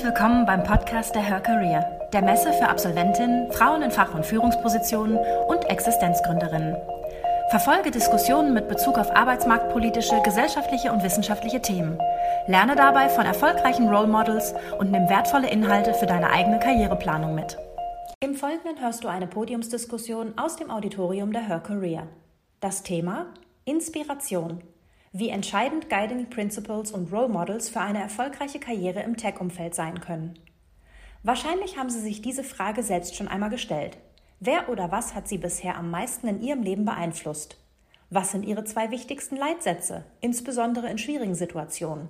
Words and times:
Herzlich 0.00 0.18
willkommen 0.18 0.46
beim 0.46 0.64
Podcast 0.64 1.14
der 1.14 1.20
Her 1.20 1.40
Career, 1.40 2.08
der 2.14 2.22
Messe 2.22 2.54
für 2.54 2.70
Absolventinnen, 2.70 3.52
Frauen 3.52 3.82
in 3.82 3.90
Fach- 3.90 4.14
und 4.14 4.24
Führungspositionen 4.24 5.18
und 5.46 5.62
Existenzgründerinnen. 5.68 6.74
Verfolge 7.50 7.90
Diskussionen 7.90 8.54
mit 8.54 8.66
Bezug 8.66 8.96
auf 8.96 9.14
arbeitsmarktpolitische, 9.14 10.22
gesellschaftliche 10.22 10.90
und 10.90 11.02
wissenschaftliche 11.02 11.60
Themen. 11.60 11.98
Lerne 12.46 12.76
dabei 12.76 13.10
von 13.10 13.26
erfolgreichen 13.26 13.90
Role 13.90 14.06
Models 14.06 14.54
und 14.78 14.90
nimm 14.90 15.06
wertvolle 15.10 15.50
Inhalte 15.50 15.92
für 15.92 16.06
deine 16.06 16.30
eigene 16.30 16.60
Karriereplanung 16.60 17.34
mit. 17.34 17.58
Im 18.20 18.36
Folgenden 18.36 18.80
hörst 18.80 19.04
du 19.04 19.08
eine 19.08 19.26
Podiumsdiskussion 19.26 20.32
aus 20.38 20.56
dem 20.56 20.70
Auditorium 20.70 21.30
der 21.34 21.46
Her 21.46 21.60
Career. 21.60 22.06
Das 22.60 22.82
Thema 22.82 23.26
Inspiration. 23.66 24.62
Wie 25.12 25.30
entscheidend 25.30 25.90
Guiding 25.90 26.30
Principles 26.30 26.92
und 26.92 27.12
Role 27.12 27.28
Models 27.28 27.68
für 27.68 27.80
eine 27.80 28.00
erfolgreiche 28.00 28.60
Karriere 28.60 29.02
im 29.02 29.16
Tech-Umfeld 29.16 29.74
sein 29.74 30.00
können. 30.00 30.38
Wahrscheinlich 31.24 31.76
haben 31.76 31.90
Sie 31.90 31.98
sich 31.98 32.22
diese 32.22 32.44
Frage 32.44 32.84
selbst 32.84 33.16
schon 33.16 33.26
einmal 33.26 33.50
gestellt. 33.50 33.98
Wer 34.38 34.68
oder 34.68 34.92
was 34.92 35.16
hat 35.16 35.26
Sie 35.26 35.38
bisher 35.38 35.76
am 35.76 35.90
meisten 35.90 36.28
in 36.28 36.40
Ihrem 36.40 36.62
Leben 36.62 36.84
beeinflusst? 36.84 37.56
Was 38.08 38.30
sind 38.30 38.44
Ihre 38.44 38.62
zwei 38.62 38.92
wichtigsten 38.92 39.34
Leitsätze, 39.34 40.04
insbesondere 40.20 40.88
in 40.88 40.96
schwierigen 40.96 41.34
Situationen? 41.34 42.08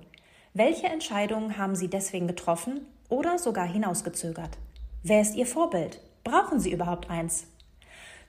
Welche 0.53 0.85
Entscheidungen 0.85 1.57
haben 1.57 1.75
Sie 1.75 1.87
deswegen 1.87 2.27
getroffen 2.27 2.85
oder 3.09 3.39
sogar 3.39 3.65
hinausgezögert? 3.65 4.59
Wer 5.01 5.21
ist 5.21 5.35
Ihr 5.35 5.47
Vorbild? 5.47 5.99
Brauchen 6.23 6.59
Sie 6.59 6.71
überhaupt 6.71 7.09
eins? 7.09 7.47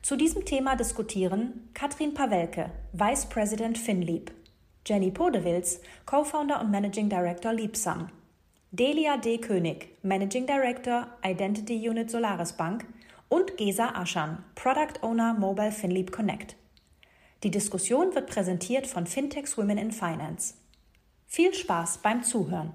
Zu 0.00 0.16
diesem 0.16 0.46
Thema 0.46 0.76
diskutieren 0.76 1.68
Katrin 1.74 2.14
Pawelke, 2.14 2.70
Vice 2.94 3.26
President 3.26 3.76
FinLeap, 3.76 4.32
Jenny 4.86 5.10
Podewils, 5.10 5.80
Co-Founder 6.06 6.60
und 6.60 6.70
Managing 6.70 7.08
Director 7.08 7.52
Liebsam, 7.52 8.08
Delia 8.72 9.16
D. 9.16 9.38
König, 9.38 9.88
Managing 10.02 10.46
Director 10.46 11.06
Identity 11.24 11.88
Unit 11.88 12.10
Solaris 12.10 12.54
Bank 12.54 12.86
und 13.28 13.56
Gesa 13.56 13.94
Aschan, 13.94 14.44
Product 14.54 15.02
Owner 15.02 15.34
Mobile 15.34 15.72
FinLeap 15.72 16.10
Connect. 16.10 16.56
Die 17.42 17.50
Diskussion 17.50 18.14
wird 18.14 18.28
präsentiert 18.28 18.86
von 18.86 19.06
Fintechs 19.06 19.58
Women 19.58 19.78
in 19.78 19.90
Finance. 19.90 20.54
Viel 21.26 21.52
Spaß 21.54 21.98
beim 21.98 22.22
Zuhören. 22.22 22.72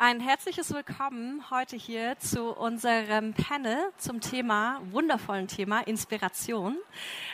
Ein 0.00 0.20
herzliches 0.20 0.72
Willkommen 0.72 1.42
heute 1.50 1.74
hier 1.74 2.16
zu 2.20 2.52
unserem 2.56 3.34
Panel 3.34 3.76
zum 3.96 4.20
Thema, 4.20 4.80
wundervollen 4.92 5.48
Thema 5.48 5.80
Inspiration. 5.80 6.76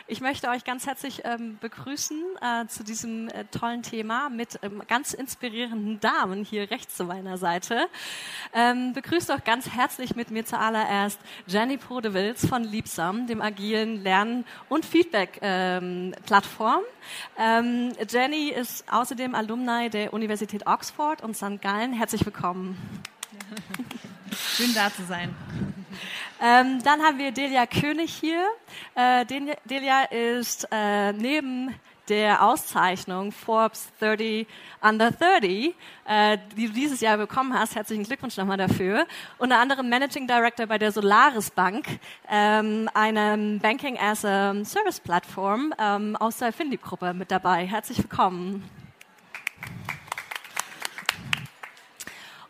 Ich 0.06 0.22
möchte 0.22 0.48
euch 0.48 0.64
ganz 0.64 0.86
herzlich 0.86 1.20
ähm, 1.24 1.58
begrüßen 1.60 2.22
äh, 2.40 2.66
zu 2.66 2.82
diesem 2.82 3.28
äh, 3.28 3.44
tollen 3.50 3.82
Thema 3.82 4.30
mit 4.30 4.58
ähm, 4.62 4.82
ganz 4.88 5.12
inspirierenden 5.12 6.00
Damen 6.00 6.42
hier 6.42 6.70
rechts 6.70 6.96
zu 6.96 7.04
meiner 7.04 7.36
Seite. 7.36 7.86
Ähm, 8.54 8.94
begrüßt 8.94 9.30
auch 9.30 9.44
ganz 9.44 9.68
herzlich 9.68 10.16
mit 10.16 10.30
mir 10.30 10.46
zuallererst 10.46 11.20
Jenny 11.46 11.76
Podewils 11.76 12.46
von 12.46 12.64
Liebsam, 12.64 13.26
dem 13.26 13.42
agilen 13.42 14.02
Lernen- 14.02 14.46
und 14.70 14.86
Feedback-Plattform. 14.86 16.80
Ähm, 17.38 17.92
Jenny 18.08 18.48
ist 18.48 18.90
außerdem 18.90 19.34
Alumni 19.34 19.90
der 19.90 20.14
Universität 20.14 20.66
Oxford 20.66 21.22
und 21.22 21.36
St. 21.36 21.60
Gallen. 21.60 21.92
Herzlich 21.92 22.24
willkommen 22.24 22.53
willkommen. 22.54 22.76
Schön 24.56 24.74
da 24.74 24.92
zu 24.92 25.04
sein. 25.04 25.34
Ähm, 26.40 26.82
dann 26.82 27.02
haben 27.02 27.18
wir 27.18 27.32
Delia 27.32 27.66
König 27.66 28.14
hier. 28.14 28.46
Äh, 28.94 29.24
Delia 29.64 30.04
ist 30.04 30.66
äh, 30.70 31.12
neben 31.12 31.74
der 32.08 32.44
Auszeichnung 32.44 33.32
Forbes 33.32 33.88
30 33.98 34.46
Under 34.80 35.10
30, 35.10 35.74
äh, 36.06 36.38
die 36.56 36.66
du 36.68 36.72
dieses 36.72 37.00
Jahr 37.00 37.16
bekommen 37.16 37.58
hast. 37.58 37.74
Herzlichen 37.74 38.04
Glückwunsch 38.04 38.36
nochmal 38.36 38.58
dafür. 38.58 39.06
Unter 39.38 39.58
anderem 39.58 39.88
Managing 39.88 40.26
Director 40.26 40.66
bei 40.66 40.78
der 40.78 40.92
Solaris 40.92 41.50
Bank, 41.50 41.86
ähm, 42.30 42.88
einem 42.94 43.58
Banking 43.58 43.98
as 43.98 44.24
a 44.24 44.54
Service 44.64 45.00
Plattform 45.00 45.74
ähm, 45.78 46.14
aus 46.16 46.38
der 46.38 46.52
Finlieb-Gruppe 46.52 47.14
mit 47.14 47.30
dabei. 47.30 47.66
Herzlich 47.66 47.98
willkommen. 47.98 48.62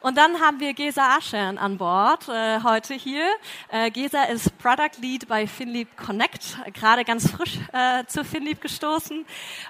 Und 0.04 0.19
dann 0.19 0.38
haben 0.38 0.60
wir 0.60 0.75
Gesa 0.75 1.16
Aschern 1.16 1.56
an 1.56 1.78
Bord 1.78 2.28
äh, 2.28 2.62
heute 2.62 2.92
hier. 2.92 3.25
Äh, 3.70 3.91
Gesa 3.91 4.25
ist 4.25 4.59
Product 4.59 5.00
Lead 5.00 5.26
bei 5.26 5.47
FinLeap 5.47 5.97
Connect, 5.97 6.59
gerade 6.75 7.06
ganz 7.06 7.31
frisch 7.31 7.59
äh, 7.72 8.04
zu 8.04 8.22
FinLeap 8.22 8.60
gestoßen 8.60 9.25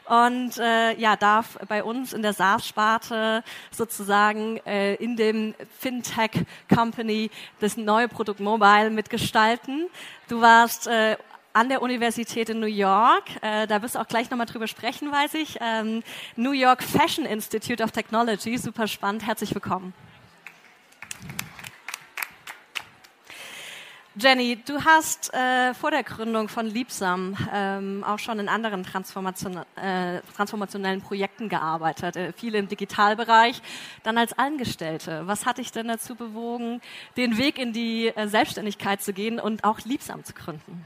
und 0.07 0.59
äh, 0.59 0.99
ja 0.99 1.15
darf 1.15 1.57
bei 1.69 1.85
uns 1.85 2.13
in 2.13 2.23
der 2.23 2.33
SaaS-Sparte 2.33 3.45
sozusagen 3.71 4.57
äh, 4.67 4.97
in 4.97 5.17
dem 5.17 5.55
Fintech 5.79 6.45
Company 6.69 7.31
das 7.61 7.77
neue 7.77 8.09
Produkt 8.09 8.41
Mobile 8.41 8.91
mitgestalten. 8.91 9.87
Du 10.27 10.41
warst 10.41 10.89
äh, 10.89 11.17
an 11.53 11.69
der 11.69 11.81
Universität 11.81 12.49
in 12.49 12.59
New 12.59 12.67
York. 12.67 13.23
Äh, 13.41 13.69
da 13.69 13.81
wirst 13.83 13.95
du 13.95 14.01
auch 14.01 14.09
gleich 14.09 14.31
nochmal 14.31 14.47
drüber 14.47 14.67
sprechen, 14.67 15.13
weiß 15.13 15.35
ich. 15.35 15.59
Ähm, 15.61 16.03
New 16.35 16.51
York 16.51 16.83
Fashion 16.83 17.25
Institute 17.25 17.81
of 17.81 17.93
Technology, 17.93 18.59
super 18.59 18.89
spannend. 18.89 19.25
Herzlich 19.25 19.55
willkommen. 19.55 19.95
Jenny, 24.17 24.57
du 24.65 24.85
hast 24.85 25.35
äh, 25.35 25.75
vor 25.75 25.91
der 25.91 26.05
Gründung 26.05 26.49
von 26.49 26.67
Liebsam 26.67 27.37
ähm, 27.53 28.05
auch 28.05 28.21
schon 28.21 28.39
in 28.39 28.49
anderen 28.49 28.85
Transformation, 28.85 29.57
äh, 29.75 30.21
transformationellen 30.37 31.01
Projekten 31.01 31.49
gearbeitet, 31.49 32.15
äh, 32.15 32.33
viele 32.33 32.59
im 32.59 32.69
Digitalbereich, 32.69 33.61
dann 34.05 34.17
als 34.17 34.33
Angestellte. 34.39 35.27
Was 35.27 35.47
hat 35.47 35.59
dich 35.59 35.73
denn 35.73 35.89
dazu 35.89 36.15
bewogen, 36.15 36.81
den 37.17 37.39
Weg 37.39 37.59
in 37.59 37.73
die 37.73 38.07
äh, 38.15 38.29
Selbstständigkeit 38.29 39.03
zu 39.03 39.13
gehen 39.13 39.41
und 39.41 39.65
auch 39.65 39.81
Liebsam 39.81 40.23
zu 40.23 40.33
gründen? 40.33 40.85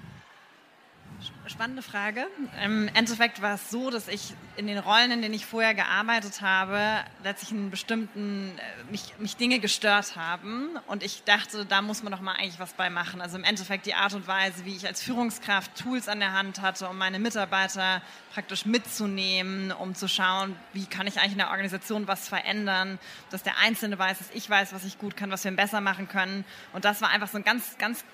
Spannende 1.49 1.81
Frage. 1.81 2.27
Im 2.63 2.89
Endeffekt 2.89 3.41
war 3.41 3.55
es 3.55 3.71
so, 3.71 3.89
dass 3.89 4.07
ich 4.07 4.35
in 4.57 4.67
den 4.67 4.77
Rollen, 4.77 5.11
in 5.13 5.23
denen 5.23 5.33
ich 5.33 5.47
vorher 5.47 5.73
gearbeitet 5.73 6.43
habe, 6.43 6.79
letztlich 7.25 7.53
einen 7.53 7.71
bestimmten, 7.71 8.53
äh, 8.59 8.91
mich, 8.91 9.15
mich 9.19 9.37
Dinge 9.37 9.59
gestört 9.59 10.17
haben. 10.17 10.79
Und 10.89 11.03
ich 11.03 11.23
dachte, 11.25 11.65
da 11.65 11.81
muss 11.81 12.03
man 12.03 12.13
doch 12.13 12.21
mal 12.21 12.33
eigentlich 12.33 12.61
was 12.61 12.75
bei 12.75 12.91
machen. 12.91 13.23
Also 13.23 13.39
im 13.39 13.45
Endeffekt 13.45 13.87
die 13.87 13.95
Art 13.95 14.13
und 14.13 14.27
Weise, 14.27 14.67
wie 14.67 14.77
ich 14.77 14.87
als 14.87 15.03
Führungskraft 15.03 15.75
Tools 15.77 16.09
an 16.09 16.21
der 16.21 16.33
Hand 16.33 16.61
hatte, 16.61 16.87
um 16.87 16.99
meine 16.99 17.19
Mitarbeiter 17.19 18.03
praktisch 18.35 18.67
mitzunehmen, 18.67 19.73
um 19.73 19.95
zu 19.95 20.07
schauen, 20.07 20.55
wie 20.75 20.85
kann 20.85 21.07
ich 21.07 21.19
eigentlich 21.19 21.33
in 21.33 21.39
der 21.39 21.51
Organisation 21.51 22.07
was 22.07 22.29
verändern, 22.29 22.99
dass 23.31 23.43
der 23.43 23.59
Einzelne 23.59 23.99
weiß, 23.99 24.19
dass 24.19 24.31
ich 24.35 24.49
weiß, 24.51 24.75
was 24.75 24.85
ich 24.85 24.99
gut 24.99 25.17
kann, 25.17 25.31
was 25.31 25.45
wir 25.45 25.51
besser 25.53 25.81
machen 25.81 26.09
können. 26.09 26.45
Und 26.75 26.85
das 26.85 27.01
war 27.01 27.09
einfach 27.09 27.29
so 27.29 27.39
ein 27.39 27.45
ganz, 27.45 27.79
ganz 27.79 28.05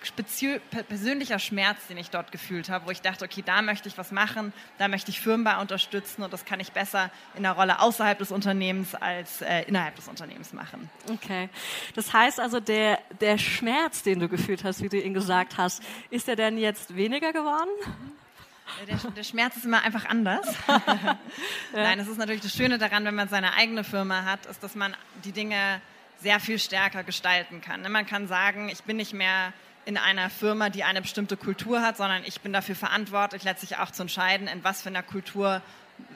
persönlicher 0.88 1.40
Schmerz, 1.40 1.88
den 1.88 1.98
ich 1.98 2.10
dort 2.10 2.30
gefühlt 2.30 2.68
habe, 2.68 2.86
wo 2.86 2.90
ich 2.90 3.02
dachte, 3.02 3.23
okay, 3.24 3.42
da 3.44 3.62
möchte 3.62 3.88
ich 3.88 3.98
was 3.98 4.12
machen, 4.12 4.52
da 4.78 4.88
möchte 4.88 5.10
ich 5.10 5.20
Firmen 5.20 5.44
bei 5.44 5.58
unterstützen 5.58 6.22
und 6.22 6.32
das 6.32 6.44
kann 6.44 6.60
ich 6.60 6.72
besser 6.72 7.10
in 7.34 7.42
der 7.42 7.52
Rolle 7.52 7.80
außerhalb 7.80 8.18
des 8.18 8.30
Unternehmens 8.30 8.94
als 8.94 9.42
äh, 9.42 9.62
innerhalb 9.62 9.96
des 9.96 10.08
Unternehmens 10.08 10.52
machen. 10.52 10.90
Okay. 11.10 11.48
Das 11.94 12.12
heißt 12.12 12.40
also, 12.40 12.60
der, 12.60 12.98
der 13.20 13.38
Schmerz, 13.38 14.02
den 14.02 14.20
du 14.20 14.28
gefühlt 14.28 14.64
hast, 14.64 14.82
wie 14.82 14.88
du 14.88 15.00
ihn 15.00 15.14
gesagt 15.14 15.58
hast, 15.58 15.82
ist 16.10 16.28
der 16.28 16.36
denn 16.36 16.58
jetzt 16.58 16.94
weniger 16.94 17.32
geworden? 17.32 17.70
Der, 18.88 18.96
der, 18.96 19.22
Schmerz 19.22 19.56
ist 19.56 19.64
immer 19.64 19.82
einfach 19.82 20.06
anders. 20.06 20.46
Nein, 21.72 21.98
das 21.98 22.08
ist 22.08 22.18
natürlich 22.18 22.42
das 22.42 22.54
Schöne 22.54 22.78
daran, 22.78 23.04
wenn 23.04 23.14
man 23.14 23.28
seine 23.28 23.54
eigene 23.54 23.84
Firma 23.84 24.24
hat, 24.24 24.46
ist, 24.46 24.62
dass 24.62 24.74
man 24.74 24.96
die 25.24 25.32
Dinge 25.32 25.80
sehr 26.20 26.40
viel 26.40 26.58
stärker 26.58 27.04
gestalten 27.04 27.60
kann. 27.60 27.90
Man 27.90 28.06
kann 28.06 28.26
sagen, 28.26 28.68
ich 28.68 28.82
bin 28.82 28.96
nicht 28.96 29.12
mehr 29.12 29.52
in 29.84 29.96
einer 29.96 30.30
Firma, 30.30 30.70
die 30.70 30.84
eine 30.84 31.02
bestimmte 31.02 31.36
Kultur 31.36 31.82
hat, 31.82 31.96
sondern 31.96 32.22
ich 32.24 32.40
bin 32.40 32.52
dafür 32.52 32.74
verantwortlich, 32.74 33.44
letztlich 33.44 33.78
auch 33.78 33.90
zu 33.90 34.02
entscheiden, 34.02 34.48
in 34.48 34.64
was 34.64 34.82
für 34.82 34.88
einer 34.88 35.02
Kultur 35.02 35.62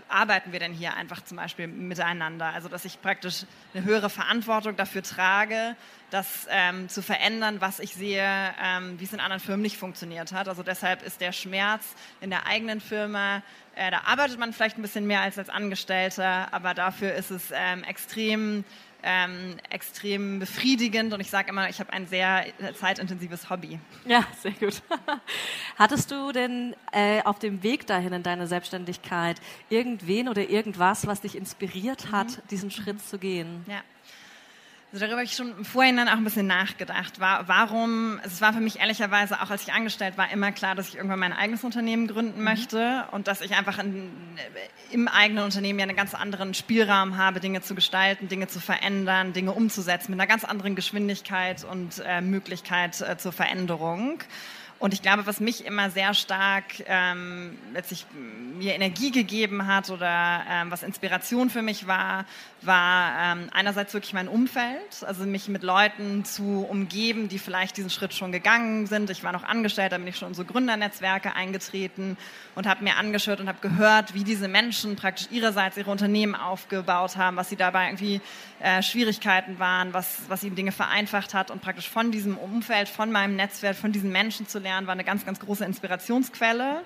arbeiten 0.09 0.53
wir 0.53 0.59
denn 0.59 0.73
hier 0.73 0.95
einfach 0.95 1.23
zum 1.23 1.37
Beispiel 1.37 1.67
miteinander? 1.67 2.47
Also, 2.47 2.69
dass 2.69 2.85
ich 2.85 3.01
praktisch 3.01 3.45
eine 3.75 3.85
höhere 3.85 4.11
Verantwortung 4.11 4.75
dafür 4.77 5.03
trage, 5.03 5.77
das 6.11 6.47
ähm, 6.51 6.89
zu 6.89 7.03
verändern, 7.03 7.61
was 7.61 7.79
ich 7.79 7.95
sehe, 7.95 8.27
ähm, 8.63 8.99
wie 8.99 9.05
es 9.05 9.13
in 9.13 9.21
anderen 9.21 9.41
Firmen 9.41 9.63
nicht 9.63 9.77
funktioniert 9.77 10.33
hat. 10.33 10.49
Also 10.49 10.63
deshalb 10.63 11.03
ist 11.03 11.21
der 11.21 11.33
Schmerz 11.33 11.85
in 12.21 12.31
der 12.31 12.47
eigenen 12.47 12.81
Firma, 12.81 13.43
äh, 13.75 13.91
da 13.91 14.03
arbeitet 14.07 14.39
man 14.39 14.53
vielleicht 14.53 14.79
ein 14.79 14.83
bisschen 14.83 15.07
mehr 15.07 15.21
als 15.21 15.39
als 15.39 15.51
Angestellter, 15.51 16.53
aber 16.53 16.73
dafür 16.73 17.15
ist 17.15 17.31
es 17.31 17.53
ähm, 17.53 17.85
extrem 17.85 18.65
ähm, 19.03 19.57
extrem 19.71 20.39
befriedigend 20.41 21.13
und 21.15 21.21
ich 21.21 21.31
sage 21.31 21.51
immer, 21.51 21.69
ich 21.69 21.81
habe 21.81 21.93
ein 21.93 22.07
sehr 22.07 22.47
zeitintensives 22.75 23.49
Hobby. 23.49 23.79
Ja, 24.05 24.27
sehr 24.41 24.53
gut. 24.53 24.83
Hattest 25.77 26.11
du 26.11 26.33
denn 26.33 26.75
äh, 26.93 27.23
auf 27.23 27.39
dem 27.39 27.63
Weg 27.63 27.87
dahin 27.87 28.13
in 28.13 28.23
deine 28.23 28.47
Selbstständigkeit 28.47 29.41
irgendwen 29.71 30.29
oder 30.29 30.49
irgendwas, 30.49 31.07
was 31.07 31.21
dich 31.21 31.37
inspiriert 31.37 32.11
hat, 32.11 32.29
mhm. 32.29 32.49
diesen 32.51 32.71
Schritt 32.71 33.01
zu 33.01 33.19
gehen? 33.19 33.65
Ja. 33.69 33.83
Also 34.91 35.05
darüber 35.05 35.19
habe 35.19 35.27
ich 35.27 35.37
schon 35.37 35.55
im 35.55 35.67
Vorhinein 35.67 36.09
auch 36.09 36.17
ein 36.17 36.25
bisschen 36.25 36.47
nachgedacht. 36.47 37.21
War, 37.21 37.47
warum, 37.47 38.19
also 38.23 38.33
es 38.33 38.41
war 38.41 38.55
für 38.55 38.61
mich 38.61 38.81
ehrlicherweise, 38.81 39.43
auch 39.43 39.51
als 39.51 39.63
ich 39.63 39.73
angestellt 39.75 40.17
war, 40.17 40.33
immer 40.33 40.51
klar, 40.51 40.75
dass 40.75 40.89
ich 40.89 40.97
irgendwann 40.97 41.19
mein 41.19 41.35
eigenes 41.35 41.63
Unternehmen 41.63 42.07
gründen 42.07 42.39
mhm. 42.39 42.45
möchte 42.45 43.05
und 43.11 43.29
dass 43.29 43.43
ich 43.43 43.55
einfach 43.55 43.79
in, 43.79 44.11
im 44.91 45.07
eigenen 45.07 45.45
Unternehmen 45.45 45.79
ja 45.79 45.83
einen 45.83 45.97
ganz 45.97 46.15
anderen 46.15 46.55
Spielraum 46.55 47.19
habe, 47.19 47.39
Dinge 47.39 47.61
zu 47.61 47.75
gestalten, 47.75 48.29
Dinge 48.29 48.49
zu 48.49 48.61
verändern, 48.61 49.35
Dinge 49.35 49.53
umzusetzen 49.53 50.13
mit 50.13 50.21
einer 50.21 50.27
ganz 50.27 50.45
anderen 50.45 50.75
Geschwindigkeit 50.75 51.65
und 51.65 52.03
äh, 52.07 52.23
Möglichkeit 52.23 52.99
äh, 53.03 53.19
zur 53.19 53.33
Veränderung. 53.33 54.21
Und 54.81 54.95
ich 54.95 55.03
glaube, 55.03 55.27
was 55.27 55.41
mich 55.41 55.67
immer 55.67 55.91
sehr 55.91 56.15
stark 56.15 56.85
ähm, 56.87 57.59
letztlich 57.75 58.07
mir 58.57 58.75
Energie 58.75 59.11
gegeben 59.11 59.67
hat 59.67 59.91
oder 59.91 60.45
ähm, 60.49 60.71
was 60.71 60.85
Inspiration 60.85 61.51
für 61.51 61.63
mich 61.63 61.89
war, 61.89 62.27
war 62.63 63.13
ähm, 63.21 63.49
einerseits 63.53 63.93
wirklich 63.93 64.13
mein 64.13 64.29
Umfeld, 64.29 65.03
also 65.05 65.25
mich 65.25 65.49
mit 65.49 65.65
Leuten 65.65 66.25
zu 66.25 66.65
umgeben, 66.69 67.29
die 67.29 67.41
vielleicht 67.41 67.77
diesen 67.77 67.91
Schritt 67.91 68.15
schon 68.15 68.31
gegangen 68.31 68.87
sind. 68.87 69.11
Ich 69.11 69.25
war 69.25 69.33
noch 69.33 69.43
angestellt, 69.43 69.91
da 69.91 69.99
bin 69.99 70.07
ich 70.07 70.17
schon 70.17 70.29
in 70.29 70.35
so 70.35 70.45
Gründernetzwerke 70.45 71.35
eingetreten 71.35 72.17
und 72.55 72.69
habe 72.69 72.85
mir 72.85 72.97
angeschaut 72.97 73.41
und 73.41 73.49
habe 73.49 73.59
gehört, 73.61 74.15
wie 74.15 74.23
diese 74.23 74.47
Menschen 74.47 74.95
praktisch 74.95 75.27
ihrerseits 75.33 75.77
ihre 75.77 75.91
Unternehmen 75.91 76.37
aufgebaut 76.37 77.17
haben, 77.17 77.37
was 77.37 77.49
sie 77.49 77.57
dabei 77.57 77.87
irgendwie 77.87 78.21
äh, 78.61 78.83
Schwierigkeiten 78.83 79.59
waren, 79.59 79.93
was, 79.93 80.23
was 80.29 80.45
ihnen 80.45 80.57
Dinge 80.57 80.73
vereinfacht 80.73 81.35
hat 81.35 81.51
und 81.51 81.63
praktisch 81.63 81.89
von 81.89 82.13
diesem 82.13 82.37
Umfeld, 82.39 82.89
von 82.89 83.11
meinem 83.11 83.35
Netzwerk, 83.35 83.77
von 83.77 83.91
diesen 83.91 84.13
Menschen 84.13 84.47
zu 84.47 84.59
lernen, 84.59 84.68
war 84.69 84.93
eine 84.93 85.05
ganz, 85.05 85.25
ganz 85.25 85.41
große 85.41 85.65
Inspirationsquelle. 85.65 86.83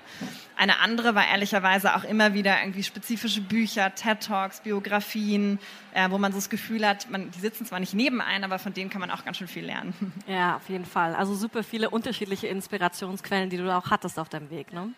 Eine 0.57 0.79
andere 0.81 1.15
war 1.15 1.27
ehrlicherweise 1.27 1.97
auch 1.97 2.05
immer 2.05 2.35
wieder 2.35 2.61
irgendwie 2.61 2.83
spezifische 2.83 3.41
Bücher, 3.41 3.95
TED 3.95 4.21
Talks, 4.21 4.61
Biografien, 4.61 5.59
äh, 5.95 6.11
wo 6.11 6.19
man 6.19 6.33
so 6.33 6.39
das 6.39 6.51
Gefühl 6.51 6.87
hat, 6.87 7.11
man, 7.11 7.31
die 7.31 7.41
sitzen 7.41 7.67
zwar 7.67 7.81
nicht 7.81 7.95
nebenein, 7.95 8.45
aber 8.45 8.59
von 8.59 8.73
denen 8.73 8.91
kann 8.91 9.01
man 9.01 9.11
auch 9.11 9.25
ganz 9.25 9.39
schön 9.39 9.49
viel 9.49 9.65
lernen. 9.65 9.95
Ja, 10.27 10.57
auf 10.57 10.69
jeden 10.69 10.85
Fall. 10.85 11.15
Also 11.15 11.35
super 11.35 11.63
viele 11.63 11.91
unterschiedliche 11.91 12.47
Inspirationsquellen, 12.47 13.51
die 13.51 13.57
du 13.57 13.75
auch 13.75 13.91
hattest 13.91 14.19
auf 14.19 14.29
deinem 14.29 14.51
Weg. 14.51 14.73
Ne? 14.73 14.91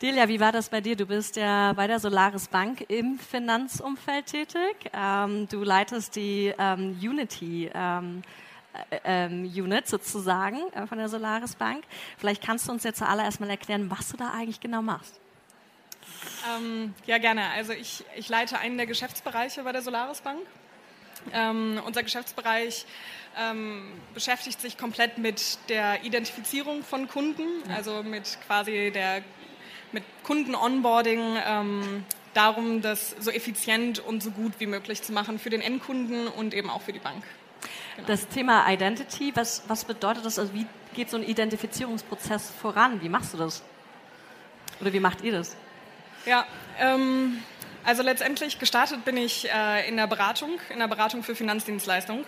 Delia, 0.00 0.28
wie 0.28 0.38
war 0.38 0.52
das 0.52 0.68
bei 0.68 0.80
dir? 0.80 0.96
Du 0.96 1.06
bist 1.06 1.36
ja 1.36 1.72
bei 1.72 1.86
der 1.86 1.98
Solaris 1.98 2.48
Bank 2.48 2.84
im 2.88 3.18
Finanzumfeld 3.18 4.26
tätig. 4.26 4.90
Ähm, 4.92 5.48
du 5.48 5.64
leitest 5.64 6.16
die 6.16 6.54
ähm, 6.56 6.96
Unity. 7.02 7.70
Ähm, 7.74 8.22
äh, 8.22 8.34
ähm, 9.04 9.44
Unit 9.44 9.88
sozusagen 9.88 10.58
äh, 10.72 10.86
von 10.86 10.98
der 10.98 11.08
Solaris 11.08 11.54
Bank. 11.54 11.84
Vielleicht 12.18 12.42
kannst 12.42 12.68
du 12.68 12.72
uns 12.72 12.84
jetzt 12.84 12.98
zuallererst 12.98 13.40
mal 13.40 13.50
erklären, 13.50 13.90
was 13.90 14.08
du 14.10 14.16
da 14.16 14.30
eigentlich 14.30 14.60
genau 14.60 14.82
machst. 14.82 15.20
Ähm, 16.56 16.94
ja, 17.06 17.18
gerne. 17.18 17.50
Also 17.50 17.72
ich, 17.72 18.04
ich 18.16 18.28
leite 18.28 18.58
einen 18.58 18.76
der 18.76 18.86
Geschäftsbereiche 18.86 19.62
bei 19.62 19.72
der 19.72 19.82
Solaris 19.82 20.20
Bank. 20.20 20.40
Ähm, 21.32 21.80
unser 21.86 22.02
Geschäftsbereich 22.02 22.84
ähm, 23.38 23.92
beschäftigt 24.12 24.60
sich 24.60 24.76
komplett 24.76 25.18
mit 25.18 25.58
der 25.68 26.04
Identifizierung 26.04 26.82
von 26.82 27.08
Kunden, 27.08 27.46
also 27.74 28.02
mit 28.02 28.38
quasi 28.46 28.90
der 28.92 29.22
mit 29.92 30.04
Kunden-Onboarding, 30.24 31.36
ähm, 31.46 32.04
darum, 32.34 32.82
das 32.82 33.14
so 33.20 33.30
effizient 33.30 34.00
und 34.00 34.22
so 34.22 34.32
gut 34.32 34.54
wie 34.58 34.66
möglich 34.66 35.02
zu 35.02 35.12
machen 35.12 35.38
für 35.38 35.50
den 35.50 35.60
Endkunden 35.60 36.26
und 36.26 36.52
eben 36.52 36.68
auch 36.68 36.82
für 36.82 36.92
die 36.92 36.98
Bank. 36.98 37.22
Genau. 37.96 38.06
Das 38.08 38.28
Thema 38.28 38.70
Identity, 38.70 39.32
was, 39.34 39.62
was 39.68 39.84
bedeutet 39.84 40.24
das? 40.24 40.38
Also 40.38 40.52
wie 40.52 40.66
geht 40.94 41.10
so 41.10 41.16
ein 41.16 41.22
Identifizierungsprozess 41.22 42.50
voran? 42.50 43.00
Wie 43.02 43.08
machst 43.08 43.34
du 43.34 43.38
das? 43.38 43.62
Oder 44.80 44.92
wie 44.92 45.00
macht 45.00 45.22
ihr 45.22 45.32
das? 45.32 45.56
Ja, 46.26 46.46
ähm, 46.78 47.42
also 47.84 48.02
letztendlich 48.02 48.58
gestartet 48.58 49.04
bin 49.04 49.16
ich 49.16 49.48
äh, 49.50 49.88
in 49.88 49.96
der 49.96 50.06
Beratung, 50.06 50.58
in 50.70 50.78
der 50.78 50.88
Beratung 50.88 51.22
für 51.22 51.34
Finanzdienstleistungen. 51.34 52.24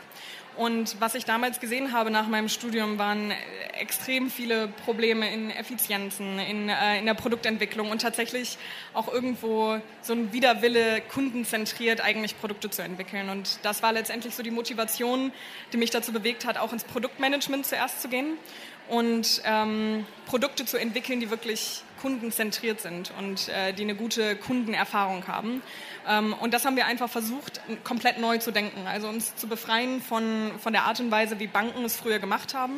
Und 0.56 1.00
was 1.00 1.14
ich 1.14 1.26
damals 1.26 1.60
gesehen 1.60 1.92
habe 1.92 2.10
nach 2.10 2.28
meinem 2.28 2.48
Studium, 2.48 2.98
waren 2.98 3.32
extrem 3.78 4.30
viele 4.30 4.68
Probleme 4.68 5.30
in 5.30 5.50
Effizienzen, 5.50 6.38
in, 6.38 6.70
äh, 6.70 6.98
in 6.98 7.04
der 7.04 7.14
Produktentwicklung 7.14 7.90
und 7.90 8.00
tatsächlich 8.00 8.56
auch 8.94 9.12
irgendwo 9.12 9.78
so 10.00 10.14
ein 10.14 10.32
Widerwille, 10.32 11.02
kundenzentriert 11.12 12.00
eigentlich 12.00 12.38
Produkte 12.40 12.70
zu 12.70 12.82
entwickeln. 12.82 13.28
Und 13.28 13.58
das 13.62 13.82
war 13.82 13.92
letztendlich 13.92 14.34
so 14.34 14.42
die 14.42 14.50
Motivation, 14.50 15.30
die 15.72 15.76
mich 15.76 15.90
dazu 15.90 16.12
bewegt 16.12 16.46
hat, 16.46 16.56
auch 16.56 16.72
ins 16.72 16.84
Produktmanagement 16.84 17.66
zuerst 17.66 18.00
zu 18.00 18.08
gehen 18.08 18.38
und 18.88 19.42
ähm, 19.44 20.06
Produkte 20.26 20.64
zu 20.64 20.78
entwickeln, 20.78 21.20
die 21.20 21.30
wirklich 21.30 21.82
kundenzentriert 22.06 22.80
sind 22.80 23.12
und 23.18 23.48
äh, 23.48 23.72
die 23.72 23.82
eine 23.82 23.96
gute 23.96 24.36
Kundenerfahrung 24.36 25.26
haben. 25.26 25.60
Ähm, 26.06 26.34
und 26.34 26.54
das 26.54 26.64
haben 26.64 26.76
wir 26.76 26.86
einfach 26.86 27.10
versucht, 27.10 27.60
komplett 27.82 28.20
neu 28.20 28.38
zu 28.38 28.52
denken. 28.52 28.86
Also 28.86 29.08
uns 29.08 29.34
zu 29.34 29.48
befreien 29.48 30.00
von, 30.00 30.52
von 30.60 30.72
der 30.72 30.84
Art 30.84 31.00
und 31.00 31.10
Weise, 31.10 31.40
wie 31.40 31.48
Banken 31.48 31.84
es 31.84 31.96
früher 31.96 32.20
gemacht 32.20 32.54
haben, 32.54 32.74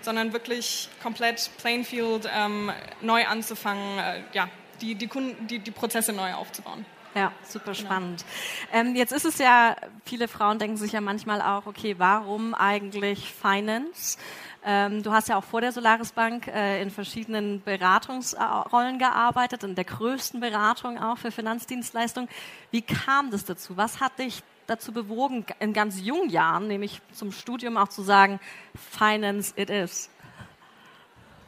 sondern 0.00 0.32
wirklich 0.32 0.88
komplett 1.00 1.48
Plainfield 1.58 2.28
ähm, 2.36 2.72
neu 3.00 3.24
anzufangen, 3.24 4.00
äh, 4.00 4.22
ja, 4.32 4.48
die, 4.80 4.96
die, 4.96 5.06
Kunden, 5.06 5.46
die, 5.46 5.60
die 5.60 5.70
Prozesse 5.70 6.12
neu 6.12 6.34
aufzubauen. 6.34 6.84
Ja, 7.14 7.30
super 7.46 7.72
genau. 7.72 7.86
spannend. 7.86 8.24
Genau. 8.72 8.88
Ähm, 8.88 8.96
jetzt 8.96 9.12
ist 9.12 9.26
es 9.26 9.38
ja, 9.38 9.76
viele 10.04 10.26
Frauen 10.26 10.58
denken 10.58 10.76
sich 10.76 10.90
ja 10.90 11.00
manchmal 11.00 11.40
auch, 11.40 11.66
okay, 11.66 11.94
warum 11.98 12.52
eigentlich 12.52 13.32
Finance? 13.32 14.18
Ähm, 14.64 15.02
du 15.02 15.12
hast 15.12 15.28
ja 15.28 15.36
auch 15.36 15.44
vor 15.44 15.60
der 15.60 15.72
Solaris 15.72 16.12
Bank 16.12 16.46
äh, 16.46 16.80
in 16.82 16.90
verschiedenen 16.90 17.62
Beratungsrollen 17.62 18.98
gearbeitet, 18.98 19.64
in 19.64 19.74
der 19.74 19.84
größten 19.84 20.40
Beratung 20.40 20.98
auch 20.98 21.18
für 21.18 21.32
Finanzdienstleistungen. 21.32 22.28
Wie 22.70 22.82
kam 22.82 23.30
das 23.30 23.44
dazu? 23.44 23.76
Was 23.76 24.00
hat 24.00 24.18
dich 24.20 24.42
dazu 24.68 24.92
bewogen, 24.92 25.44
in 25.58 25.72
ganz 25.72 26.00
jungen 26.00 26.30
Jahren, 26.30 26.68
nämlich 26.68 27.00
zum 27.12 27.32
Studium 27.32 27.76
auch 27.76 27.88
zu 27.88 28.02
sagen, 28.02 28.38
Finance 28.74 29.52
it 29.56 29.68
is? 29.68 30.10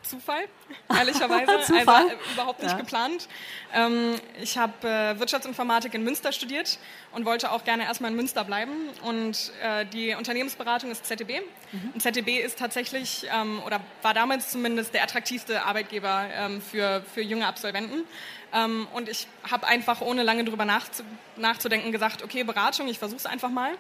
Zufall, 0.04 0.44
ehrlicherweise. 0.96 1.60
Zufall? 1.62 2.04
Also 2.04 2.08
äh, 2.08 2.32
überhaupt 2.34 2.62
nicht 2.62 2.72
ja. 2.72 2.78
geplant. 2.78 3.28
Ähm, 3.72 4.14
ich 4.40 4.56
habe 4.58 4.88
äh, 4.88 5.18
Wirtschaftsinformatik 5.18 5.94
in 5.94 6.04
Münster 6.04 6.32
studiert 6.32 6.78
und 7.12 7.24
wollte 7.24 7.50
auch 7.50 7.64
gerne 7.64 7.84
erstmal 7.84 8.10
in 8.10 8.16
Münster 8.16 8.44
bleiben. 8.44 8.72
Und 9.02 9.52
äh, 9.62 9.86
die 9.86 10.14
Unternehmensberatung 10.14 10.90
ist 10.90 11.06
ZDB. 11.06 11.40
Mhm. 11.72 11.90
Und 11.94 12.00
ZDB 12.00 12.40
ist 12.40 12.58
tatsächlich, 12.58 13.26
ähm, 13.34 13.62
oder 13.64 13.80
war 14.02 14.14
damals 14.14 14.50
zumindest 14.50 14.94
der 14.94 15.02
attraktivste 15.02 15.64
Arbeitgeber 15.64 16.26
ähm, 16.32 16.60
für, 16.60 17.02
für 17.12 17.22
junge 17.22 17.46
Absolventen. 17.46 18.04
Ähm, 18.52 18.86
und 18.92 19.08
ich 19.08 19.26
habe 19.50 19.66
einfach, 19.66 20.00
ohne 20.00 20.22
lange 20.22 20.44
drüber 20.44 20.64
nachzu 20.64 21.02
nachzudenken, 21.36 21.90
gesagt, 21.90 22.22
okay, 22.22 22.44
Beratung, 22.44 22.86
ich 22.86 22.98
versuche 22.98 23.18
es 23.18 23.26
einfach 23.26 23.50
mal. 23.50 23.72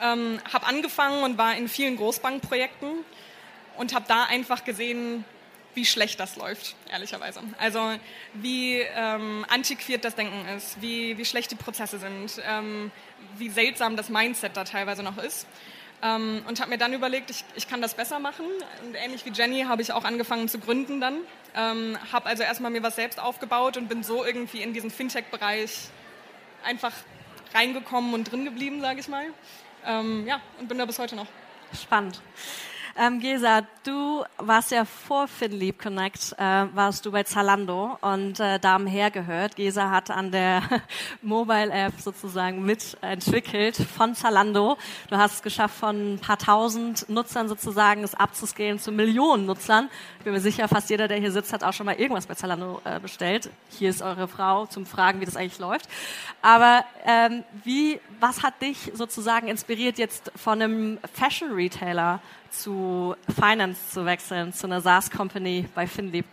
Ähm, 0.00 0.38
habe 0.52 0.66
angefangen 0.66 1.22
und 1.24 1.38
war 1.38 1.56
in 1.56 1.68
vielen 1.68 1.96
Großbankprojekten 1.96 3.04
und 3.76 3.94
habe 3.94 4.04
da 4.08 4.24
einfach 4.24 4.64
gesehen, 4.64 5.24
wie 5.74 5.84
schlecht 5.84 6.20
das 6.20 6.36
läuft, 6.36 6.76
ehrlicherweise. 6.90 7.40
Also 7.58 7.80
wie 8.34 8.78
ähm, 8.80 9.44
antiquiert 9.48 10.04
das 10.04 10.14
Denken 10.14 10.46
ist, 10.56 10.80
wie, 10.80 11.18
wie 11.18 11.24
schlecht 11.24 11.50
die 11.50 11.56
Prozesse 11.56 11.98
sind, 11.98 12.40
ähm, 12.48 12.90
wie 13.36 13.48
seltsam 13.48 13.96
das 13.96 14.08
Mindset 14.08 14.56
da 14.56 14.64
teilweise 14.64 15.02
noch 15.02 15.18
ist. 15.18 15.46
Ähm, 16.02 16.42
und 16.46 16.60
habe 16.60 16.70
mir 16.70 16.78
dann 16.78 16.92
überlegt, 16.92 17.30
ich, 17.30 17.44
ich 17.54 17.68
kann 17.68 17.80
das 17.80 17.94
besser 17.94 18.18
machen. 18.18 18.44
Und 18.84 18.94
ähnlich 18.94 19.24
wie 19.24 19.30
Jenny 19.30 19.62
habe 19.62 19.82
ich 19.82 19.92
auch 19.92 20.04
angefangen 20.04 20.48
zu 20.48 20.58
gründen 20.58 21.00
dann. 21.00 21.18
Ähm, 21.56 21.96
habe 22.12 22.26
also 22.26 22.42
erstmal 22.42 22.70
mir 22.70 22.82
was 22.82 22.96
selbst 22.96 23.18
aufgebaut 23.20 23.76
und 23.76 23.88
bin 23.88 24.02
so 24.02 24.24
irgendwie 24.24 24.60
in 24.60 24.74
diesen 24.74 24.90
Fintech-Bereich 24.90 25.88
einfach 26.64 26.92
reingekommen 27.54 28.12
und 28.12 28.30
drin 28.30 28.44
geblieben, 28.44 28.80
sage 28.80 29.00
ich 29.00 29.08
mal. 29.08 29.26
Ähm, 29.86 30.26
ja, 30.26 30.40
und 30.58 30.68
bin 30.68 30.78
da 30.78 30.84
bis 30.84 30.98
heute 30.98 31.16
noch. 31.16 31.26
Spannend. 31.80 32.20
Ähm, 32.96 33.18
Gesa, 33.18 33.62
du 33.82 34.24
warst 34.38 34.70
ja 34.70 34.84
vor 34.84 35.26
FinLeap 35.26 35.82
Connect, 35.82 36.32
äh, 36.38 36.66
warst 36.74 37.04
du 37.04 37.10
bei 37.10 37.24
Zalando 37.24 37.98
und 38.00 38.38
äh, 38.38 38.60
Damen 38.60 38.86
hergehört. 38.86 39.56
Gesa 39.56 39.90
hat 39.90 40.12
an 40.12 40.30
der 40.30 40.62
Mobile 41.22 41.72
App 41.72 41.94
sozusagen 41.98 42.64
mitentwickelt 42.64 43.76
von 43.76 44.14
Zalando. 44.14 44.78
Du 45.10 45.16
hast 45.16 45.34
es 45.34 45.42
geschafft, 45.42 45.76
von 45.76 46.14
ein 46.14 46.18
paar 46.20 46.38
tausend 46.38 47.08
Nutzern 47.08 47.48
sozusagen 47.48 48.04
es 48.04 48.14
abzuscalen 48.14 48.78
zu 48.78 48.92
Millionen 48.92 49.46
Nutzern. 49.46 49.90
Ich 50.18 50.24
bin 50.24 50.32
mir 50.32 50.40
sicher, 50.40 50.68
fast 50.68 50.88
jeder, 50.88 51.08
der 51.08 51.18
hier 51.18 51.32
sitzt, 51.32 51.52
hat 51.52 51.64
auch 51.64 51.72
schon 51.72 51.86
mal 51.86 51.96
irgendwas 51.96 52.26
bei 52.26 52.34
Zalando 52.34 52.80
äh, 52.84 53.00
bestellt. 53.00 53.50
Hier 53.70 53.90
ist 53.90 54.02
eure 54.02 54.28
Frau 54.28 54.66
zum 54.66 54.86
Fragen, 54.86 55.20
wie 55.20 55.24
das 55.24 55.36
eigentlich 55.36 55.58
läuft. 55.58 55.88
Aber 56.42 56.84
ähm, 57.04 57.42
wie, 57.64 57.98
was 58.20 58.44
hat 58.44 58.62
dich 58.62 58.92
sozusagen 58.94 59.48
inspiriert, 59.48 59.98
jetzt 59.98 60.30
von 60.36 60.62
einem 60.62 60.98
Fashion 61.12 61.50
Retailer 61.50 62.20
zu 62.54 62.83
Finance 63.28 63.90
zu 63.90 64.04
wechseln, 64.04 64.52
zu 64.52 64.66
einer 64.66 64.80
SaaS-Company 64.80 65.66
bei 65.74 65.86
FinLeap? 65.86 66.26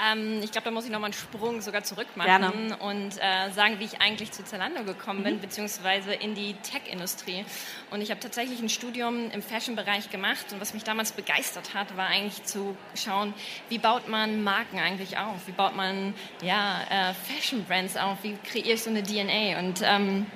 Ähm, 0.00 0.40
ich 0.42 0.52
glaube, 0.52 0.66
da 0.66 0.70
muss 0.70 0.84
ich 0.84 0.90
noch 0.90 1.00
mal 1.00 1.06
einen 1.06 1.14
Sprung 1.14 1.60
sogar 1.60 1.82
zurück 1.82 2.06
machen 2.14 2.26
Gerne. 2.26 2.76
und 2.78 3.18
äh, 3.18 3.50
sagen, 3.50 3.80
wie 3.80 3.84
ich 3.84 4.00
eigentlich 4.00 4.30
zu 4.30 4.44
Zalando 4.44 4.84
gekommen 4.84 5.24
bin, 5.24 5.36
mhm. 5.36 5.40
beziehungsweise 5.40 6.12
in 6.12 6.34
die 6.34 6.54
Tech-Industrie. 6.54 7.44
Und 7.90 8.00
ich 8.00 8.10
habe 8.10 8.20
tatsächlich 8.20 8.60
ein 8.60 8.68
Studium 8.68 9.30
im 9.30 9.42
Fashion-Bereich 9.42 10.10
gemacht 10.10 10.46
und 10.52 10.60
was 10.60 10.74
mich 10.74 10.84
damals 10.84 11.12
begeistert 11.12 11.74
hat, 11.74 11.96
war 11.96 12.06
eigentlich 12.06 12.44
zu 12.44 12.76
schauen, 12.94 13.34
wie 13.68 13.78
baut 13.78 14.08
man 14.08 14.42
Marken 14.44 14.78
eigentlich 14.78 15.18
auf? 15.18 15.46
Wie 15.46 15.52
baut 15.52 15.74
man 15.74 16.14
ja, 16.42 16.80
äh, 16.90 17.14
Fashion-Brands 17.14 17.96
auf? 17.96 18.18
Wie 18.22 18.36
kreiere 18.44 18.74
ich 18.74 18.82
so 18.82 18.90
eine 18.90 19.02
DNA? 19.02 19.58
Und 19.58 19.80
ähm, 19.82 20.26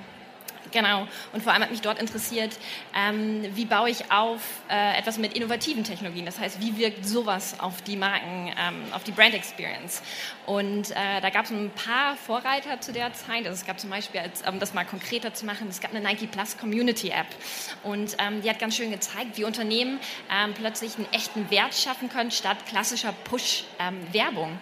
Genau. 0.73 1.07
Und 1.31 1.43
vor 1.43 1.53
allem 1.53 1.61
hat 1.61 1.71
mich 1.71 1.81
dort 1.81 1.99
interessiert, 1.99 2.57
ähm, 2.95 3.45
wie 3.55 3.65
baue 3.65 3.91
ich 3.91 4.11
auf 4.11 4.41
äh, 4.69 4.97
etwas 4.97 5.19
mit 5.19 5.33
innovativen 5.33 5.83
Technologien. 5.83 6.25
Das 6.25 6.39
heißt, 6.39 6.59
wie 6.59 6.75
wirkt 6.77 7.05
sowas 7.05 7.59
auf 7.59 7.81
die 7.83 7.95
Marken, 7.95 8.51
ähm, 8.59 8.83
auf 8.91 9.03
die 9.03 9.11
Brand 9.11 9.35
Experience. 9.35 10.01
Und 10.47 10.91
äh, 10.91 11.21
da 11.21 11.29
gab 11.29 11.45
es 11.45 11.51
ein 11.51 11.69
paar 11.71 12.15
Vorreiter 12.17 12.81
zu 12.81 12.91
der 12.91 13.13
Zeit. 13.13 13.45
Also 13.45 13.51
es 13.51 13.65
gab 13.65 13.79
zum 13.79 13.91
Beispiel, 13.91 14.21
als, 14.21 14.41
um 14.41 14.59
das 14.59 14.73
mal 14.73 14.83
konkreter 14.83 15.33
zu 15.33 15.45
machen, 15.45 15.67
es 15.69 15.79
gab 15.79 15.93
eine 15.93 16.01
Nike 16.01 16.27
Plus 16.27 16.57
Community 16.57 17.09
App. 17.09 17.27
Und 17.83 18.15
ähm, 18.17 18.41
die 18.41 18.49
hat 18.49 18.57
ganz 18.57 18.75
schön 18.75 18.89
gezeigt, 18.89 19.37
wie 19.37 19.43
Unternehmen 19.43 19.99
ähm, 20.31 20.53
plötzlich 20.55 20.95
einen 20.97 21.07
echten 21.13 21.51
Wert 21.51 21.75
schaffen 21.75 22.09
können, 22.09 22.31
statt 22.31 22.65
klassischer 22.65 23.13
Push-Werbung. 23.25 24.57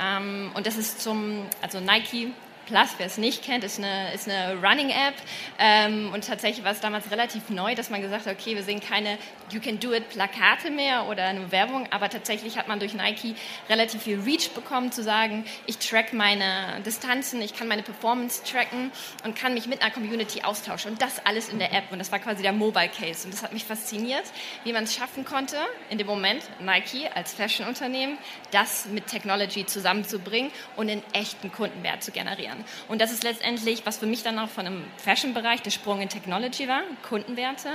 Ähm, 0.00 0.52
und 0.54 0.64
das 0.66 0.76
ist 0.76 1.00
zum, 1.00 1.44
also 1.60 1.80
Nike 1.80 2.32
Plus, 2.66 2.88
wer 2.98 3.06
es 3.06 3.16
nicht 3.16 3.44
kennt, 3.44 3.62
ist 3.62 3.78
eine, 3.78 4.12
ist 4.12 4.28
eine 4.28 4.54
Running-App. 4.60 5.14
Ähm, 5.58 6.10
und 6.12 6.26
tatsächlich 6.26 6.64
war 6.64 6.72
es 6.72 6.80
damals 6.80 7.10
relativ 7.10 7.48
neu, 7.48 7.74
dass 7.74 7.90
man 7.90 8.02
gesagt 8.02 8.26
hat, 8.26 8.32
okay, 8.32 8.56
wir 8.56 8.64
sehen 8.64 8.80
keine 8.80 9.18
You 9.50 9.60
Can 9.60 9.78
Do 9.78 9.92
It 9.92 10.08
Plakate 10.08 10.70
mehr 10.70 11.06
oder 11.06 11.24
eine 11.24 11.52
Werbung, 11.52 11.86
aber 11.90 12.08
tatsächlich 12.08 12.58
hat 12.58 12.66
man 12.66 12.80
durch 12.80 12.94
Nike 12.94 13.36
relativ 13.68 14.02
viel 14.02 14.20
Reach 14.20 14.50
bekommen, 14.50 14.90
zu 14.90 15.02
sagen, 15.02 15.44
ich 15.66 15.78
track 15.78 16.12
meine 16.12 16.80
Distanzen, 16.84 17.40
ich 17.40 17.54
kann 17.54 17.68
meine 17.68 17.82
Performance 17.82 18.42
tracken 18.42 18.90
und 19.24 19.36
kann 19.36 19.54
mich 19.54 19.66
mit 19.66 19.82
einer 19.82 19.92
Community 19.92 20.42
austauschen. 20.42 20.92
Und 20.92 21.02
das 21.02 21.24
alles 21.24 21.48
in 21.48 21.58
der 21.60 21.72
App. 21.72 21.84
Und 21.92 21.98
das 21.98 22.10
war 22.10 22.18
quasi 22.18 22.42
der 22.42 22.52
Mobile 22.52 22.88
Case. 22.88 23.24
Und 23.24 23.32
das 23.32 23.42
hat 23.42 23.52
mich 23.52 23.64
fasziniert, 23.64 24.24
wie 24.64 24.72
man 24.72 24.84
es 24.84 24.94
schaffen 24.94 25.24
konnte, 25.24 25.56
in 25.90 25.98
dem 25.98 26.06
Moment 26.06 26.42
Nike 26.60 27.08
als 27.14 27.32
Fashion-Unternehmen, 27.32 28.18
das 28.50 28.86
mit 28.86 29.06
Technology 29.06 29.64
zusammenzubringen 29.64 30.50
und 30.74 30.90
einen 30.90 31.02
echten 31.12 31.52
Kundenwert 31.52 32.02
zu 32.02 32.10
generieren. 32.10 32.64
Und 32.88 33.00
das 33.00 33.12
ist 33.12 33.22
letztendlich, 33.22 33.86
was 33.86 33.98
für 33.98 34.06
mich 34.06 34.24
dann 34.24 34.38
auch 34.38 34.48
von 34.48 34.66
einem 34.66 34.84
Fashion-Bereich 34.96 35.62
der 35.62 35.70
Sprung 35.70 36.00
in 36.00 36.08
Technology 36.08 36.66
war, 36.66 36.82
Kundenwerte 37.08 37.68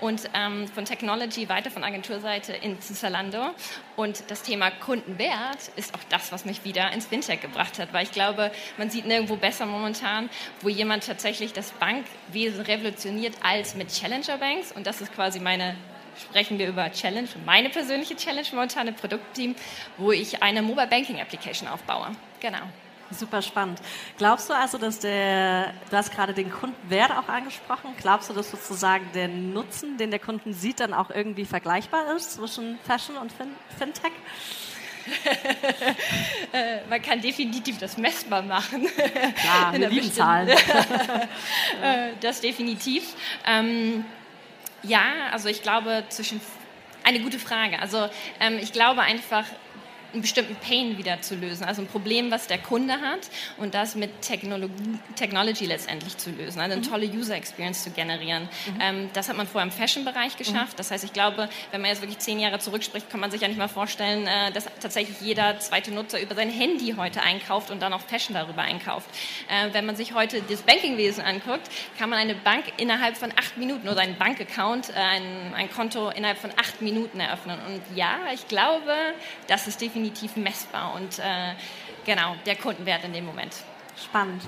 und 0.00 0.22
ähm, 0.32 0.68
von 0.68 0.86
Technology 0.86 1.17
weiter 1.48 1.70
von 1.70 1.84
Agenturseite 1.84 2.52
in 2.52 2.80
Zalando. 2.80 3.50
Und 3.96 4.30
das 4.30 4.42
Thema 4.42 4.70
Kundenwert 4.70 5.70
ist 5.76 5.94
auch 5.94 6.04
das, 6.08 6.32
was 6.32 6.44
mich 6.44 6.64
wieder 6.64 6.92
ins 6.92 7.06
Fintech 7.06 7.40
gebracht 7.40 7.78
hat, 7.78 7.92
weil 7.92 8.04
ich 8.04 8.12
glaube, 8.12 8.50
man 8.76 8.90
sieht 8.90 9.06
nirgendwo 9.06 9.36
besser 9.36 9.66
momentan, 9.66 10.30
wo 10.60 10.68
jemand 10.68 11.06
tatsächlich 11.06 11.52
das 11.52 11.72
Bankwesen 11.72 12.62
revolutioniert 12.62 13.34
als 13.42 13.74
mit 13.74 13.88
Challenger 13.88 14.38
Banks. 14.38 14.72
Und 14.72 14.86
das 14.86 15.00
ist 15.00 15.14
quasi 15.14 15.40
meine 15.40 15.76
sprechen 16.18 16.58
wir 16.58 16.66
über 16.66 16.90
Challenge, 16.90 17.28
meine 17.46 17.70
persönliche 17.70 18.16
Challenge 18.16 18.48
momentan 18.50 18.88
im 18.88 18.94
Produktteam, 18.94 19.54
wo 19.98 20.10
ich 20.10 20.42
eine 20.42 20.62
Mobile 20.62 20.88
Banking 20.88 21.20
Application 21.20 21.68
aufbaue. 21.68 22.08
Genau. 22.40 22.62
Super 23.10 23.40
spannend. 23.40 23.80
Glaubst 24.18 24.50
du 24.50 24.54
also, 24.54 24.76
dass 24.76 24.98
der, 24.98 25.72
du 25.90 25.96
hast 25.96 26.12
gerade 26.12 26.34
den 26.34 26.50
Kundenwert 26.50 27.10
auch 27.10 27.28
angesprochen, 27.28 27.94
glaubst 28.00 28.28
du, 28.28 28.34
dass 28.34 28.50
sozusagen 28.50 29.08
der 29.14 29.28
Nutzen, 29.28 29.96
den 29.96 30.10
der 30.10 30.20
Kunden 30.20 30.52
sieht, 30.52 30.80
dann 30.80 30.92
auch 30.92 31.10
irgendwie 31.10 31.46
vergleichbar 31.46 32.14
ist 32.14 32.34
zwischen 32.34 32.78
Fashion 32.86 33.16
und 33.16 33.32
fin 33.32 33.48
Fintech? 33.78 34.12
Äh, 36.52 36.78
man 36.88 37.02
kann 37.02 37.20
definitiv 37.20 37.78
das 37.78 37.98
messbar 37.98 38.42
machen. 38.42 38.86
Klar, 38.86 39.72
der 39.78 39.90
lieben 39.90 40.10
Zahlen. 40.12 40.48
Das 42.20 42.40
definitiv. 42.40 43.14
Ähm, 43.46 44.04
ja, 44.82 45.02
also 45.30 45.48
ich 45.48 45.62
glaube 45.62 46.04
zwischen 46.08 46.40
eine 47.04 47.20
gute 47.20 47.38
Frage. 47.38 47.78
Also 47.80 48.08
ähm, 48.40 48.58
ich 48.60 48.72
glaube 48.72 49.02
einfach, 49.02 49.44
einen 50.12 50.22
bestimmten 50.22 50.56
Pain 50.56 50.96
wieder 50.96 51.20
zu 51.20 51.34
lösen, 51.34 51.64
also 51.64 51.82
ein 51.82 51.86
Problem, 51.86 52.30
was 52.30 52.46
der 52.46 52.58
Kunde 52.58 52.94
hat 52.94 53.28
und 53.58 53.74
das 53.74 53.94
mit 53.94 54.22
Technologie, 54.22 54.98
Technology 55.16 55.66
letztendlich 55.66 56.16
zu 56.16 56.30
lösen, 56.30 56.60
also 56.60 56.72
eine 56.72 56.76
mhm. 56.76 56.88
tolle 56.90 57.06
User 57.06 57.36
Experience 57.36 57.84
zu 57.84 57.90
generieren. 57.90 58.44
Mhm. 58.44 58.80
Ähm, 58.80 59.10
das 59.12 59.28
hat 59.28 59.36
man 59.36 59.46
vorher 59.46 59.70
im 59.70 59.72
Fashion-Bereich 59.72 60.36
geschafft. 60.36 60.72
Mhm. 60.72 60.76
Das 60.78 60.90
heißt, 60.90 61.04
ich 61.04 61.12
glaube, 61.12 61.48
wenn 61.72 61.82
man 61.82 61.90
jetzt 61.90 62.00
wirklich 62.00 62.18
zehn 62.18 62.40
Jahre 62.40 62.58
zurückspricht, 62.58 63.10
kann 63.10 63.20
man 63.20 63.30
sich 63.30 63.42
ja 63.42 63.48
nicht 63.48 63.58
mal 63.58 63.68
vorstellen, 63.68 64.26
äh, 64.26 64.50
dass 64.52 64.64
tatsächlich 64.80 65.20
jeder 65.20 65.58
zweite 65.60 65.92
Nutzer 65.92 66.20
über 66.20 66.34
sein 66.34 66.50
Handy 66.50 66.94
heute 66.96 67.22
einkauft 67.22 67.70
und 67.70 67.82
dann 67.82 67.92
auch 67.92 68.00
Fashion 68.00 68.34
darüber 68.34 68.62
einkauft. 68.62 69.10
Äh, 69.48 69.74
wenn 69.74 69.84
man 69.84 69.96
sich 69.96 70.14
heute 70.14 70.40
das 70.48 70.62
Bankingwesen 70.62 71.22
anguckt, 71.22 71.68
kann 71.98 72.08
man 72.08 72.18
eine 72.18 72.34
Bank 72.34 72.64
innerhalb 72.78 73.18
von 73.18 73.30
acht 73.36 73.58
Minuten 73.58 73.88
oder 73.88 74.00
einen 74.00 74.16
Bankaccount, 74.16 74.88
äh, 74.88 74.92
ein, 74.94 75.54
ein 75.54 75.70
Konto 75.70 76.08
innerhalb 76.08 76.38
von 76.38 76.50
acht 76.56 76.80
Minuten 76.80 77.20
eröffnen. 77.20 77.58
Und 77.66 77.82
ja, 77.94 78.16
ich 78.32 78.48
glaube, 78.48 78.94
das 79.48 79.66
ist 79.66 79.82
definitiv 79.82 79.97
definitiv 79.98 80.36
messbar 80.36 80.94
und 80.94 81.18
äh, 81.18 81.54
genau 82.06 82.36
der 82.46 82.56
Kundenwert 82.56 83.04
in 83.04 83.12
dem 83.12 83.26
Moment. 83.26 83.52
Spannend. 84.04 84.42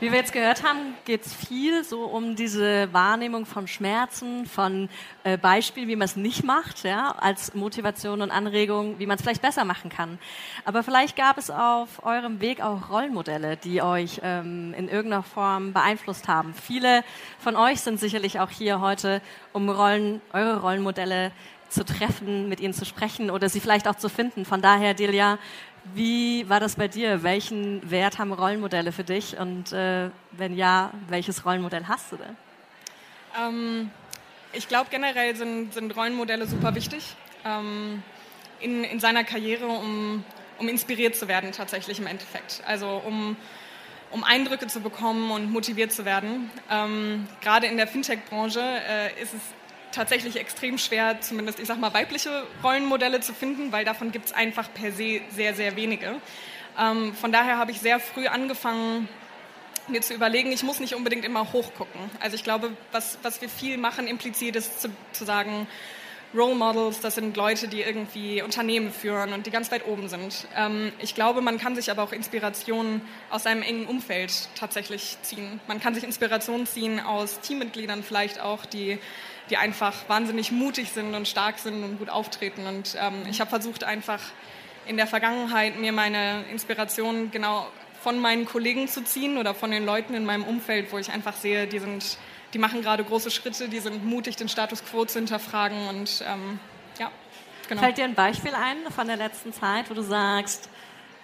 Wie 0.00 0.10
wir 0.10 0.18
jetzt 0.18 0.32
gehört 0.32 0.62
haben, 0.62 0.94
geht 1.04 1.26
es 1.26 1.34
viel 1.34 1.84
so 1.84 2.04
um 2.04 2.34
diese 2.34 2.90
Wahrnehmung 2.94 3.44
von 3.44 3.66
Schmerzen, 3.66 4.46
von 4.46 4.88
äh, 5.24 5.36
Beispielen, 5.36 5.88
wie 5.88 5.96
man 5.96 6.06
es 6.06 6.16
nicht 6.16 6.44
macht, 6.44 6.82
ja, 6.82 7.14
als 7.18 7.52
Motivation 7.52 8.22
und 8.22 8.30
Anregung, 8.30 8.98
wie 8.98 9.04
man 9.04 9.16
es 9.16 9.22
vielleicht 9.22 9.42
besser 9.42 9.66
machen 9.66 9.90
kann. 9.90 10.18
Aber 10.64 10.82
vielleicht 10.82 11.14
gab 11.14 11.36
es 11.36 11.50
auf 11.50 12.06
eurem 12.06 12.40
Weg 12.40 12.62
auch 12.62 12.88
Rollenmodelle, 12.88 13.58
die 13.58 13.82
euch 13.82 14.20
ähm, 14.22 14.72
in 14.72 14.88
irgendeiner 14.88 15.22
Form 15.22 15.74
beeinflusst 15.74 16.26
haben. 16.26 16.54
Viele 16.54 17.04
von 17.38 17.54
euch 17.54 17.82
sind 17.82 18.00
sicherlich 18.00 18.40
auch 18.40 18.50
hier 18.50 18.80
heute, 18.80 19.20
um 19.52 19.68
Rollen, 19.68 20.22
eure 20.32 20.60
Rollenmodelle 20.60 21.32
zu 21.68 21.84
treffen, 21.84 22.48
mit 22.48 22.60
ihnen 22.60 22.74
zu 22.74 22.84
sprechen 22.84 23.30
oder 23.30 23.48
sie 23.48 23.60
vielleicht 23.60 23.88
auch 23.88 23.96
zu 23.96 24.08
finden. 24.08 24.44
Von 24.44 24.62
daher, 24.62 24.94
Delia, 24.94 25.38
wie 25.94 26.48
war 26.48 26.60
das 26.60 26.76
bei 26.76 26.88
dir? 26.88 27.22
Welchen 27.22 27.90
Wert 27.90 28.18
haben 28.18 28.32
Rollenmodelle 28.32 28.92
für 28.92 29.04
dich? 29.04 29.38
Und 29.38 29.72
äh, 29.72 30.10
wenn 30.32 30.56
ja, 30.56 30.90
welches 31.08 31.44
Rollenmodell 31.44 31.86
hast 31.86 32.12
du 32.12 32.16
denn? 32.16 32.36
Ähm, 33.38 33.90
ich 34.52 34.68
glaube, 34.68 34.88
generell 34.90 35.36
sind, 35.36 35.74
sind, 35.74 35.96
Rollenmodelle 35.96 36.46
super 36.46 36.74
wichtig 36.74 37.14
ähm, 37.44 38.02
in, 38.60 38.84
in, 38.84 39.00
seiner 39.00 39.24
Karriere, 39.24 39.66
um, 39.66 40.24
um, 40.58 40.68
inspiriert 40.68 41.14
zu 41.14 41.28
werden, 41.28 41.52
tatsächlich 41.52 41.98
im 41.98 42.06
Endeffekt. 42.06 42.62
Also 42.66 43.02
um, 43.04 43.36
um 44.10 44.24
Eindrücke 44.24 44.66
zu 44.66 44.80
bekommen 44.80 45.30
und 45.30 45.52
motiviert 45.52 45.92
zu 45.92 46.04
werden. 46.04 46.50
Ähm, 46.70 47.28
Gerade 47.40 47.66
in 47.66 47.76
der 47.76 47.86
Fintech-Branche 47.86 48.60
äh, 48.60 49.22
ist 49.22 49.34
es 49.34 49.40
tatsächlich 49.96 50.36
extrem 50.36 50.78
schwer, 50.78 51.20
zumindest 51.20 51.58
ich 51.58 51.66
sag 51.66 51.78
mal 51.78 51.92
weibliche 51.92 52.46
Rollenmodelle 52.62 53.20
zu 53.20 53.32
finden, 53.32 53.72
weil 53.72 53.84
davon 53.84 54.12
gibt 54.12 54.26
es 54.26 54.32
einfach 54.32 54.72
per 54.72 54.92
se 54.92 55.22
sehr, 55.30 55.54
sehr 55.54 55.74
wenige. 55.74 56.16
Ähm, 56.78 57.14
von 57.14 57.32
daher 57.32 57.58
habe 57.58 57.70
ich 57.70 57.80
sehr 57.80 57.98
früh 57.98 58.26
angefangen, 58.26 59.08
mir 59.88 60.02
zu 60.02 60.14
überlegen, 60.14 60.52
ich 60.52 60.62
muss 60.62 60.80
nicht 60.80 60.94
unbedingt 60.94 61.24
immer 61.24 61.52
hochgucken. 61.52 62.00
Also 62.20 62.36
ich 62.36 62.44
glaube, 62.44 62.72
was, 62.92 63.18
was 63.22 63.40
wir 63.40 63.48
viel 63.48 63.78
machen 63.78 64.06
implizit 64.06 64.56
ist 64.56 64.82
zu, 64.82 64.88
zu 65.12 65.24
sagen, 65.24 65.66
Role 66.34 66.56
Models, 66.56 67.00
das 67.00 67.14
sind 67.14 67.36
Leute, 67.36 67.68
die 67.68 67.80
irgendwie 67.80 68.42
Unternehmen 68.42 68.92
führen 68.92 69.32
und 69.32 69.46
die 69.46 69.50
ganz 69.50 69.70
weit 69.70 69.86
oben 69.86 70.08
sind. 70.08 70.46
Ähm, 70.56 70.92
ich 70.98 71.14
glaube, 71.14 71.40
man 71.40 71.58
kann 71.58 71.74
sich 71.76 71.90
aber 71.90 72.02
auch 72.02 72.12
Inspirationen 72.12 73.00
aus 73.30 73.44
seinem 73.44 73.62
engen 73.62 73.86
Umfeld 73.86 74.48
tatsächlich 74.54 75.16
ziehen. 75.22 75.60
Man 75.66 75.80
kann 75.80 75.94
sich 75.94 76.04
Inspirationen 76.04 76.66
ziehen 76.66 77.00
aus 77.00 77.40
Teammitgliedern 77.40 78.02
vielleicht 78.02 78.40
auch, 78.40 78.66
die 78.66 78.98
die 79.50 79.56
einfach 79.56 79.94
wahnsinnig 80.08 80.52
mutig 80.52 80.90
sind 80.92 81.14
und 81.14 81.28
stark 81.28 81.58
sind 81.58 81.82
und 81.84 81.98
gut 81.98 82.08
auftreten. 82.08 82.66
Und 82.66 82.96
ähm, 83.00 83.22
ich 83.28 83.40
habe 83.40 83.50
versucht 83.50 83.84
einfach 83.84 84.20
in 84.86 84.96
der 84.96 85.06
Vergangenheit 85.06 85.78
mir 85.78 85.92
meine 85.92 86.44
Inspiration 86.50 87.30
genau 87.30 87.66
von 88.02 88.18
meinen 88.18 88.46
Kollegen 88.46 88.88
zu 88.88 89.02
ziehen 89.02 89.36
oder 89.36 89.54
von 89.54 89.70
den 89.70 89.84
Leuten 89.84 90.14
in 90.14 90.24
meinem 90.24 90.44
Umfeld, 90.44 90.92
wo 90.92 90.98
ich 90.98 91.10
einfach 91.10 91.34
sehe, 91.34 91.66
die 91.66 91.78
sind, 91.78 92.18
die 92.54 92.58
machen 92.58 92.82
gerade 92.82 93.02
große 93.02 93.30
Schritte, 93.30 93.68
die 93.68 93.80
sind 93.80 94.04
mutig, 94.04 94.36
den 94.36 94.48
Status 94.48 94.84
quo 94.84 95.04
zu 95.04 95.18
hinterfragen 95.18 95.88
und 95.88 96.22
ähm, 96.26 96.60
ja. 96.98 97.10
Genau. 97.68 97.82
Fällt 97.82 97.98
dir 97.98 98.04
ein 98.04 98.14
Beispiel 98.14 98.52
ein 98.54 98.76
von 98.92 99.08
der 99.08 99.16
letzten 99.16 99.52
Zeit, 99.52 99.90
wo 99.90 99.94
du 99.94 100.02
sagst, 100.02 100.68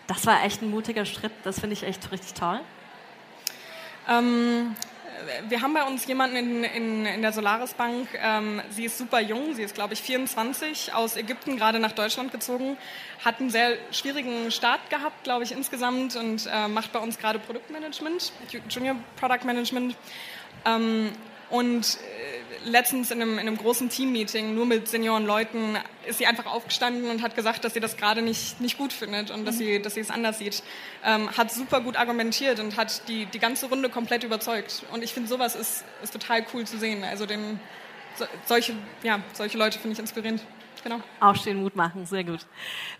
das 0.08 0.26
war 0.26 0.44
echt 0.44 0.60
ein 0.62 0.70
mutiger 0.70 1.04
Schritt, 1.04 1.30
das 1.44 1.60
finde 1.60 1.74
ich 1.74 1.84
echt 1.84 2.10
richtig 2.10 2.34
toll? 2.34 2.60
Ähm, 4.08 4.74
wir 5.48 5.60
haben 5.60 5.74
bei 5.74 5.84
uns 5.84 6.06
jemanden 6.06 6.36
in, 6.36 6.64
in, 6.64 7.06
in 7.06 7.22
der 7.22 7.32
Solaris 7.32 7.74
Bank, 7.74 8.08
ähm, 8.22 8.60
sie 8.70 8.84
ist 8.84 8.98
super 8.98 9.20
jung, 9.20 9.54
sie 9.54 9.62
ist 9.62 9.74
glaube 9.74 9.94
ich 9.94 10.02
24, 10.02 10.94
aus 10.94 11.16
Ägypten 11.16 11.56
gerade 11.56 11.78
nach 11.78 11.92
Deutschland 11.92 12.32
gezogen, 12.32 12.76
hat 13.24 13.40
einen 13.40 13.50
sehr 13.50 13.76
schwierigen 13.90 14.50
Start 14.50 14.90
gehabt, 14.90 15.24
glaube 15.24 15.44
ich 15.44 15.52
insgesamt 15.52 16.16
und 16.16 16.48
äh, 16.52 16.68
macht 16.68 16.92
bei 16.92 16.98
uns 16.98 17.18
gerade 17.18 17.38
Produktmanagement, 17.38 18.32
Junior 18.68 18.96
Product 19.16 19.44
Management. 19.44 19.96
Ähm, 20.64 21.10
und 21.50 21.84
äh, 21.84 22.41
letztens 22.64 23.10
in 23.10 23.20
einem, 23.20 23.34
in 23.34 23.40
einem 23.40 23.56
großen 23.56 23.88
Team-Meeting, 23.88 24.54
nur 24.54 24.66
mit 24.66 24.88
Senioren-Leuten, 24.88 25.76
ist 26.06 26.18
sie 26.18 26.26
einfach 26.26 26.46
aufgestanden 26.46 27.10
und 27.10 27.22
hat 27.22 27.34
gesagt, 27.34 27.64
dass 27.64 27.74
sie 27.74 27.80
das 27.80 27.96
gerade 27.96 28.22
nicht, 28.22 28.60
nicht 28.60 28.78
gut 28.78 28.92
findet 28.92 29.30
und 29.30 29.44
dass, 29.44 29.56
mhm. 29.56 29.58
sie, 29.58 29.82
dass 29.82 29.94
sie 29.94 30.00
es 30.00 30.10
anders 30.10 30.38
sieht. 30.38 30.62
Ähm, 31.04 31.30
hat 31.36 31.52
super 31.52 31.80
gut 31.80 31.96
argumentiert 31.96 32.60
und 32.60 32.76
hat 32.76 33.08
die, 33.08 33.26
die 33.26 33.38
ganze 33.38 33.66
Runde 33.66 33.88
komplett 33.88 34.24
überzeugt. 34.24 34.84
Und 34.92 35.02
ich 35.02 35.12
finde, 35.12 35.28
sowas 35.28 35.54
ist, 35.54 35.84
ist 36.02 36.12
total 36.12 36.44
cool 36.52 36.66
zu 36.66 36.78
sehen. 36.78 37.04
Also 37.04 37.26
den, 37.26 37.60
so, 38.16 38.24
solche, 38.46 38.74
ja, 39.02 39.20
solche 39.32 39.58
Leute 39.58 39.78
finde 39.78 39.94
ich 39.94 39.98
inspirierend. 39.98 40.42
genau. 40.82 41.00
Aufstehen, 41.20 41.62
Mut 41.62 41.76
machen, 41.76 42.06
sehr 42.06 42.24
gut. 42.24 42.40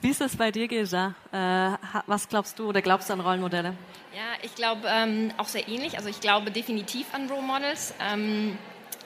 Wie 0.01 0.11
ist 0.11 0.21
das 0.21 0.37
bei 0.37 0.51
dir, 0.51 0.69
Gesa? 0.69 1.15
Äh, 1.33 1.77
was 2.07 2.29
glaubst 2.29 2.59
du 2.59 2.69
oder 2.69 2.83
glaubst 2.83 3.09
du 3.09 3.13
an 3.15 3.21
Rollenmodelle? 3.21 3.75
Ja, 4.15 4.21
ich 4.43 4.55
glaube 4.55 4.83
ähm, 4.89 5.33
auch 5.39 5.49
sehr 5.49 5.67
ähnlich. 5.69 5.97
Also 5.97 6.09
ich 6.09 6.21
glaube 6.21 6.51
definitiv 6.51 7.07
an 7.15 7.29
Role 7.29 7.43
Models. 7.43 7.95
Ähm, 8.01 8.59